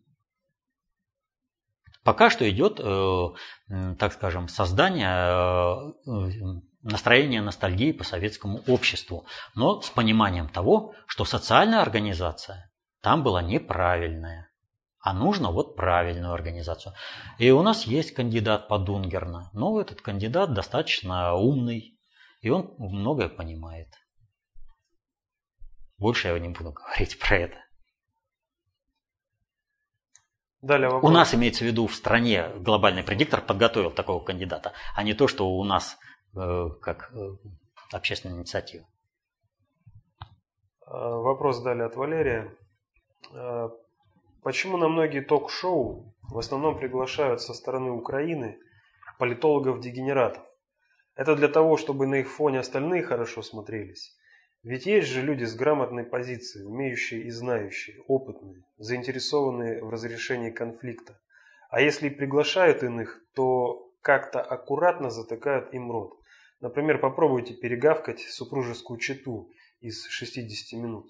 Пока 2.03 2.29
что 2.29 2.49
идет, 2.49 2.79
э, 2.79 3.95
так 3.97 4.13
скажем, 4.13 4.49
создание 4.49 5.93
э, 6.05 6.61
настроения 6.84 7.41
ностальгии 7.41 7.93
по 7.93 8.03
советскому 8.03 8.61
обществу, 8.67 9.25
но 9.55 9.81
с 9.81 9.89
пониманием 9.89 10.49
того, 10.49 10.93
что 11.07 11.23
социальная 11.23 11.81
организация 11.81 12.69
там 13.01 13.23
была 13.23 13.41
неправильная, 13.41 14.49
а 14.99 15.13
нужно 15.13 15.51
вот 15.51 15.75
правильную 15.75 16.34
организацию. 16.34 16.93
И 17.38 17.51
у 17.51 17.61
нас 17.61 17.84
есть 17.86 18.13
кандидат 18.13 18.67
под 18.67 18.89
Унгерна, 18.89 19.49
но 19.53 19.79
этот 19.79 20.01
кандидат 20.01 20.53
достаточно 20.53 21.34
умный, 21.34 21.97
и 22.41 22.49
он 22.49 22.75
многое 22.77 23.29
понимает. 23.29 23.88
Больше 25.98 26.28
я 26.28 26.39
не 26.39 26.50
буду 26.50 26.72
говорить 26.72 27.20
про 27.20 27.38
это. 27.38 27.58
Далее 30.62 30.89
вопрос. 30.89 31.12
У 31.12 31.14
нас 31.14 31.36
имеется 31.36 31.66
в 31.66 31.68
виду 31.68 31.88
в 31.88 31.94
стране 31.94 32.48
глобальный 32.56 33.04
предиктор 33.04 33.41
подготовил 33.41 33.91
такого 33.91 34.24
кандидата, 34.24 34.72
а 34.96 35.04
не 35.04 35.14
то, 35.14 35.28
что 35.28 35.50
у 35.50 35.64
нас 35.66 35.98
э, 36.38 36.70
как 36.82 37.12
э, 37.14 37.36
общественная 37.91 38.38
инициатива. 38.38 38.86
А, 40.86 41.18
вопрос 41.18 41.62
далее 41.62 41.86
от 41.86 41.96
Валерия. 41.96 42.56
А, 43.34 43.72
почему 44.41 44.78
на 44.78 44.88
многие 44.88 45.22
ток-шоу 45.22 46.16
в 46.22 46.38
основном 46.38 46.78
приглашают 46.78 47.41
со 47.41 47.54
стороны 47.54 47.91
Украины 47.91 48.58
политологов-дегенератов? 49.20 50.44
Это 51.16 51.36
для 51.36 51.48
того, 51.48 51.78
чтобы 51.78 52.08
на 52.08 52.16
их 52.16 52.32
фоне 52.32 52.60
остальные 52.60 53.04
хорошо 53.04 53.41
смотрелись? 53.41 54.16
Ведь 54.64 54.86
есть 54.86 55.09
же 55.09 55.22
люди 55.22 55.43
с 55.43 55.55
грамотной 55.55 56.05
позицией, 56.05 56.66
умеющие 56.66 57.24
и 57.24 57.30
знающие, 57.30 58.01
опытные, 58.07 58.64
заинтересованные 58.78 59.84
в 59.84 59.89
разрешении 59.89 60.51
конфликта. 60.51 61.20
А 61.70 61.82
если 61.82 62.07
и 62.07 62.09
приглашают 62.09 62.82
иных, 62.82 63.22
то 63.36 63.91
как-то 64.01 64.41
аккуратно 64.41 65.09
затыкают 65.09 65.74
им 65.74 65.91
рот. 65.91 66.14
Например, 66.61 66.97
попробуйте 66.97 67.53
перегавкать 67.53 68.22
супружескую 68.22 68.99
чету 68.99 69.49
из 69.84 70.07
60 70.09 70.79
минут. 70.79 71.05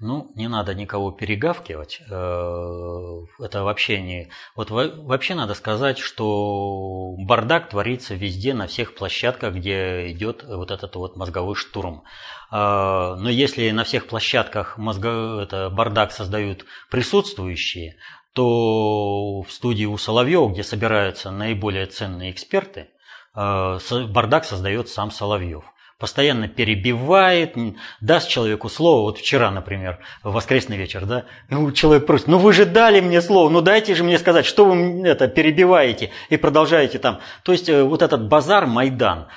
Ну, 0.00 0.32
не 0.34 0.48
надо 0.48 0.74
никого 0.74 1.12
перегавкивать. 1.12 2.00
Э, 2.10 3.20
это 3.38 3.62
вообще 3.62 4.00
не... 4.00 4.30
Вот 4.56 4.70
вообще 4.70 5.34
надо 5.34 5.54
сказать, 5.54 5.98
что 5.98 7.14
бардак 7.18 7.68
творится 7.68 8.14
везде, 8.14 8.52
на 8.52 8.66
всех 8.66 8.94
площадках, 8.94 9.54
где 9.54 10.10
идет 10.10 10.42
вот 10.42 10.72
этот 10.72 10.96
вот 10.96 11.16
мозговой 11.16 11.54
штурм. 11.54 12.02
Э, 12.50 13.14
но 13.16 13.28
если 13.30 13.70
на 13.70 13.84
всех 13.84 14.08
площадках 14.08 14.76
мозго... 14.76 15.40
это 15.40 15.70
бардак 15.70 16.10
создают 16.10 16.64
присутствующие, 16.90 17.96
то 18.32 19.42
в 19.42 19.52
студии 19.52 19.84
у 19.84 19.96
Соловьева, 19.98 20.48
где 20.48 20.64
собираются 20.64 21.30
наиболее 21.30 21.86
ценные 21.86 22.32
эксперты, 22.32 22.88
э, 23.36 23.78
бардак 24.08 24.44
создает 24.46 24.88
сам 24.88 25.12
Соловьев 25.12 25.64
постоянно 26.00 26.48
перебивает, 26.48 27.54
даст 28.00 28.28
человеку 28.28 28.68
слово. 28.68 29.02
Вот 29.02 29.18
вчера, 29.18 29.50
например, 29.50 29.98
в 30.24 30.32
воскресный 30.32 30.78
вечер, 30.78 31.04
да, 31.04 31.26
человек 31.72 32.06
просит, 32.06 32.26
ну 32.26 32.38
вы 32.38 32.52
же 32.52 32.64
дали 32.64 33.00
мне 33.00 33.20
слово, 33.20 33.50
ну 33.50 33.60
дайте 33.60 33.94
же 33.94 34.02
мне 34.02 34.18
сказать, 34.18 34.46
что 34.46 34.64
вы 34.64 35.06
это 35.06 35.28
перебиваете 35.28 36.10
и 36.30 36.38
продолжаете 36.38 36.98
там. 36.98 37.20
То 37.44 37.52
есть 37.52 37.68
э, 37.68 37.82
вот 37.84 38.02
этот 38.02 38.28
базар, 38.28 38.66
Майдан, 38.66 39.28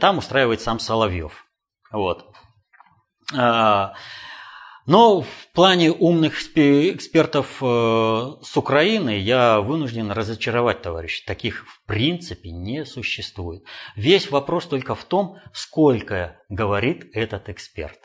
там 0.00 0.18
устраивает 0.18 0.60
сам 0.60 0.80
Соловьев. 0.80 1.46
Вот. 1.92 2.26
Но 4.86 5.20
в 5.20 5.48
плане 5.54 5.92
умных 5.92 6.34
экспертов 6.34 7.58
э, 7.62 7.64
с 8.42 8.56
Украины 8.56 9.16
я 9.18 9.60
вынужден 9.60 10.10
разочаровать, 10.10 10.82
товарищи. 10.82 11.24
Таких 11.24 11.64
в 11.68 11.86
принципе 11.86 12.50
не 12.50 12.84
существует. 12.84 13.62
Весь 13.94 14.30
вопрос 14.30 14.66
только 14.66 14.96
в 14.96 15.04
том, 15.04 15.36
сколько 15.52 16.36
говорит 16.48 17.04
этот 17.12 17.48
эксперт. 17.48 17.98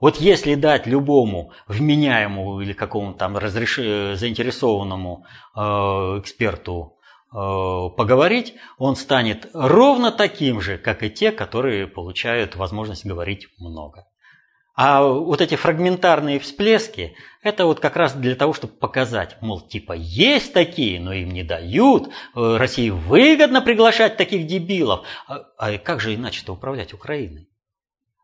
Вот 0.00 0.16
если 0.16 0.54
дать 0.54 0.86
любому 0.86 1.52
вменяемому 1.66 2.60
или 2.60 2.72
какому-то 2.72 3.18
там 3.18 3.36
разреш... 3.36 3.76
заинтересованному 3.76 5.24
э, 5.56 5.60
эксперту 5.60 6.96
э, 7.32 7.34
поговорить, 7.34 8.54
он 8.78 8.94
станет 8.94 9.48
ровно 9.52 10.12
таким 10.12 10.60
же, 10.60 10.78
как 10.78 11.02
и 11.02 11.10
те, 11.10 11.32
которые 11.32 11.88
получают 11.88 12.54
возможность 12.54 13.04
говорить 13.04 13.48
много. 13.58 14.06
А 14.82 15.02
вот 15.02 15.42
эти 15.42 15.56
фрагментарные 15.56 16.38
всплески, 16.38 17.14
это 17.42 17.66
вот 17.66 17.80
как 17.80 17.96
раз 17.96 18.14
для 18.14 18.34
того, 18.34 18.54
чтобы 18.54 18.72
показать, 18.72 19.36
мол, 19.42 19.60
типа 19.60 19.92
есть 19.92 20.54
такие, 20.54 20.98
но 20.98 21.12
им 21.12 21.32
не 21.32 21.42
дают, 21.42 22.08
э, 22.08 22.56
России 22.56 22.88
выгодно 22.88 23.60
приглашать 23.60 24.16
таких 24.16 24.46
дебилов. 24.46 25.04
А, 25.28 25.44
а 25.58 25.76
как 25.76 26.00
же 26.00 26.14
иначе-то 26.14 26.54
управлять 26.54 26.94
Украиной? 26.94 27.50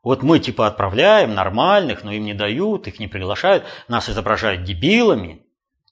Вот 0.03 0.23
мы 0.23 0.39
типа 0.39 0.67
отправляем 0.67 1.35
нормальных, 1.35 2.05
но 2.05 2.13
им 2.13 2.25
не 2.25 2.33
дают, 2.33 2.87
их 2.87 3.01
не 3.01 3.07
приглашают, 3.07 3.65
нас 3.87 4.09
изображают 4.09 4.65
дебилами. 4.65 5.43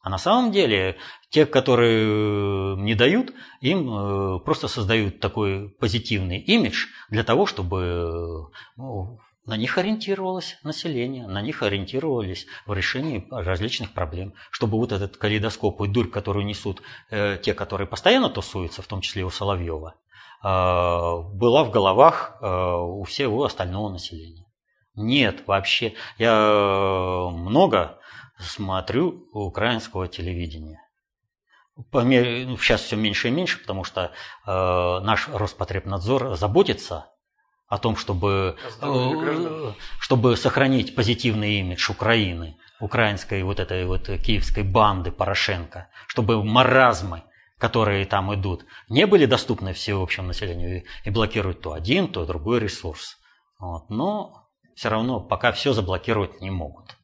А 0.00 0.08
на 0.08 0.16
самом 0.16 0.50
деле 0.50 0.96
те, 1.28 1.44
которые 1.44 2.76
не 2.76 2.94
дают, 2.94 3.34
им 3.60 3.90
э, 3.90 4.40
просто 4.40 4.68
создают 4.68 5.20
такой 5.20 5.68
позитивный 5.68 6.38
имидж 6.38 6.86
для 7.10 7.22
того, 7.22 7.44
чтобы 7.44 8.48
ну, 8.78 9.20
на 9.46 9.56
них 9.56 9.76
ориентировалось 9.76 10.58
население, 10.62 11.26
на 11.26 11.42
них 11.42 11.62
ориентировались 11.62 12.46
в 12.66 12.72
решении 12.72 13.26
различных 13.30 13.92
проблем, 13.92 14.34
чтобы 14.50 14.78
вот 14.78 14.92
этот 14.92 15.16
калейдоскоп 15.16 15.82
и 15.82 15.88
дурь, 15.88 16.08
которую 16.08 16.46
несут 16.46 16.82
э, 17.10 17.38
те, 17.42 17.52
которые 17.54 17.86
постоянно 17.86 18.30
тусуются, 18.30 18.82
в 18.82 18.86
том 18.86 19.00
числе 19.00 19.24
у 19.24 19.30
Соловьева, 19.30 19.94
э, 20.42 20.46
была 20.46 21.64
в 21.64 21.70
головах 21.70 22.38
э, 22.40 22.46
у 22.46 23.04
всего 23.04 23.44
остального 23.44 23.90
населения. 23.90 24.46
Нет, 24.94 25.46
вообще. 25.46 25.94
Я 26.18 27.30
много 27.32 27.98
смотрю 28.38 29.28
украинского 29.32 30.08
телевидения. 30.08 30.80
По 31.90 32.02
мере, 32.04 32.46
ну, 32.46 32.56
сейчас 32.56 32.82
все 32.82 32.96
меньше 32.96 33.28
и 33.28 33.30
меньше, 33.32 33.58
потому 33.60 33.82
что 33.82 34.12
э, 34.46 34.50
наш 35.00 35.28
Роспотребнадзор 35.28 36.36
заботится 36.36 37.10
о 37.66 37.78
том, 37.78 37.96
чтобы, 37.96 38.56
э, 38.80 39.72
чтобы 40.00 40.36
сохранить 40.36 40.94
позитивный 40.94 41.60
имидж 41.60 41.90
Украины, 41.90 42.56
украинской 42.80 43.42
вот 43.42 43.60
этой 43.60 43.86
вот 43.86 44.06
киевской 44.06 44.62
банды 44.62 45.10
Порошенко, 45.10 45.88
чтобы 46.06 46.44
маразмы, 46.44 47.22
которые 47.58 48.04
там 48.04 48.34
идут, 48.34 48.66
не 48.88 49.06
были 49.06 49.26
доступны 49.26 49.72
всеобщему 49.72 50.28
населению 50.28 50.84
и 51.04 51.10
блокируют 51.10 51.62
то 51.62 51.72
один, 51.72 52.08
то 52.08 52.26
другой 52.26 52.60
ресурс. 52.60 53.16
Вот. 53.58 53.88
Но 53.88 54.48
все 54.74 54.88
равно 54.88 55.20
пока 55.20 55.52
все 55.52 55.72
заблокировать 55.72 56.40
не 56.40 56.50
могут. 56.50 56.96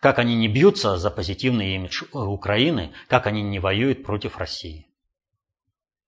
Как 0.00 0.18
они 0.18 0.34
не 0.34 0.48
бьются 0.48 0.96
за 0.96 1.10
позитивный 1.10 1.74
имидж 1.74 2.04
Украины, 2.12 2.92
как 3.08 3.26
они 3.26 3.42
не 3.42 3.58
воюют 3.58 4.04
против 4.04 4.38
России. 4.38 4.89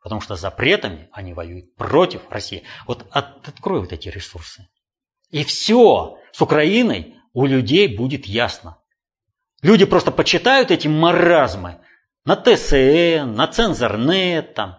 Потому 0.03 0.21
что 0.21 0.37
запретами 0.37 1.09
они 1.13 1.33
воюют 1.33 1.75
против 1.77 2.29
России. 2.29 2.65
Вот 2.87 3.07
от, 3.11 3.49
открой 3.49 3.81
вот 3.81 3.93
эти 3.93 4.09
ресурсы. 4.09 4.69
И 5.31 5.45
все 5.45 6.19
с 6.33 6.41
Украиной 6.41 7.17
у 7.33 7.47
людей 7.47 7.97
будет 7.97 8.27
ясно. 8.27 8.79
Люди 9.63 9.85
просто 9.85 10.11
почитают 10.11 10.71
эти 10.71 10.89
маразмы 10.89 11.81
на 12.25 12.37
ТСН, 12.37 13.35
на 13.35 13.47
Цензорнет, 13.47 14.55
там, 14.55 14.79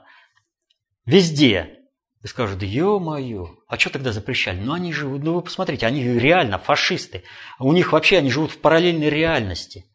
везде. 1.05 1.80
И 2.21 2.28
скажут, 2.28 2.61
ё-моё, 2.61 3.47
а 3.67 3.78
что 3.78 3.89
тогда 3.89 4.11
запрещали? 4.11 4.59
Ну 4.59 4.74
они 4.74 4.93
живут, 4.93 5.24
ну 5.24 5.34
вы 5.36 5.41
посмотрите, 5.41 5.86
они 5.86 6.03
реально 6.03 6.57
фашисты. 6.57 7.24
У 7.59 7.71
них 7.74 7.91
вообще, 7.91 8.17
они 8.17 8.30
живут 8.30 8.51
в 8.51 8.59
параллельной 8.59 9.09
реальности. 9.09 9.86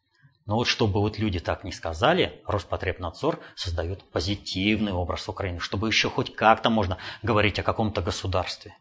Но 0.49 0.57
вот 0.57 0.67
чтобы 0.67 1.01
вот 1.01 1.19
люди 1.19 1.41
так 1.41 1.63
не 1.63 1.73
сказали, 1.73 2.43
Роспотребнадзор 2.47 3.39
создает 3.55 4.03
позитивный 4.11 4.93
образ 4.93 5.29
Украины, 5.29 5.61
чтобы 5.61 5.89
еще 5.89 6.09
хоть 6.09 6.35
как-то 6.35 6.71
можно 6.71 6.97
говорить 7.23 7.59
о 7.59 7.63
каком-то 7.63 8.01
государстве. 8.01 8.75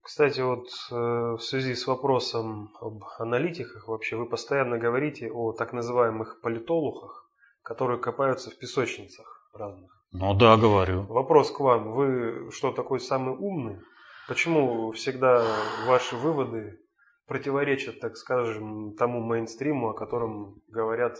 Кстати, 0.00 0.40
вот 0.40 0.68
э, 0.92 0.94
в 0.94 1.40
связи 1.40 1.74
с 1.74 1.88
вопросом 1.88 2.70
об 2.80 3.02
аналитиках, 3.18 3.88
вообще 3.88 4.16
вы 4.16 4.26
постоянно 4.26 4.78
говорите 4.78 5.28
о 5.28 5.52
так 5.52 5.72
называемых 5.72 6.40
политолухах, 6.40 7.28
которые 7.62 7.98
копаются 7.98 8.50
в 8.50 8.58
песочницах 8.58 9.50
разных. 9.54 9.90
Ну 10.12 10.34
да, 10.34 10.56
говорю. 10.56 11.02
Вопрос 11.06 11.50
к 11.50 11.58
вам. 11.58 11.92
Вы 11.94 12.52
что, 12.52 12.70
такой 12.70 13.00
самый 13.00 13.34
умный? 13.34 13.80
Почему 14.28 14.92
всегда 14.92 15.44
ваши 15.86 16.14
выводы 16.14 16.78
противоречат, 17.26 18.00
так 18.00 18.16
скажем, 18.16 18.94
тому 18.96 19.20
мейнстриму, 19.20 19.90
о 19.90 19.94
котором 19.94 20.60
говорят 20.68 21.18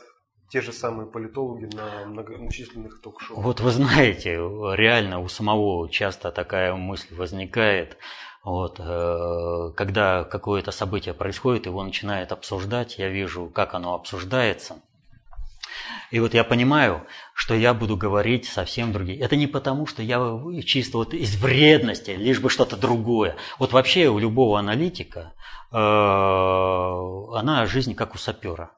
те 0.50 0.60
же 0.60 0.72
самые 0.72 1.10
политологи 1.10 1.68
на 1.74 2.06
многочисленных 2.06 3.00
ток-шоу. 3.00 3.40
Вот 3.40 3.60
вы 3.60 3.70
знаете, 3.70 4.34
реально 4.34 5.20
у 5.20 5.28
самого 5.28 5.88
часто 5.88 6.30
такая 6.30 6.74
мысль 6.74 7.14
возникает. 7.14 7.96
Вот, 8.44 8.80
э, 8.80 9.72
когда 9.76 10.24
какое-то 10.24 10.72
событие 10.72 11.14
происходит, 11.14 11.66
его 11.66 11.82
начинают 11.82 12.32
обсуждать, 12.32 12.98
я 12.98 13.08
вижу, 13.08 13.48
как 13.48 13.74
оно 13.74 13.94
обсуждается– 13.94 14.82
и 16.12 16.20
вот 16.20 16.34
я 16.34 16.44
понимаю, 16.44 17.06
что 17.34 17.54
я 17.54 17.72
буду 17.72 17.96
говорить 17.96 18.44
совсем 18.44 18.92
другие. 18.92 19.18
Это 19.18 19.34
не 19.34 19.46
потому, 19.46 19.86
что 19.86 20.02
я 20.02 20.20
чисто 20.62 20.98
вот 20.98 21.14
из 21.14 21.36
вредности, 21.36 22.10
лишь 22.10 22.38
бы 22.38 22.50
что-то 22.50 22.76
другое. 22.76 23.36
Вот 23.58 23.72
вообще 23.72 24.08
у 24.08 24.18
любого 24.18 24.58
аналитика, 24.58 25.32
э, 25.72 25.74
она 25.74 27.64
жизнь 27.64 27.94
как 27.94 28.14
у 28.14 28.18
сапера. 28.18 28.72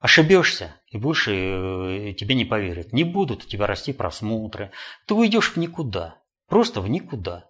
Ошибешься, 0.00 0.76
и 0.90 0.98
больше 0.98 1.32
э, 1.32 2.12
тебе 2.12 2.34
не 2.34 2.44
поверят. 2.44 2.92
Не 2.92 3.04
будут 3.04 3.44
у 3.44 3.48
тебя 3.48 3.66
расти 3.66 3.94
просмотры. 3.94 4.70
Ты 5.06 5.14
уйдешь 5.14 5.52
в 5.52 5.56
никуда. 5.56 6.16
Просто 6.46 6.82
в 6.82 6.88
никуда. 6.90 7.46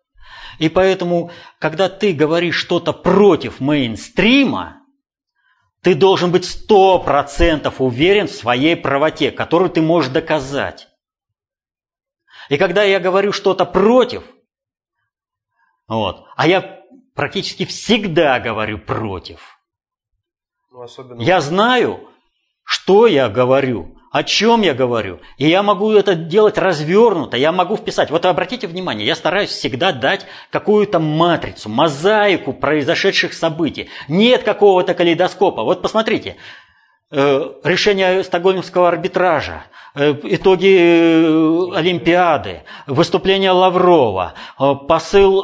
И 0.60 0.68
поэтому, 0.68 1.32
когда 1.58 1.88
ты 1.88 2.12
говоришь 2.12 2.54
что-то 2.54 2.92
против 2.92 3.58
мейнстрима, 3.58 4.81
ты 5.82 5.94
должен 5.94 6.30
быть 6.30 6.44
сто 6.44 6.98
процентов 7.00 7.80
уверен 7.80 8.28
в 8.28 8.32
своей 8.32 8.76
правоте, 8.76 9.30
которую 9.30 9.70
ты 9.70 9.82
можешь 9.82 10.12
доказать. 10.12 10.88
И 12.48 12.56
когда 12.56 12.82
я 12.84 13.00
говорю 13.00 13.32
что-то 13.32 13.64
против, 13.64 14.24
вот, 15.88 16.24
а 16.36 16.46
я 16.46 16.82
практически 17.14 17.64
всегда 17.64 18.38
говорю 18.40 18.78
против. 18.78 19.58
Ну, 20.70 20.82
особенно... 20.82 21.20
Я 21.20 21.40
знаю, 21.40 22.08
что 22.62 23.06
я 23.06 23.28
говорю, 23.28 23.98
о 24.12 24.22
чем 24.24 24.60
я 24.60 24.74
говорю. 24.74 25.20
И 25.38 25.48
я 25.48 25.62
могу 25.62 25.90
это 25.92 26.14
делать 26.14 26.58
развернуто, 26.58 27.38
я 27.38 27.50
могу 27.50 27.76
вписать. 27.76 28.10
Вот 28.10 28.26
обратите 28.26 28.66
внимание, 28.66 29.06
я 29.06 29.16
стараюсь 29.16 29.48
всегда 29.48 29.90
дать 29.92 30.26
какую-то 30.50 30.98
матрицу, 30.98 31.70
мозаику 31.70 32.52
произошедших 32.52 33.32
событий. 33.32 33.88
Нет 34.08 34.42
какого-то 34.42 34.92
калейдоскопа. 34.94 35.62
Вот 35.62 35.80
посмотрите, 35.80 36.36
решение 37.12 38.24
Стокгольмского 38.24 38.88
арбитража, 38.88 39.64
Э, 39.94 40.14
итоги 40.22 40.74
э, 40.74 41.76
Олимпиады, 41.76 42.62
выступление 42.86 43.50
Лаврова, 43.50 44.32
э, 44.58 44.74
посыл, 44.88 45.42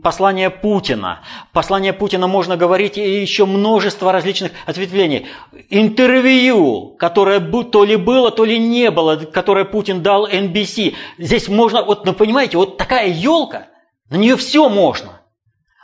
послание 0.00 0.50
Путина. 0.50 1.22
Послание 1.52 1.92
Путина 1.92 2.28
можно 2.28 2.56
говорить 2.56 2.98
и 2.98 3.20
еще 3.20 3.46
множество 3.46 4.12
различных 4.12 4.52
ответвлений. 4.64 5.26
Интервью, 5.70 6.94
которое 6.96 7.40
то 7.40 7.82
ли 7.82 7.96
было, 7.96 8.30
то 8.30 8.44
ли 8.44 8.60
не 8.60 8.92
было, 8.92 9.16
которое 9.16 9.64
Путин 9.64 10.02
дал 10.02 10.28
NBC. 10.28 10.94
Здесь 11.18 11.48
можно, 11.48 11.82
вот, 11.82 12.06
ну 12.06 12.12
понимаете, 12.12 12.58
вот 12.58 12.76
такая 12.76 13.08
елка, 13.08 13.66
на 14.08 14.18
нее 14.18 14.36
все 14.36 14.68
можно. 14.68 15.20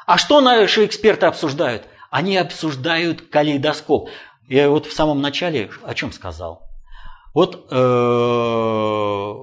А 0.07 0.16
что 0.16 0.41
наши 0.41 0.85
эксперты 0.85 1.26
обсуждают? 1.26 1.83
Они 2.12 2.36
обсуждают 2.36 3.22
калейдоскоп. 3.22 4.10
Я 4.46 4.68
вот 4.68 4.84
в 4.84 4.92
самом 4.92 5.22
начале 5.22 5.70
о 5.82 5.94
чем 5.94 6.12
сказал. 6.12 6.68
Вот, 7.32 7.68
э, 7.70 9.34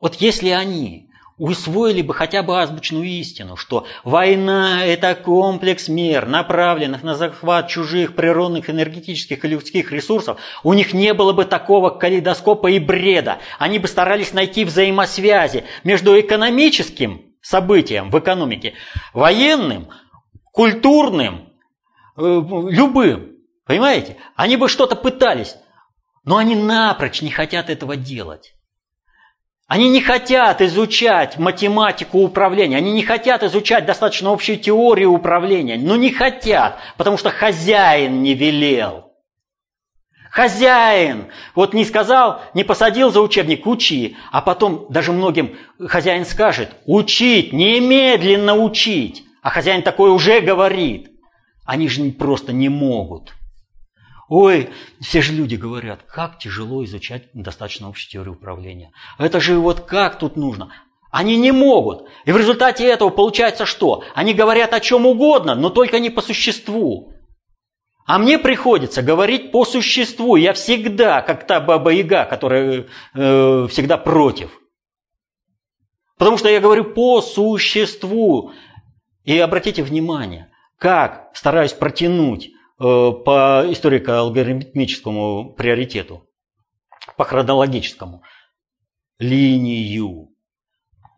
вот 0.00 0.14
если 0.16 0.48
они 0.48 1.08
усвоили 1.38 2.02
бы 2.02 2.14
хотя 2.14 2.42
бы 2.42 2.60
азбучную 2.60 3.04
истину, 3.04 3.56
что 3.56 3.86
война– 4.02 4.84
это 4.86 5.14
комплекс 5.14 5.86
мер, 5.86 6.26
направленных 6.26 7.04
на 7.04 7.14
захват 7.14 7.68
чужих 7.68 8.16
природных, 8.16 8.68
энергетических 8.68 9.44
и 9.44 9.48
людских 9.48 9.92
ресурсов, 9.92 10.40
у 10.64 10.72
них 10.72 10.92
не 10.92 11.14
было 11.14 11.32
бы 11.32 11.44
такого 11.44 11.90
калейдоскопа 11.90 12.72
и 12.72 12.80
бреда. 12.80 13.38
Они 13.60 13.78
бы 13.78 13.86
старались 13.86 14.32
найти 14.32 14.64
взаимосвязи 14.64 15.62
между 15.84 16.18
экономическим 16.18 17.22
событием 17.40 18.10
в 18.10 18.18
экономике, 18.18 18.74
военным, 19.14 19.90
культурным, 20.50 21.51
любым. 22.16 23.36
Понимаете? 23.66 24.16
Они 24.36 24.56
бы 24.56 24.68
что-то 24.68 24.96
пытались, 24.96 25.56
но 26.24 26.36
они 26.36 26.54
напрочь 26.54 27.22
не 27.22 27.30
хотят 27.30 27.70
этого 27.70 27.96
делать. 27.96 28.54
Они 29.66 29.88
не 29.88 30.02
хотят 30.02 30.60
изучать 30.60 31.38
математику 31.38 32.18
управления, 32.18 32.76
они 32.76 32.92
не 32.92 33.02
хотят 33.02 33.42
изучать 33.42 33.86
достаточно 33.86 34.30
общую 34.30 34.58
теорию 34.58 35.12
управления, 35.12 35.78
но 35.78 35.96
не 35.96 36.10
хотят, 36.10 36.78
потому 36.98 37.16
что 37.16 37.30
хозяин 37.30 38.22
не 38.22 38.34
велел. 38.34 39.12
Хозяин, 40.30 41.26
вот 41.54 41.72
не 41.74 41.84
сказал, 41.84 42.42
не 42.52 42.64
посадил 42.64 43.10
за 43.10 43.20
учебник, 43.22 43.66
учи, 43.66 44.16
а 44.30 44.42
потом 44.42 44.86
даже 44.90 45.12
многим 45.12 45.56
хозяин 45.86 46.26
скажет, 46.26 46.76
учить, 46.84 47.52
немедленно 47.52 48.54
учить, 48.54 49.24
а 49.42 49.50
хозяин 49.50 49.82
такой 49.82 50.10
уже 50.10 50.40
говорит. 50.40 51.11
Они 51.64 51.88
же 51.88 52.10
просто 52.12 52.52
не 52.52 52.68
могут. 52.68 53.34
Ой, 54.28 54.70
все 55.00 55.20
же 55.20 55.32
люди 55.32 55.56
говорят, 55.56 56.02
как 56.04 56.38
тяжело 56.38 56.84
изучать 56.84 57.28
достаточно 57.34 57.88
общую 57.88 58.10
теорию 58.10 58.34
управления. 58.34 58.92
Это 59.18 59.40
же 59.40 59.58
вот 59.58 59.80
как 59.80 60.18
тут 60.18 60.36
нужно. 60.36 60.72
Они 61.10 61.36
не 61.36 61.52
могут. 61.52 62.08
И 62.24 62.32
в 62.32 62.38
результате 62.38 62.86
этого 62.86 63.10
получается 63.10 63.66
что? 63.66 64.02
Они 64.14 64.32
говорят 64.32 64.72
о 64.72 64.80
чем 64.80 65.04
угодно, 65.06 65.54
но 65.54 65.68
только 65.68 66.00
не 66.00 66.08
по 66.08 66.22
существу. 66.22 67.12
А 68.06 68.18
мне 68.18 68.38
приходится 68.38 69.02
говорить 69.02 69.52
по 69.52 69.64
существу. 69.64 70.36
Я 70.36 70.54
всегда, 70.54 71.20
как 71.20 71.46
та 71.46 71.60
баба-яга, 71.60 72.24
которая 72.24 72.86
э, 73.14 73.66
всегда 73.68 73.98
против. 73.98 74.58
Потому 76.16 76.38
что 76.38 76.48
я 76.48 76.60
говорю 76.60 76.84
по 76.84 77.20
существу. 77.20 78.52
И 79.24 79.38
обратите 79.38 79.82
внимание, 79.82 80.51
как 80.82 81.30
стараюсь 81.34 81.72
протянуть 81.72 82.50
Э, 82.84 83.12
по 83.12 83.62
историко-алгоритмическому 83.70 85.54
приоритету, 85.54 86.28
по 87.16 87.24
хронологическому, 87.24 88.24
линию 89.20 90.30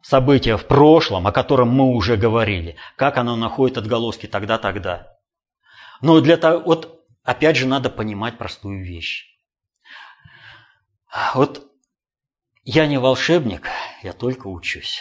события 0.02 0.58
в 0.58 0.66
прошлом, 0.66 1.26
о 1.26 1.32
котором 1.32 1.70
мы 1.70 1.86
уже 1.94 2.18
говорили, 2.18 2.76
как 2.96 3.16
оно 3.16 3.34
находит 3.36 3.78
отголоски 3.78 4.26
тогда-тогда. 4.26 5.08
Но 6.02 6.20
для 6.20 6.36
того, 6.36 6.62
вот 6.66 7.02
опять 7.22 7.56
же 7.56 7.66
надо 7.66 7.88
понимать 7.88 8.36
простую 8.36 8.84
вещь. 8.84 9.24
Вот 11.34 11.66
я 12.62 12.86
не 12.86 12.98
волшебник, 12.98 13.68
я 14.02 14.12
только 14.12 14.48
учусь. 14.48 15.00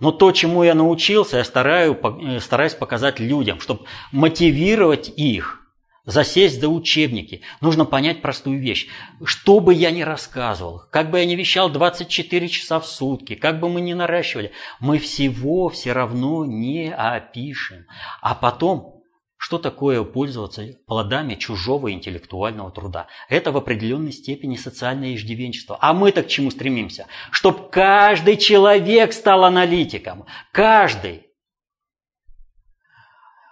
Но 0.00 0.12
то, 0.12 0.32
чему 0.32 0.64
я 0.64 0.74
научился, 0.74 1.36
я 1.36 1.44
стараюсь, 1.44 1.96
э, 2.02 2.40
стараюсь 2.40 2.74
показать 2.74 3.20
людям, 3.20 3.60
чтобы 3.60 3.84
мотивировать 4.12 5.12
их 5.14 5.60
засесть 6.04 6.60
за 6.60 6.68
учебники. 6.68 7.42
Нужно 7.60 7.84
понять 7.84 8.22
простую 8.22 8.60
вещь. 8.60 8.88
Что 9.24 9.60
бы 9.60 9.74
я 9.74 9.90
ни 9.90 10.02
рассказывал, 10.02 10.82
как 10.90 11.10
бы 11.10 11.18
я 11.18 11.26
ни 11.26 11.34
вещал 11.34 11.70
24 11.70 12.48
часа 12.48 12.80
в 12.80 12.86
сутки, 12.86 13.34
как 13.34 13.60
бы 13.60 13.68
мы 13.68 13.80
ни 13.80 13.92
наращивали, 13.92 14.52
мы 14.80 14.98
всего 14.98 15.68
все 15.68 15.92
равно 15.92 16.44
не 16.44 16.92
опишем. 16.92 17.86
А 18.20 18.34
потом 18.34 18.99
что 19.42 19.56
такое 19.56 20.04
пользоваться 20.04 20.66
плодами 20.86 21.34
чужого 21.34 21.90
интеллектуального 21.92 22.70
труда? 22.70 23.06
Это 23.30 23.52
в 23.52 23.56
определенной 23.56 24.12
степени 24.12 24.56
социальное 24.56 25.14
иждивенчество. 25.14 25.78
А 25.80 25.94
мы-то 25.94 26.22
к 26.22 26.28
чему 26.28 26.50
стремимся? 26.50 27.06
Чтобы 27.30 27.70
каждый 27.70 28.36
человек 28.36 29.14
стал 29.14 29.44
аналитиком. 29.44 30.26
Каждый. 30.52 31.28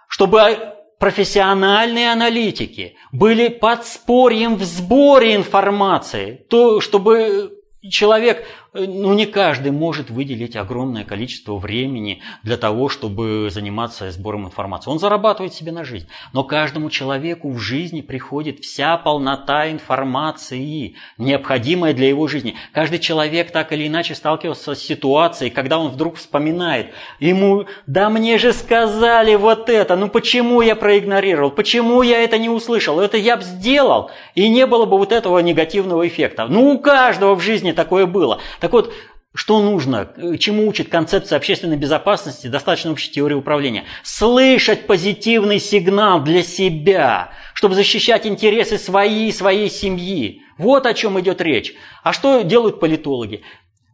Чтобы 0.07 0.75
профессиональные 0.99 2.11
аналитики 2.11 2.95
были 3.11 3.47
подспорьем 3.47 4.57
в 4.57 4.63
сборе 4.65 5.35
информации, 5.35 6.45
то, 6.51 6.81
чтобы 6.81 7.59
человек 7.89 8.45
ну, 8.73 9.13
не 9.13 9.25
каждый 9.25 9.71
может 9.71 10.09
выделить 10.09 10.55
огромное 10.55 11.03
количество 11.03 11.57
времени 11.57 12.21
для 12.43 12.57
того, 12.57 12.87
чтобы 12.89 13.49
заниматься 13.51 14.11
сбором 14.11 14.45
информации. 14.45 14.91
Он 14.91 14.99
зарабатывает 14.99 15.53
себе 15.53 15.71
на 15.71 15.83
жизнь. 15.83 16.07
Но 16.33 16.43
каждому 16.43 16.89
человеку 16.89 17.49
в 17.49 17.57
жизни 17.57 18.01
приходит 18.01 18.59
вся 18.59 18.97
полнота 18.97 19.71
информации, 19.71 20.95
необходимая 21.17 21.93
для 21.93 22.09
его 22.09 22.27
жизни. 22.27 22.55
Каждый 22.71 22.99
человек 22.99 23.51
так 23.51 23.71
или 23.73 23.87
иначе 23.87 24.13
сталкивался 24.13 24.75
с 24.75 24.79
ситуацией, 24.79 25.49
когда 25.49 25.79
он 25.79 25.89
вдруг 25.89 26.17
вспоминает, 26.17 26.91
ему, 27.19 27.65
да 27.87 28.09
мне 28.09 28.37
же 28.37 28.53
сказали 28.53 29.35
вот 29.35 29.69
это, 29.69 29.95
ну 29.95 30.09
почему 30.09 30.61
я 30.61 30.75
проигнорировал, 30.75 31.51
почему 31.51 32.03
я 32.03 32.23
это 32.23 32.37
не 32.37 32.49
услышал, 32.49 32.99
это 32.99 33.17
я 33.17 33.37
бы 33.37 33.43
сделал, 33.43 34.11
и 34.35 34.47
не 34.47 34.67
было 34.67 34.85
бы 34.85 34.97
вот 34.97 35.11
этого 35.11 35.39
негативного 35.39 36.07
эффекта. 36.07 36.45
Ну, 36.47 36.73
у 36.73 36.79
каждого 36.79 37.35
в 37.35 37.41
жизни 37.41 37.71
такое 37.71 38.05
было. 38.05 38.39
Так 38.59 38.73
вот, 38.73 38.93
что 39.35 39.61
нужно, 39.61 40.11
чему 40.39 40.67
учит 40.67 40.89
концепция 40.89 41.37
общественной 41.37 41.77
безопасности, 41.77 42.47
достаточно 42.47 42.91
общей 42.91 43.11
теории 43.11 43.35
управления? 43.35 43.85
Слышать 44.03 44.87
позитивный 44.87 45.59
сигнал 45.59 46.21
для 46.23 46.41
себя, 46.41 47.31
чтобы 47.53 47.75
защищать 47.75 48.25
интересы 48.25 48.77
своей 48.77 49.29
и 49.29 49.33
своей 49.33 49.69
семьи. 49.69 50.41
Вот 50.57 50.85
о 50.87 50.93
чем 50.93 51.19
идет 51.19 51.41
речь. 51.41 51.73
А 52.03 52.11
что 52.11 52.41
делают 52.41 52.79
политологи? 52.79 53.43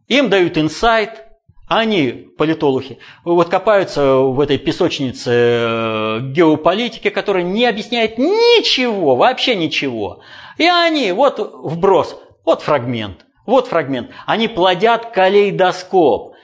Им 0.08 0.30
дают 0.30 0.56
инсайт, 0.56 1.26
они, 1.68 2.28
политологи, 2.38 2.98
вот 3.24 3.48
копаются 3.48 4.16
в 4.16 4.40
этой 4.40 4.56
песочнице 4.56 5.30
э, 5.32 6.20
геополитики, 6.22 7.10
которая 7.10 7.42
не 7.42 7.66
объясняет 7.66 8.18
ничего, 8.18 9.16
вообще 9.16 9.56
ничего. 9.56 10.22
И 10.58 10.66
они, 10.66 11.10
вот 11.10 11.40
вброс, 11.40 12.16
вот 12.44 12.62
фрагмент. 12.62 13.25
Вот 13.46 13.68
фрагмент. 13.68 14.10
Они 14.26 14.48
плодят 14.48 15.06
калейдоскоп. 15.12 16.34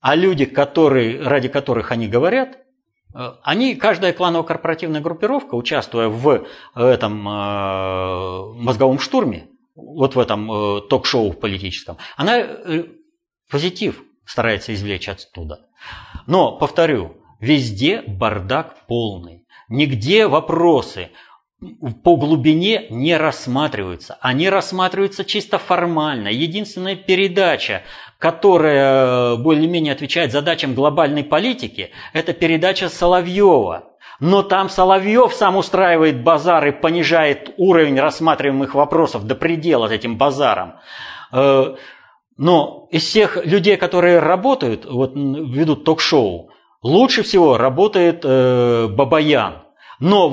А 0.00 0.16
люди, 0.16 0.44
которые, 0.44 1.22
ради 1.22 1.48
которых 1.48 1.92
они 1.92 2.08
говорят, 2.08 2.58
э, 3.14 3.30
они, 3.42 3.76
каждая 3.76 4.12
кланово-корпоративная 4.12 5.00
группировка, 5.00 5.54
участвуя 5.54 6.08
в 6.08 6.44
этом 6.74 7.28
э, 7.28 8.52
мозговом 8.54 8.98
штурме, 8.98 9.48
вот 9.74 10.16
в 10.16 10.18
этом 10.18 10.50
э, 10.50 10.80
ток-шоу 10.88 11.32
политическом, 11.32 11.98
она 12.16 12.38
э, 12.38 12.84
позитив 13.48 14.02
старается 14.24 14.74
извлечь 14.74 15.08
оттуда. 15.08 15.66
Но, 16.26 16.56
повторю, 16.56 17.16
везде 17.40 18.02
бардак 18.02 18.86
полный. 18.86 19.46
Нигде 19.68 20.26
вопросы 20.26 21.10
по 22.02 22.16
глубине 22.16 22.86
не 22.90 23.16
рассматриваются. 23.16 24.18
Они 24.20 24.48
рассматриваются 24.48 25.24
чисто 25.24 25.58
формально. 25.58 26.28
Единственная 26.28 26.96
передача, 26.96 27.82
которая 28.18 29.36
более-менее 29.36 29.92
отвечает 29.92 30.32
задачам 30.32 30.74
глобальной 30.74 31.22
политики, 31.22 31.90
это 32.12 32.32
передача 32.32 32.88
Соловьева. 32.88 33.92
Но 34.18 34.42
там 34.42 34.68
Соловьев 34.68 35.32
сам 35.32 35.56
устраивает 35.56 36.22
базар 36.22 36.66
и 36.66 36.72
понижает 36.72 37.54
уровень 37.56 37.98
рассматриваемых 37.98 38.74
вопросов 38.74 39.26
до 39.26 39.34
предела 39.34 39.88
этим 39.88 40.16
базаром. 40.16 40.74
Э, 41.32 41.74
но 42.36 42.88
из 42.90 43.04
всех 43.04 43.44
людей, 43.44 43.76
которые 43.76 44.18
работают, 44.18 44.84
вот, 44.84 45.12
ведут 45.14 45.84
ток-шоу, 45.84 46.50
лучше 46.82 47.22
всего 47.22 47.56
работает 47.56 48.20
э, 48.24 48.88
Бабаян. 48.88 49.61
Но 50.02 50.28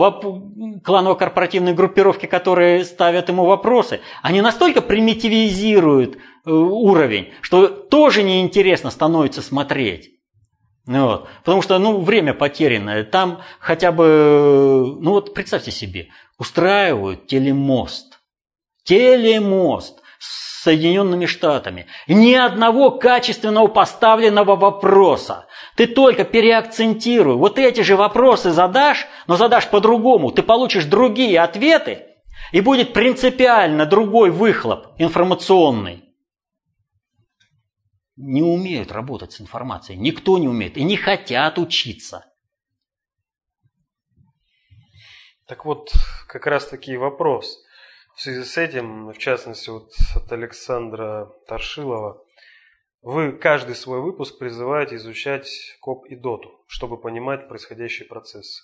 кланово-корпоративные 0.83 1.75
группировки, 1.75 2.25
которые 2.25 2.83
ставят 2.83 3.29
ему 3.29 3.45
вопросы, 3.45 4.01
они 4.23 4.41
настолько 4.41 4.81
примитивизируют 4.81 6.15
э, 6.15 6.49
уровень, 6.49 7.29
что 7.41 7.67
тоже 7.67 8.23
неинтересно 8.23 8.89
становится 8.89 9.43
смотреть. 9.43 10.09
Вот. 10.87 11.27
Потому 11.43 11.61
что 11.61 11.77
ну, 11.77 11.99
время 11.99 12.33
потерянное. 12.33 13.03
Там 13.03 13.41
хотя 13.59 13.91
бы, 13.91 14.97
ну 14.99 15.11
вот 15.11 15.35
представьте 15.35 15.69
себе, 15.69 16.07
устраивают 16.39 17.27
телемост. 17.27 18.19
Телемост 18.85 20.01
с 20.17 20.63
Соединенными 20.63 21.27
Штатами. 21.27 21.85
Ни 22.07 22.33
одного 22.33 22.89
качественного 22.89 23.67
поставленного 23.67 24.55
вопроса. 24.55 25.45
Ты 25.79 25.87
только 25.87 26.25
переакцентируй. 26.25 27.37
Вот 27.37 27.57
эти 27.57 27.79
же 27.79 27.95
вопросы 27.95 28.51
задашь, 28.51 29.07
но 29.27 29.37
задашь 29.37 29.69
по-другому. 29.69 30.29
Ты 30.29 30.43
получишь 30.43 30.83
другие 30.83 31.39
ответы, 31.39 32.05
и 32.51 32.59
будет 32.59 32.91
принципиально 32.91 33.85
другой 33.85 34.29
выхлоп 34.29 34.87
информационный. 34.97 36.03
Не 38.17 38.41
умеют 38.41 38.91
работать 38.91 39.31
с 39.31 39.39
информацией. 39.39 39.97
Никто 39.97 40.37
не 40.37 40.49
умеет. 40.49 40.75
И 40.75 40.83
не 40.83 40.97
хотят 40.97 41.57
учиться. 41.57 42.25
Так 45.47 45.63
вот, 45.63 45.93
как 46.27 46.45
раз 46.45 46.67
таки 46.67 46.97
вопрос. 46.97 47.57
В 48.17 48.21
связи 48.21 48.43
с 48.43 48.57
этим, 48.57 49.13
в 49.13 49.17
частности, 49.17 49.69
вот 49.69 49.93
от 50.13 50.29
Александра 50.29 51.31
Торшилова, 51.47 52.21
вы 53.01 53.31
каждый 53.31 53.75
свой 53.75 54.01
выпуск 54.01 54.37
призываете 54.39 54.95
изучать 54.95 55.49
КОП 55.81 56.05
и 56.07 56.15
ДОТу, 56.15 56.63
чтобы 56.67 56.99
понимать 56.99 57.47
происходящие 57.47 58.07
процессы. 58.07 58.63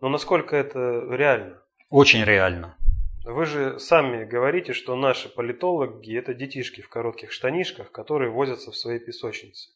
Но 0.00 0.08
насколько 0.08 0.56
это 0.56 1.06
реально? 1.10 1.62
Очень 1.88 2.24
реально. 2.24 2.76
Вы 3.24 3.46
же 3.46 3.78
сами 3.78 4.24
говорите, 4.24 4.72
что 4.72 4.96
наши 4.96 5.28
политологи– 5.28 6.16
это 6.18 6.34
детишки 6.34 6.80
в 6.80 6.88
коротких 6.88 7.30
штанишках, 7.30 7.92
которые 7.92 8.32
возятся 8.32 8.72
в 8.72 8.76
своей 8.76 8.98
песочнице. 8.98 9.70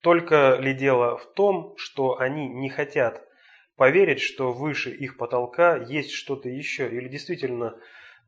Только 0.00 0.56
ли 0.60 0.72
дело 0.72 1.16
в 1.16 1.32
том, 1.32 1.74
что 1.76 2.20
они 2.20 2.48
не 2.48 2.68
хотят 2.68 3.26
поверить, 3.74 4.20
что 4.20 4.52
выше 4.52 4.90
их 4.90 5.16
потолка 5.16 5.76
есть 5.76 6.12
что-то 6.12 6.48
еще? 6.48 6.88
Или 6.88 7.08
действительно 7.08 7.76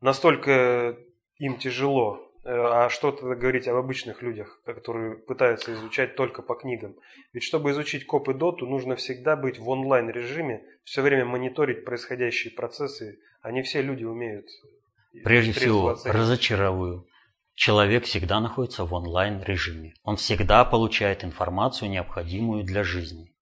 настолько 0.01 0.97
им 1.37 1.57
тяжело 1.57 2.26
Э, 2.43 2.49
а 2.49 2.89
что-то 2.89 3.35
говорить 3.35 3.67
об 3.67 3.75
обычных 3.75 4.21
людях, 4.21 4.61
которые 4.65 5.17
пытаются 5.17 5.73
изучать 5.73 6.15
только 6.15 6.41
по 6.41 6.55
книгам. 6.55 6.95
Ведь 7.33 7.43
чтобы 7.43 7.71
изучить 7.71 8.05
коп 8.05 8.29
и 8.29 8.33
доту, 8.33 8.65
нужно 8.65 8.95
всегда 8.95 9.35
быть 9.35 9.59
в 9.59 9.67
онлайн-режиме, 9.67 10.63
все 10.83 11.01
время 11.01 11.25
мониторить 11.25 11.83
происходящие 11.83 12.53
процессы, 12.53 13.19
а 13.41 13.51
не 13.51 13.63
все 13.63 13.81
люди 13.81 14.03
умеют. 14.03 14.47
Прежде 15.23 15.51
всего, 15.51 15.89
оценить. 15.89 16.15
разочаровую. 16.15 17.07
Человек 17.55 18.05
всегда 18.05 18.39
находится 18.39 18.85
в 18.85 18.93
онлайн-режиме. 18.93 19.93
Он 20.03 20.15
всегда 20.15 20.63
получает 20.63 21.23
информацию, 21.23 21.89
необходимую 21.89 22.63
для 22.63 22.83
жизни. 22.83 23.33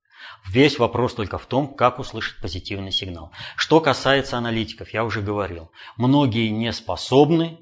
Весь 0.50 0.80
вопрос 0.80 1.14
только 1.14 1.38
в 1.38 1.46
том, 1.46 1.76
как 1.76 2.00
услышать 2.00 2.42
позитивный 2.42 2.92
сигнал. 2.92 3.32
Что 3.58 3.82
касается 3.82 4.38
аналитиков, 4.38 4.90
я 4.92 5.04
уже 5.04 5.22
говорил, 5.22 5.72
многие 5.98 6.50
не 6.50 6.72
способны 6.72 7.60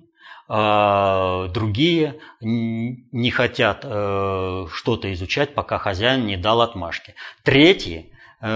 другие 0.48 2.20
не 2.41 3.32
хотят 3.32 3.82
э, 3.84 4.66
что-то 4.72 5.14
изучать, 5.14 5.56
пока 5.56 5.78
хозяин 5.78 6.26
не 6.26 6.38
дал 6.38 6.62
отмашки. 6.62 7.16
Третьи, 7.44 8.12
э, 8.41 8.48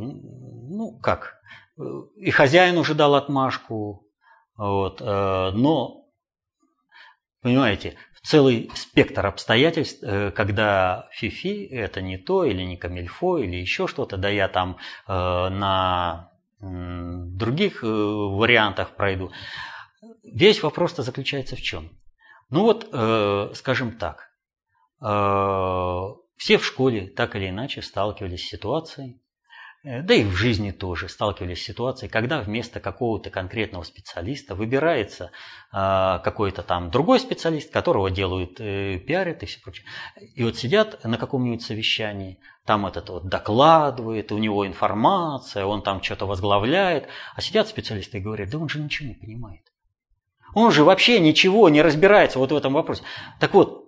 ну 0.00 0.98
как, 1.02 1.40
э, 1.78 1.82
и 2.16 2.30
хозяин 2.30 2.78
уже 2.78 2.94
дал 2.94 3.14
отмашку, 3.14 4.06
вот, 4.56 5.00
но, 5.00 6.06
понимаете, 7.42 7.94
целый 8.22 8.72
спектр 8.74 9.24
обстоятельств, 9.24 10.02
когда 10.34 11.06
фифи 11.12 11.64
это 11.64 12.02
не 12.02 12.18
то, 12.18 12.44
или 12.44 12.64
не 12.64 12.76
камильфо, 12.76 13.38
или 13.38 13.54
еще 13.54 13.86
что-то, 13.86 14.16
да 14.16 14.28
я 14.28 14.48
там 14.48 14.78
на 15.06 16.32
других 16.58 17.84
вариантах 17.84 18.96
пройду. 18.96 19.30
Весь 20.22 20.62
вопрос-то 20.62 21.02
заключается 21.02 21.56
в 21.56 21.62
чем? 21.62 21.90
Ну 22.50 22.62
вот, 22.62 22.88
э, 22.92 23.50
скажем 23.54 23.98
так, 23.98 24.30
э, 25.02 26.02
все 26.36 26.56
в 26.56 26.64
школе 26.64 27.08
так 27.08 27.36
или 27.36 27.50
иначе 27.50 27.82
сталкивались 27.82 28.46
с 28.46 28.48
ситуацией, 28.48 29.20
э, 29.84 30.00
да 30.02 30.14
и 30.14 30.24
в 30.24 30.34
жизни 30.34 30.70
тоже 30.70 31.10
сталкивались 31.10 31.60
с 31.60 31.66
ситуацией, 31.66 32.10
когда 32.10 32.40
вместо 32.40 32.80
какого-то 32.80 33.28
конкретного 33.28 33.82
специалиста 33.82 34.54
выбирается 34.54 35.24
э, 35.72 36.20
какой-то 36.24 36.62
там 36.62 36.90
другой 36.90 37.20
специалист, 37.20 37.70
которого 37.70 38.10
делают, 38.10 38.58
э, 38.60 38.98
пиарят 38.98 39.42
и 39.42 39.46
все 39.46 39.60
прочее. 39.60 39.86
И 40.34 40.42
вот 40.42 40.56
сидят 40.56 41.04
на 41.04 41.18
каком-нибудь 41.18 41.62
совещании, 41.62 42.38
там 42.64 42.86
этот 42.86 43.10
вот 43.10 43.28
докладывает, 43.28 44.32
у 44.32 44.38
него 44.38 44.66
информация, 44.66 45.66
он 45.66 45.82
там 45.82 46.02
что-то 46.02 46.24
возглавляет, 46.24 47.08
а 47.34 47.42
сидят 47.42 47.68
специалисты 47.68 48.18
и 48.18 48.20
говорят, 48.22 48.48
да 48.48 48.58
он 48.58 48.70
же 48.70 48.80
ничего 48.80 49.08
не 49.08 49.14
понимает. 49.14 49.67
Он 50.58 50.72
же 50.72 50.82
вообще 50.82 51.20
ничего 51.20 51.68
не 51.68 51.82
разбирается 51.82 52.40
вот 52.40 52.50
в 52.50 52.56
этом 52.56 52.72
вопросе. 52.72 53.02
Так 53.38 53.54
вот, 53.54 53.84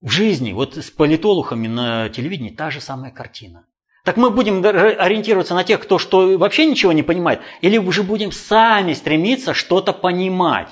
в 0.00 0.08
жизни, 0.08 0.52
вот 0.52 0.76
с 0.76 0.90
политологами 0.90 1.68
на 1.68 2.08
телевидении 2.08 2.48
та 2.48 2.70
же 2.70 2.80
самая 2.80 3.10
картина. 3.10 3.66
Так 4.04 4.16
мы 4.16 4.30
будем 4.30 4.64
ориентироваться 4.64 5.54
на 5.54 5.64
тех, 5.64 5.82
кто 5.82 5.98
что 5.98 6.38
вообще 6.38 6.64
ничего 6.64 6.92
не 6.92 7.02
понимает, 7.02 7.40
или 7.60 7.76
уже 7.76 8.02
будем 8.02 8.32
сами 8.32 8.94
стремиться 8.94 9.52
что-то 9.52 9.92
понимать. 9.92 10.70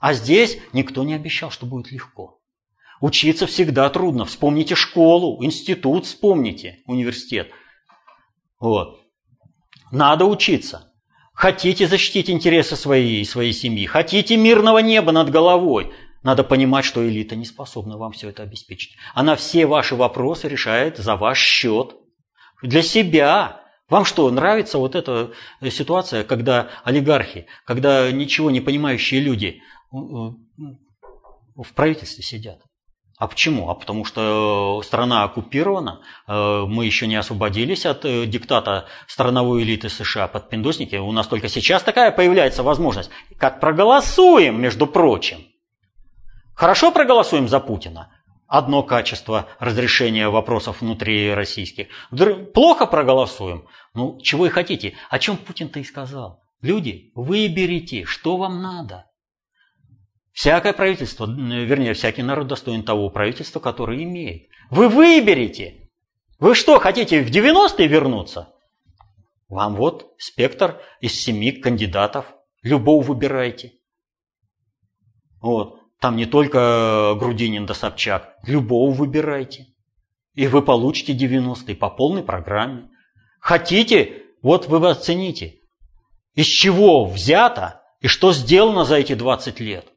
А 0.00 0.14
здесь 0.14 0.58
никто 0.72 1.02
не 1.02 1.14
обещал, 1.14 1.50
что 1.50 1.66
будет 1.66 1.90
легко. 1.90 2.38
Учиться 3.00 3.46
всегда 3.46 3.90
трудно. 3.90 4.26
Вспомните 4.26 4.76
школу, 4.76 5.42
институт 5.42 6.06
вспомните, 6.06 6.82
университет. 6.86 7.50
Вот. 8.60 9.00
Надо 9.90 10.24
учиться. 10.26 10.91
Хотите 11.34 11.86
защитить 11.86 12.30
интересы 12.30 12.76
своей 12.76 13.22
и 13.22 13.24
своей 13.24 13.52
семьи, 13.52 13.86
хотите 13.86 14.36
мирного 14.36 14.78
неба 14.78 15.12
над 15.12 15.30
головой, 15.30 15.92
надо 16.22 16.44
понимать, 16.44 16.84
что 16.84 17.06
элита 17.06 17.34
не 17.34 17.44
способна 17.44 17.96
вам 17.96 18.12
все 18.12 18.28
это 18.28 18.42
обеспечить. 18.42 18.96
Она 19.14 19.34
все 19.34 19.66
ваши 19.66 19.96
вопросы 19.96 20.48
решает 20.48 20.98
за 20.98 21.16
ваш 21.16 21.40
счет. 21.40 21.96
Для 22.62 22.82
себя. 22.82 23.60
Вам 23.88 24.04
что, 24.04 24.30
нравится 24.30 24.78
вот 24.78 24.94
эта 24.94 25.32
э, 25.60 25.68
ситуация, 25.68 26.24
когда 26.24 26.70
олигархи, 26.84 27.46
когда 27.66 28.10
ничего 28.10 28.50
не 28.50 28.60
понимающие 28.60 29.20
люди 29.20 29.60
э, 29.92 29.96
э, 29.96 31.62
в 31.62 31.74
правительстве 31.74 32.22
сидят? 32.22 32.62
А 33.22 33.28
почему? 33.28 33.70
А 33.70 33.76
потому 33.76 34.04
что 34.04 34.80
э, 34.80 34.84
страна 34.84 35.22
оккупирована, 35.22 36.00
э, 36.26 36.64
мы 36.66 36.86
еще 36.86 37.06
не 37.06 37.14
освободились 37.14 37.86
от 37.86 38.04
э, 38.04 38.26
диктата 38.26 38.86
страновой 39.06 39.62
элиты 39.62 39.88
США 39.88 40.26
под 40.26 40.48
пиндосники. 40.48 40.96
У 40.96 41.12
нас 41.12 41.28
только 41.28 41.48
сейчас 41.48 41.84
такая 41.84 42.10
появляется 42.10 42.64
возможность. 42.64 43.10
Как 43.38 43.60
проголосуем, 43.60 44.60
между 44.60 44.88
прочим. 44.88 45.38
Хорошо 46.56 46.90
проголосуем 46.90 47.46
за 47.46 47.60
Путина. 47.60 48.10
Одно 48.48 48.82
качество 48.82 49.46
разрешения 49.60 50.28
вопросов 50.28 50.80
внутри 50.80 51.32
российских. 51.32 51.86
Плохо 52.52 52.86
проголосуем. 52.86 53.68
Ну, 53.94 54.18
чего 54.20 54.46
и 54.46 54.48
хотите. 54.48 54.94
О 55.10 55.20
чем 55.20 55.36
Путин-то 55.36 55.78
и 55.78 55.84
сказал. 55.84 56.40
Люди, 56.60 57.12
выберите, 57.14 58.04
что 58.04 58.36
вам 58.36 58.60
надо. 58.60 59.06
Всякое 60.32 60.72
правительство, 60.72 61.26
вернее, 61.26 61.92
всякий 61.92 62.22
народ 62.22 62.46
достоин 62.46 62.82
того 62.82 63.10
правительства, 63.10 63.60
которое 63.60 64.02
имеет. 64.02 64.48
Вы 64.70 64.88
выберете. 64.88 65.90
Вы 66.38 66.54
что, 66.54 66.78
хотите 66.78 67.22
в 67.22 67.30
90-е 67.30 67.86
вернуться? 67.86 68.48
Вам 69.48 69.76
вот 69.76 70.14
спектр 70.16 70.80
из 71.00 71.20
семи 71.20 71.52
кандидатов. 71.52 72.34
Любого 72.62 73.02
выбирайте. 73.02 73.74
Вот. 75.42 75.80
Там 76.00 76.16
не 76.16 76.26
только 76.26 77.14
Грудинин 77.18 77.66
да 77.66 77.74
Собчак. 77.74 78.34
Любого 78.46 78.92
выбирайте. 78.92 79.66
И 80.34 80.46
вы 80.46 80.62
получите 80.62 81.12
90-е 81.12 81.76
по 81.76 81.90
полной 81.90 82.22
программе. 82.22 82.88
Хотите, 83.38 84.22
вот 84.40 84.66
вы 84.66 84.88
оцените, 84.88 85.60
из 86.34 86.46
чего 86.46 87.04
взято 87.04 87.82
и 88.00 88.08
что 88.08 88.32
сделано 88.32 88.84
за 88.84 88.96
эти 88.96 89.14
20 89.14 89.60
лет. 89.60 89.91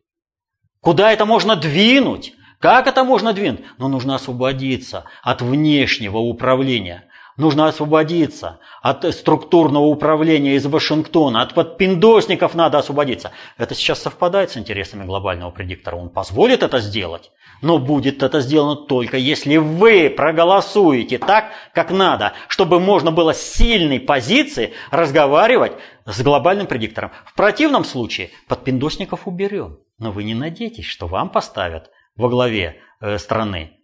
Куда 0.85 1.11
это 1.11 1.25
можно 1.25 1.55
двинуть? 1.55 2.33
Как 2.59 2.85
это 2.85 3.03
можно 3.03 3.33
двинуть? 3.33 3.61
Но 3.79 3.87
нужно 3.87 4.13
освободиться 4.13 5.05
от 5.23 5.41
внешнего 5.41 6.19
управления. 6.19 7.05
Нужно 7.37 7.67
освободиться 7.67 8.59
от 8.83 9.03
структурного 9.15 9.85
управления 9.85 10.53
из 10.53 10.67
Вашингтона, 10.67 11.41
от 11.41 11.55
подпиндосников 11.55 12.53
надо 12.53 12.77
освободиться. 12.77 13.31
Это 13.57 13.73
сейчас 13.73 13.99
совпадает 14.03 14.51
с 14.51 14.57
интересами 14.57 15.05
глобального 15.05 15.49
предиктора. 15.49 15.95
Он 15.95 16.09
позволит 16.09 16.61
это 16.61 16.77
сделать, 16.79 17.31
но 17.63 17.79
будет 17.79 18.21
это 18.21 18.39
сделано 18.39 18.75
только 18.75 19.17
если 19.17 19.57
вы 19.57 20.13
проголосуете 20.15 21.17
так, 21.17 21.45
как 21.73 21.89
надо, 21.89 22.33
чтобы 22.47 22.79
можно 22.79 23.09
было 23.11 23.33
с 23.33 23.41
сильной 23.41 23.99
позиции 23.99 24.73
разговаривать 24.91 25.73
с 26.05 26.21
глобальным 26.21 26.67
предиктором. 26.67 27.09
В 27.25 27.33
противном 27.33 27.85
случае 27.85 28.29
подпиндосников 28.47 29.27
уберем. 29.27 29.79
Но 29.97 30.11
вы 30.11 30.23
не 30.23 30.35
надейтесь, 30.35 30.85
что 30.85 31.07
вам 31.07 31.29
поставят 31.29 31.89
во 32.15 32.29
главе 32.29 32.81
э, 32.99 33.17
страны 33.17 33.75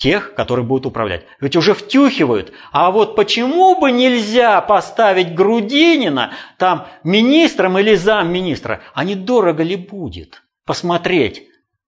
тех, 0.00 0.34
которые 0.34 0.64
будут 0.64 0.86
управлять. 0.86 1.26
Ведь 1.40 1.56
уже 1.56 1.74
втюхивают. 1.74 2.52
А 2.72 2.90
вот 2.90 3.14
почему 3.14 3.78
бы 3.78 3.92
нельзя 3.92 4.60
поставить 4.62 5.34
Грудинина 5.34 6.32
там 6.56 6.88
министром 7.04 7.78
или 7.78 7.94
замминистра? 7.94 8.80
А 8.94 9.04
не 9.04 9.14
дорого 9.14 9.62
ли 9.62 9.76
будет 9.76 10.42
посмотреть 10.64 11.42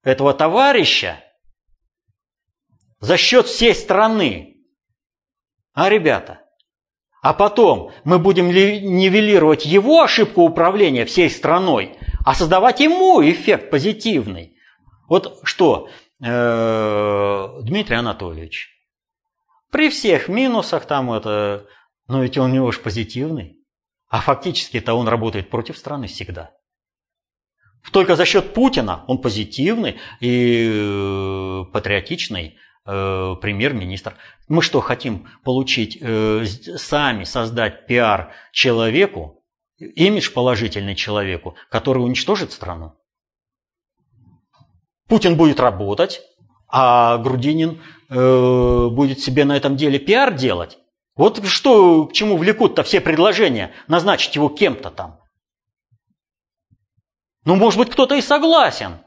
этого 0.05 0.35
товарища 0.35 1.25
за 3.01 3.17
счет 3.17 3.47
всей 3.47 3.75
страны? 3.75 4.57
А, 5.73 5.89
ребята, 5.89 6.43
а 7.23 7.33
потом 7.33 7.93
мы 8.05 8.19
будем 8.19 8.49
нивелировать 8.49 9.65
его 9.65 10.03
ошибку 10.03 10.43
управления 10.43 11.07
всей 11.07 11.31
страной, 11.31 11.97
а 12.25 12.35
создавать 12.35 12.81
ему 12.81 13.23
эффект 13.23 13.71
позитивный. 13.71 14.57
Вот 15.09 15.41
что, 15.45 15.89
Э, 16.25 17.61
Дмитрий 17.63 17.97
Анатольевич. 17.97 18.71
При 19.71 19.91
всех 19.91 20.29
минусах 20.29 20.87
там 20.87 21.13
это, 21.13 21.67
но 22.07 22.23
ведь 22.23 22.39
он 22.39 22.53
у 22.53 22.55
него 22.55 22.71
же 22.71 22.79
позитивный. 22.79 23.59
А 24.09 24.21
фактически-то 24.21 24.95
он 24.95 25.09
работает 25.09 25.51
против 25.51 25.77
страны 25.77 26.07
всегда. 26.07 26.53
Только 27.91 28.15
за 28.15 28.25
счет 28.25 28.55
Путина 28.55 29.05
он 29.09 29.19
позитивный 29.19 29.99
и 30.21 30.71
э, 30.73 31.65
патриотичный 31.73 32.57
э, 32.87 33.35
премьер-министр. 33.41 34.15
Мы 34.47 34.63
что, 34.63 34.81
хотим 34.81 35.29
получить, 35.43 35.99
сами 35.99 37.25
создать 37.25 37.87
пиар 37.87 38.33
человеку, 38.53 39.42
имидж 39.79 40.33
положительный 40.33 40.95
человеку, 40.95 41.57
который 41.71 41.99
уничтожит 41.99 42.53
страну? 42.53 42.95
Путин 45.09 45.37
будет 45.37 45.61
работать, 45.61 46.23
а 46.69 47.19
Грудинин 47.19 47.83
э, 48.09 48.89
будет 48.89 49.21
себе 49.21 49.45
на 49.45 49.57
этом 49.57 49.77
деле 49.77 49.99
пиар 49.99 50.33
делать. 50.33 50.79
Вот 51.15 51.45
что, 51.47 52.07
к 52.07 52.13
чему 52.13 52.39
влекут-то 52.39 52.83
все 52.83 53.01
предложения, 53.01 53.75
назначить 53.89 54.35
его 54.35 54.49
кем-то 54.49 54.91
там. 54.91 55.21
Ну, 57.45 57.57
может 57.57 57.79
быть, 57.79 57.91
кто-то 57.91 58.15
и 58.15 58.23
согласен 58.23 59.01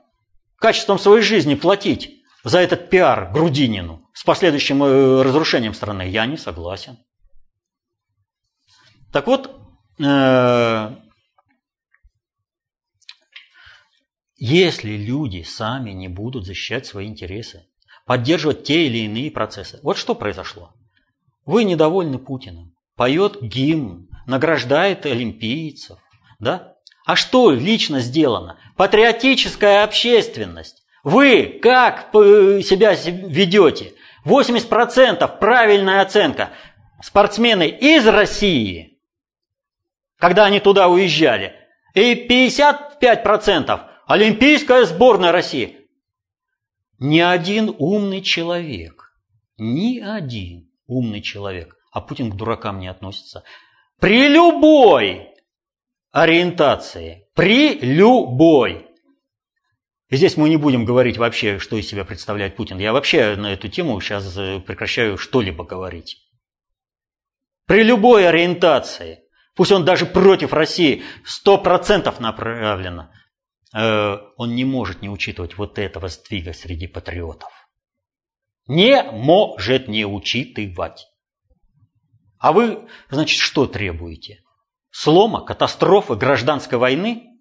качеством 0.58 1.00
своей 1.00 1.22
жизни 1.24 1.56
платить 1.56 2.24
за 2.44 2.60
этот 2.60 2.90
пиар 2.90 3.32
Грудинину 3.32 4.10
с 4.14 4.24
последующим 4.24 4.84
э, 4.84 5.22
разрушением 5.24 5.74
страны. 5.74 6.08
Я 6.10 6.26
не 6.26 6.38
согласен. 6.38 6.98
Так 9.12 9.28
вот, 9.28 9.65
Если 14.38 14.98
люди 14.98 15.44
сами 15.44 15.92
не 15.92 16.10
будут 16.10 16.46
защищать 16.46 16.86
свои 16.86 17.08
интересы, 17.08 17.68
поддерживать 18.06 18.64
те 18.64 18.88
или 18.88 19.00
иные 19.06 19.32
процессы. 19.32 19.80
Вот 19.82 19.98
что 19.98 20.14
произошло. 20.14 20.74
Вы 21.46 21.64
недовольны 21.64 22.20
Путиным. 22.20 22.76
Поет 22.96 23.42
гимн, 23.42 24.10
награждает 24.26 25.06
олимпийцев. 25.06 26.00
Да? 26.40 26.76
А 27.06 27.16
что 27.16 27.52
лично 27.52 28.00
сделано? 28.00 28.60
Патриотическая 28.78 29.84
общественность. 29.84 30.84
Вы 31.04 31.60
как 31.62 32.10
себя 32.14 32.94
ведете? 32.94 33.94
80% 34.26 35.40
правильная 35.40 36.02
оценка. 36.02 36.50
Спортсмены 37.02 37.68
из 37.70 38.08
России, 38.08 38.95
когда 40.18 40.46
они 40.46 40.60
туда 40.60 40.88
уезжали, 40.88 41.54
и 41.94 42.28
55% 42.28 43.82
Олимпийская 44.08 44.86
сборная 44.86 45.32
России. 45.32 45.78
Ни 47.00 47.20
один 47.20 47.76
умный 47.78 48.22
человек, 48.22 49.14
ни 49.58 50.00
один 50.00 50.70
умный 50.88 51.22
человек, 51.22 51.76
а 51.92 52.02
Путин 52.02 52.32
к 52.32 52.36
дуракам 52.36 52.80
не 52.80 52.88
относится, 52.88 53.44
при 54.00 54.28
любой 54.28 55.30
ориентации, 56.12 57.28
при 57.34 57.78
любой. 57.80 58.88
И 60.10 60.16
здесь 60.16 60.38
мы 60.38 60.48
не 60.48 60.58
будем 60.58 60.86
говорить 60.86 61.18
вообще, 61.18 61.60
что 61.60 61.76
из 61.76 61.88
себя 61.88 62.06
представляет 62.06 62.56
Путин. 62.56 62.78
Я 62.78 62.94
вообще 62.94 63.36
на 63.36 63.52
эту 63.52 63.68
тему 63.68 64.00
сейчас 64.00 64.38
э, 64.38 64.60
прекращаю 64.60 65.18
что-либо 65.18 65.66
говорить. 65.66 66.18
При 67.66 67.84
любой 67.84 68.30
ориентации, 68.30 69.25
пусть 69.56 69.72
он 69.72 69.86
даже 69.86 70.06
против 70.06 70.54
России, 70.54 71.04
сто 71.24 71.58
процентов 71.58 72.20
направлено, 72.20 73.10
Э, 73.76 74.20
он 74.38 74.56
не 74.56 74.64
может 74.64 75.02
не 75.02 75.10
учитывать 75.10 75.58
вот 75.58 75.78
этого 75.78 76.08
сдвига 76.08 76.54
среди 76.54 76.88
патриотов. 76.88 77.52
Не 78.68 79.04
может 79.04 79.90
не 79.90 80.06
учитывать. 80.06 81.08
А 82.38 82.54
вы, 82.54 82.88
значит, 83.10 83.40
что 83.40 83.68
требуете? 83.68 84.44
Слома, 84.92 85.42
катастрофы, 85.42 86.16
гражданской 86.16 86.78
войны? 86.78 87.38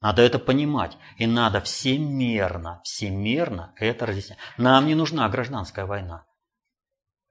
Надо 0.00 0.22
это 0.22 0.40
понимать. 0.40 0.98
И 1.16 1.26
надо 1.26 1.60
всемерно, 1.60 2.80
всемерно 2.82 3.72
это 3.76 4.06
разъяснять. 4.06 4.38
Нам 4.56 4.86
не 4.86 4.96
нужна 4.96 5.28
гражданская 5.28 5.86
война. 5.86 6.24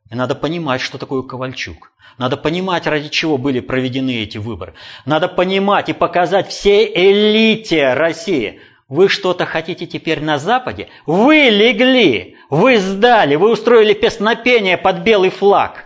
И 0.10 0.16
надо 0.16 0.36
понимать, 0.36 0.82
что 0.82 0.98
такое 0.98 1.22
Ковальчук. 1.22 1.92
Надо 2.18 2.36
понимать, 2.36 2.88
ради 2.88 3.10
чего 3.10 3.38
были 3.38 3.60
проведены 3.60 4.24
эти 4.24 4.38
выборы. 4.38 4.74
Надо 5.06 5.28
понимать 5.28 5.90
и 5.90 5.94
показать 5.94 6.50
всей 6.50 6.92
элите 6.94 7.94
России. 7.94 8.60
Вы 8.88 9.08
что-то 9.08 9.46
хотите 9.46 9.86
теперь 9.86 10.22
на 10.22 10.40
Западе? 10.40 10.90
Вы 11.06 11.50
легли, 11.50 12.38
вы 12.50 12.80
сдали, 12.80 13.36
вы 13.36 13.52
устроили 13.52 13.94
песнопение 13.94 14.78
под 14.78 15.02
белый 15.02 15.30
флаг, 15.30 15.86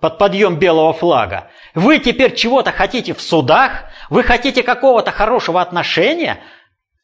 под 0.00 0.18
подъем 0.18 0.56
белого 0.56 0.92
флага. 0.92 1.50
Вы 1.74 1.98
теперь 1.98 2.36
чего-то 2.36 2.70
хотите 2.70 3.12
в 3.12 3.20
судах? 3.20 3.86
Вы 4.08 4.22
хотите 4.22 4.62
какого-то 4.62 5.10
хорошего 5.10 5.60
отношения? 5.60 6.38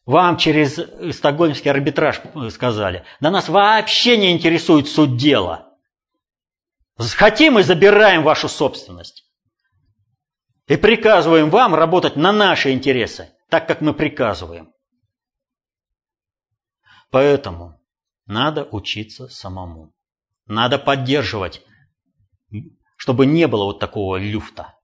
Вам 0.06 0.36
через 0.36 0.78
стокгольмский 1.16 1.70
арбитраж 1.70 2.20
сказали. 2.50 3.02
Да 3.18 3.32
нас 3.32 3.48
вообще 3.48 4.16
не 4.16 4.30
интересует 4.30 4.88
суть 4.88 5.16
дела. 5.16 5.73
Хотим 6.96 7.58
и 7.58 7.62
забираем 7.62 8.22
вашу 8.22 8.48
собственность. 8.48 9.24
И 10.66 10.76
приказываем 10.76 11.50
вам 11.50 11.74
работать 11.74 12.16
на 12.16 12.32
наши 12.32 12.72
интересы, 12.72 13.30
так 13.50 13.68
как 13.68 13.80
мы 13.80 13.92
приказываем. 13.92 14.72
Поэтому 17.10 17.80
надо 18.26 18.64
учиться 18.64 19.28
самому. 19.28 19.92
Надо 20.46 20.78
поддерживать, 20.78 21.62
чтобы 22.96 23.26
не 23.26 23.46
было 23.46 23.64
вот 23.64 23.80
такого 23.80 24.16
люфта. 24.16 24.74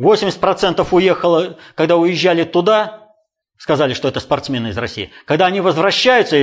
80% 0.00 0.86
уехало, 0.90 1.58
когда 1.74 1.96
уезжали 1.96 2.44
туда, 2.44 3.08
сказали, 3.56 3.94
что 3.94 4.08
это 4.08 4.20
спортсмены 4.20 4.68
из 4.68 4.78
России. 4.78 5.10
Когда 5.24 5.46
они 5.46 5.60
возвращаются 5.60 6.36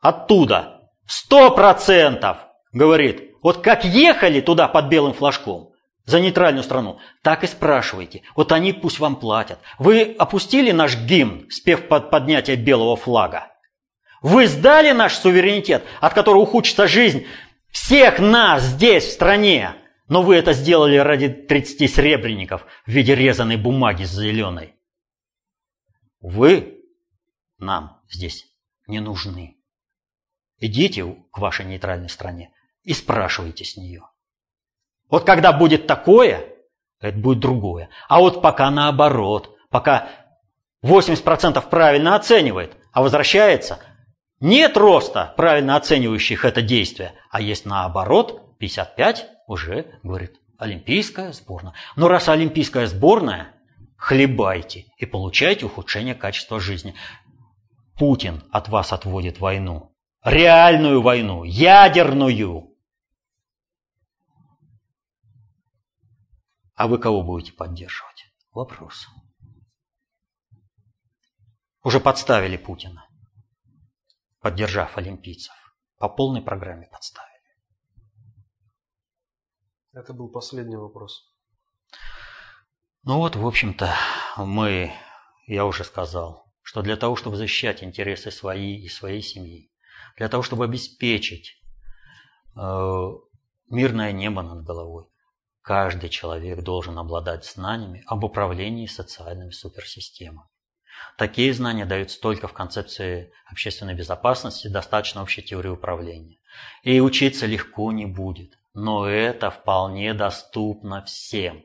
оттуда, 0.00 0.90
100% 1.30 2.38
говорит, 2.72 3.27
вот 3.42 3.62
как 3.62 3.84
ехали 3.84 4.40
туда 4.40 4.68
под 4.68 4.86
белым 4.86 5.12
флажком, 5.12 5.72
за 6.08 6.20
нейтральную 6.20 6.64
страну, 6.64 6.98
так 7.22 7.44
и 7.44 7.46
спрашивайте. 7.46 8.22
Вот 8.34 8.50
они 8.50 8.72
пусть 8.72 8.98
вам 8.98 9.16
платят. 9.16 9.58
Вы 9.78 10.16
опустили 10.18 10.70
наш 10.70 10.96
гимн, 10.96 11.50
спев 11.50 11.86
под 11.86 12.10
поднятие 12.10 12.56
белого 12.56 12.96
флага? 12.96 13.52
Вы 14.22 14.46
сдали 14.46 14.92
наш 14.92 15.14
суверенитет, 15.14 15.84
от 16.00 16.14
которого 16.14 16.40
ухудшится 16.40 16.88
жизнь 16.88 17.26
всех 17.70 18.20
нас 18.20 18.62
здесь, 18.62 19.04
в 19.04 19.12
стране? 19.12 19.74
Но 20.08 20.22
вы 20.22 20.36
это 20.36 20.54
сделали 20.54 20.96
ради 20.96 21.28
30 21.28 21.94
сребреников 21.94 22.64
в 22.86 22.90
виде 22.90 23.14
резаной 23.14 23.58
бумаги 23.58 24.04
с 24.04 24.10
зеленой. 24.10 24.76
Вы 26.20 26.82
нам 27.58 28.00
здесь 28.08 28.46
не 28.86 29.00
нужны. 29.00 29.58
Идите 30.58 31.04
к 31.30 31.38
вашей 31.38 31.66
нейтральной 31.66 32.08
стране 32.08 32.50
и 32.88 32.94
спрашивайте 32.94 33.66
с 33.66 33.76
нее. 33.76 34.08
Вот 35.10 35.24
когда 35.24 35.52
будет 35.52 35.86
такое, 35.86 36.46
это 37.00 37.18
будет 37.18 37.38
другое. 37.38 37.90
А 38.08 38.18
вот 38.18 38.40
пока 38.40 38.70
наоборот, 38.70 39.58
пока 39.68 40.08
80% 40.82 41.68
правильно 41.68 42.16
оценивает, 42.16 42.78
а 42.92 43.02
возвращается 43.02 43.78
Нет 44.40 44.78
роста, 44.78 45.34
правильно 45.36 45.76
оценивающих 45.76 46.46
это 46.46 46.62
действие, 46.62 47.12
а 47.30 47.42
есть 47.42 47.66
наоборот, 47.66 48.56
55 48.58 49.26
уже, 49.48 49.98
говорит, 50.02 50.40
олимпийская 50.56 51.32
сборная. 51.32 51.74
Но 51.94 52.08
раз 52.08 52.30
олимпийская 52.30 52.86
сборная, 52.86 53.54
хлебайте 53.98 54.86
и 54.96 55.04
получайте 55.04 55.66
ухудшение 55.66 56.14
качества 56.14 56.58
жизни. 56.58 56.94
Путин 57.98 58.44
от 58.50 58.68
вас 58.68 58.94
отводит 58.94 59.40
войну. 59.40 59.92
Реальную 60.24 61.02
войну, 61.02 61.44
ядерную. 61.44 62.77
А 66.78 66.86
вы 66.86 66.98
кого 66.98 67.22
будете 67.22 67.52
поддерживать? 67.52 68.24
Вопрос. 68.52 69.06
Уже 71.82 72.00
подставили 72.00 72.56
Путина 72.56 73.08
поддержав 74.40 74.96
олимпийцев. 74.96 75.54
По 75.98 76.08
полной 76.08 76.42
программе 76.42 76.86
подставили. 76.86 77.28
Это 79.92 80.12
был 80.14 80.30
последний 80.30 80.76
вопрос. 80.76 81.34
Ну 83.02 83.18
вот, 83.18 83.36
в 83.36 83.46
общем-то, 83.46 83.94
мы, 84.36 84.92
я 85.46 85.64
уже 85.64 85.84
сказал, 85.84 86.52
что 86.62 86.82
для 86.82 86.96
того, 86.96 87.16
чтобы 87.16 87.36
защищать 87.36 87.82
интересы 87.82 88.30
свои 88.30 88.76
и 88.76 88.88
своей 88.88 89.22
семьи, 89.22 89.72
для 90.16 90.28
того, 90.28 90.42
чтобы 90.42 90.64
обеспечить 90.64 91.60
э, 92.56 93.10
мирное 93.68 94.12
небо 94.12 94.42
над 94.42 94.64
головой, 94.64 95.06
каждый 95.68 96.08
человек 96.08 96.62
должен 96.62 96.98
обладать 96.98 97.44
знаниями 97.44 98.02
об 98.06 98.24
управлении 98.24 98.86
социальными 98.86 99.50
суперсистемами. 99.50 100.48
Такие 101.18 101.52
знания 101.52 101.84
даются 101.84 102.18
только 102.18 102.48
в 102.48 102.54
концепции 102.54 103.30
общественной 103.44 103.92
безопасности, 103.92 104.68
достаточно 104.68 105.20
общей 105.20 105.42
теории 105.42 105.68
управления. 105.68 106.38
И 106.84 107.00
учиться 107.00 107.44
легко 107.44 107.92
не 107.92 108.06
будет, 108.06 108.54
но 108.72 109.06
это 109.06 109.50
вполне 109.50 110.14
доступно 110.14 111.04
всем. 111.04 111.62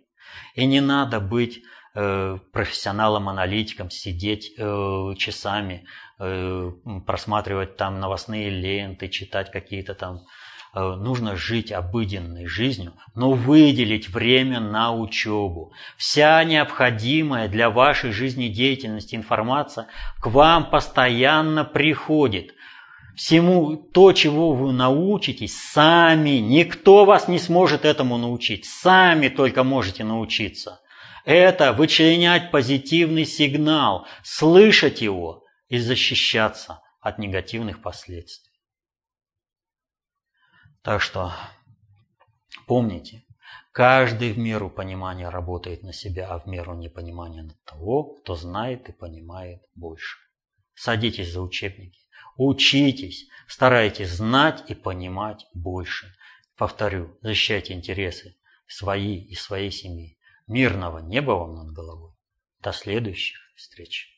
И 0.56 0.66
не 0.66 0.82
надо 0.82 1.22
быть 1.22 1.62
э, 1.96 2.38
профессионалом-аналитиком, 2.52 3.90
сидеть 3.90 4.52
э, 4.58 5.14
часами, 5.18 5.88
э, 6.20 6.72
просматривать 7.08 7.78
там 7.78 8.02
новостные 8.02 8.50
ленты, 8.50 9.08
читать 9.08 9.50
какие-то 9.50 9.96
там 9.96 10.26
нужно 10.74 11.36
жить 11.36 11.72
обыденной 11.72 12.48
жизнью, 12.48 12.94
но 13.14 13.32
выделить 13.32 14.10
время 14.10 14.60
на 14.60 14.94
учебу. 14.94 15.72
Вся 15.98 16.44
необходимая 16.44 17.48
для 17.48 17.70
вашей 17.70 18.12
жизнедеятельности 18.12 19.16
информация 19.16 19.88
к 20.20 20.28
вам 20.28 20.70
постоянно 20.70 21.64
приходит. 21.64 22.56
Всему 23.16 23.76
то, 23.76 24.12
чего 24.14 24.54
вы 24.54 24.74
научитесь, 24.74 25.56
сами, 25.56 26.40
никто 26.40 27.06
вас 27.06 27.28
не 27.28 27.38
сможет 27.38 27.86
этому 27.86 28.18
научить, 28.18 28.66
сами 28.66 29.28
только 29.28 29.64
можете 29.64 30.04
научиться. 30.04 30.80
Это 31.24 31.72
вычленять 31.72 32.50
позитивный 32.50 33.26
сигнал, 33.26 34.08
слышать 34.24 35.02
его 35.02 35.44
и 35.70 35.78
защищаться 35.78 36.82
от 37.00 37.20
негативных 37.20 37.84
последствий. 37.84 38.43
Так 40.84 41.02
что 41.02 41.34
помните, 42.68 43.24
каждый 43.72 44.34
в 44.34 44.38
меру 44.38 44.70
понимания 44.70 45.30
работает 45.30 45.82
на 45.82 45.94
себя, 45.94 46.28
а 46.28 46.40
в 46.40 46.46
меру 46.46 46.76
непонимания 46.76 47.44
на 47.44 47.56
того, 47.66 48.16
кто 48.16 48.36
знает 48.36 48.90
и 48.90 48.92
понимает 48.92 49.64
больше. 49.76 50.18
Садитесь 50.74 51.32
за 51.32 51.42
учебники, 51.42 52.02
учитесь, 52.36 53.30
старайтесь 53.48 54.10
знать 54.10 54.70
и 54.70 54.76
понимать 54.76 55.48
больше. 55.54 56.14
Повторю, 56.58 57.18
защищайте 57.22 57.74
интересы 57.74 58.36
свои 58.68 59.24
и 59.24 59.36
своей 59.36 59.72
семьи. 59.72 60.18
Мирного 60.48 61.00
неба 61.00 61.32
вам 61.32 61.56
над 61.56 61.72
головой. 61.72 62.12
До 62.60 62.74
следующих 62.74 63.40
встреч. 63.56 64.13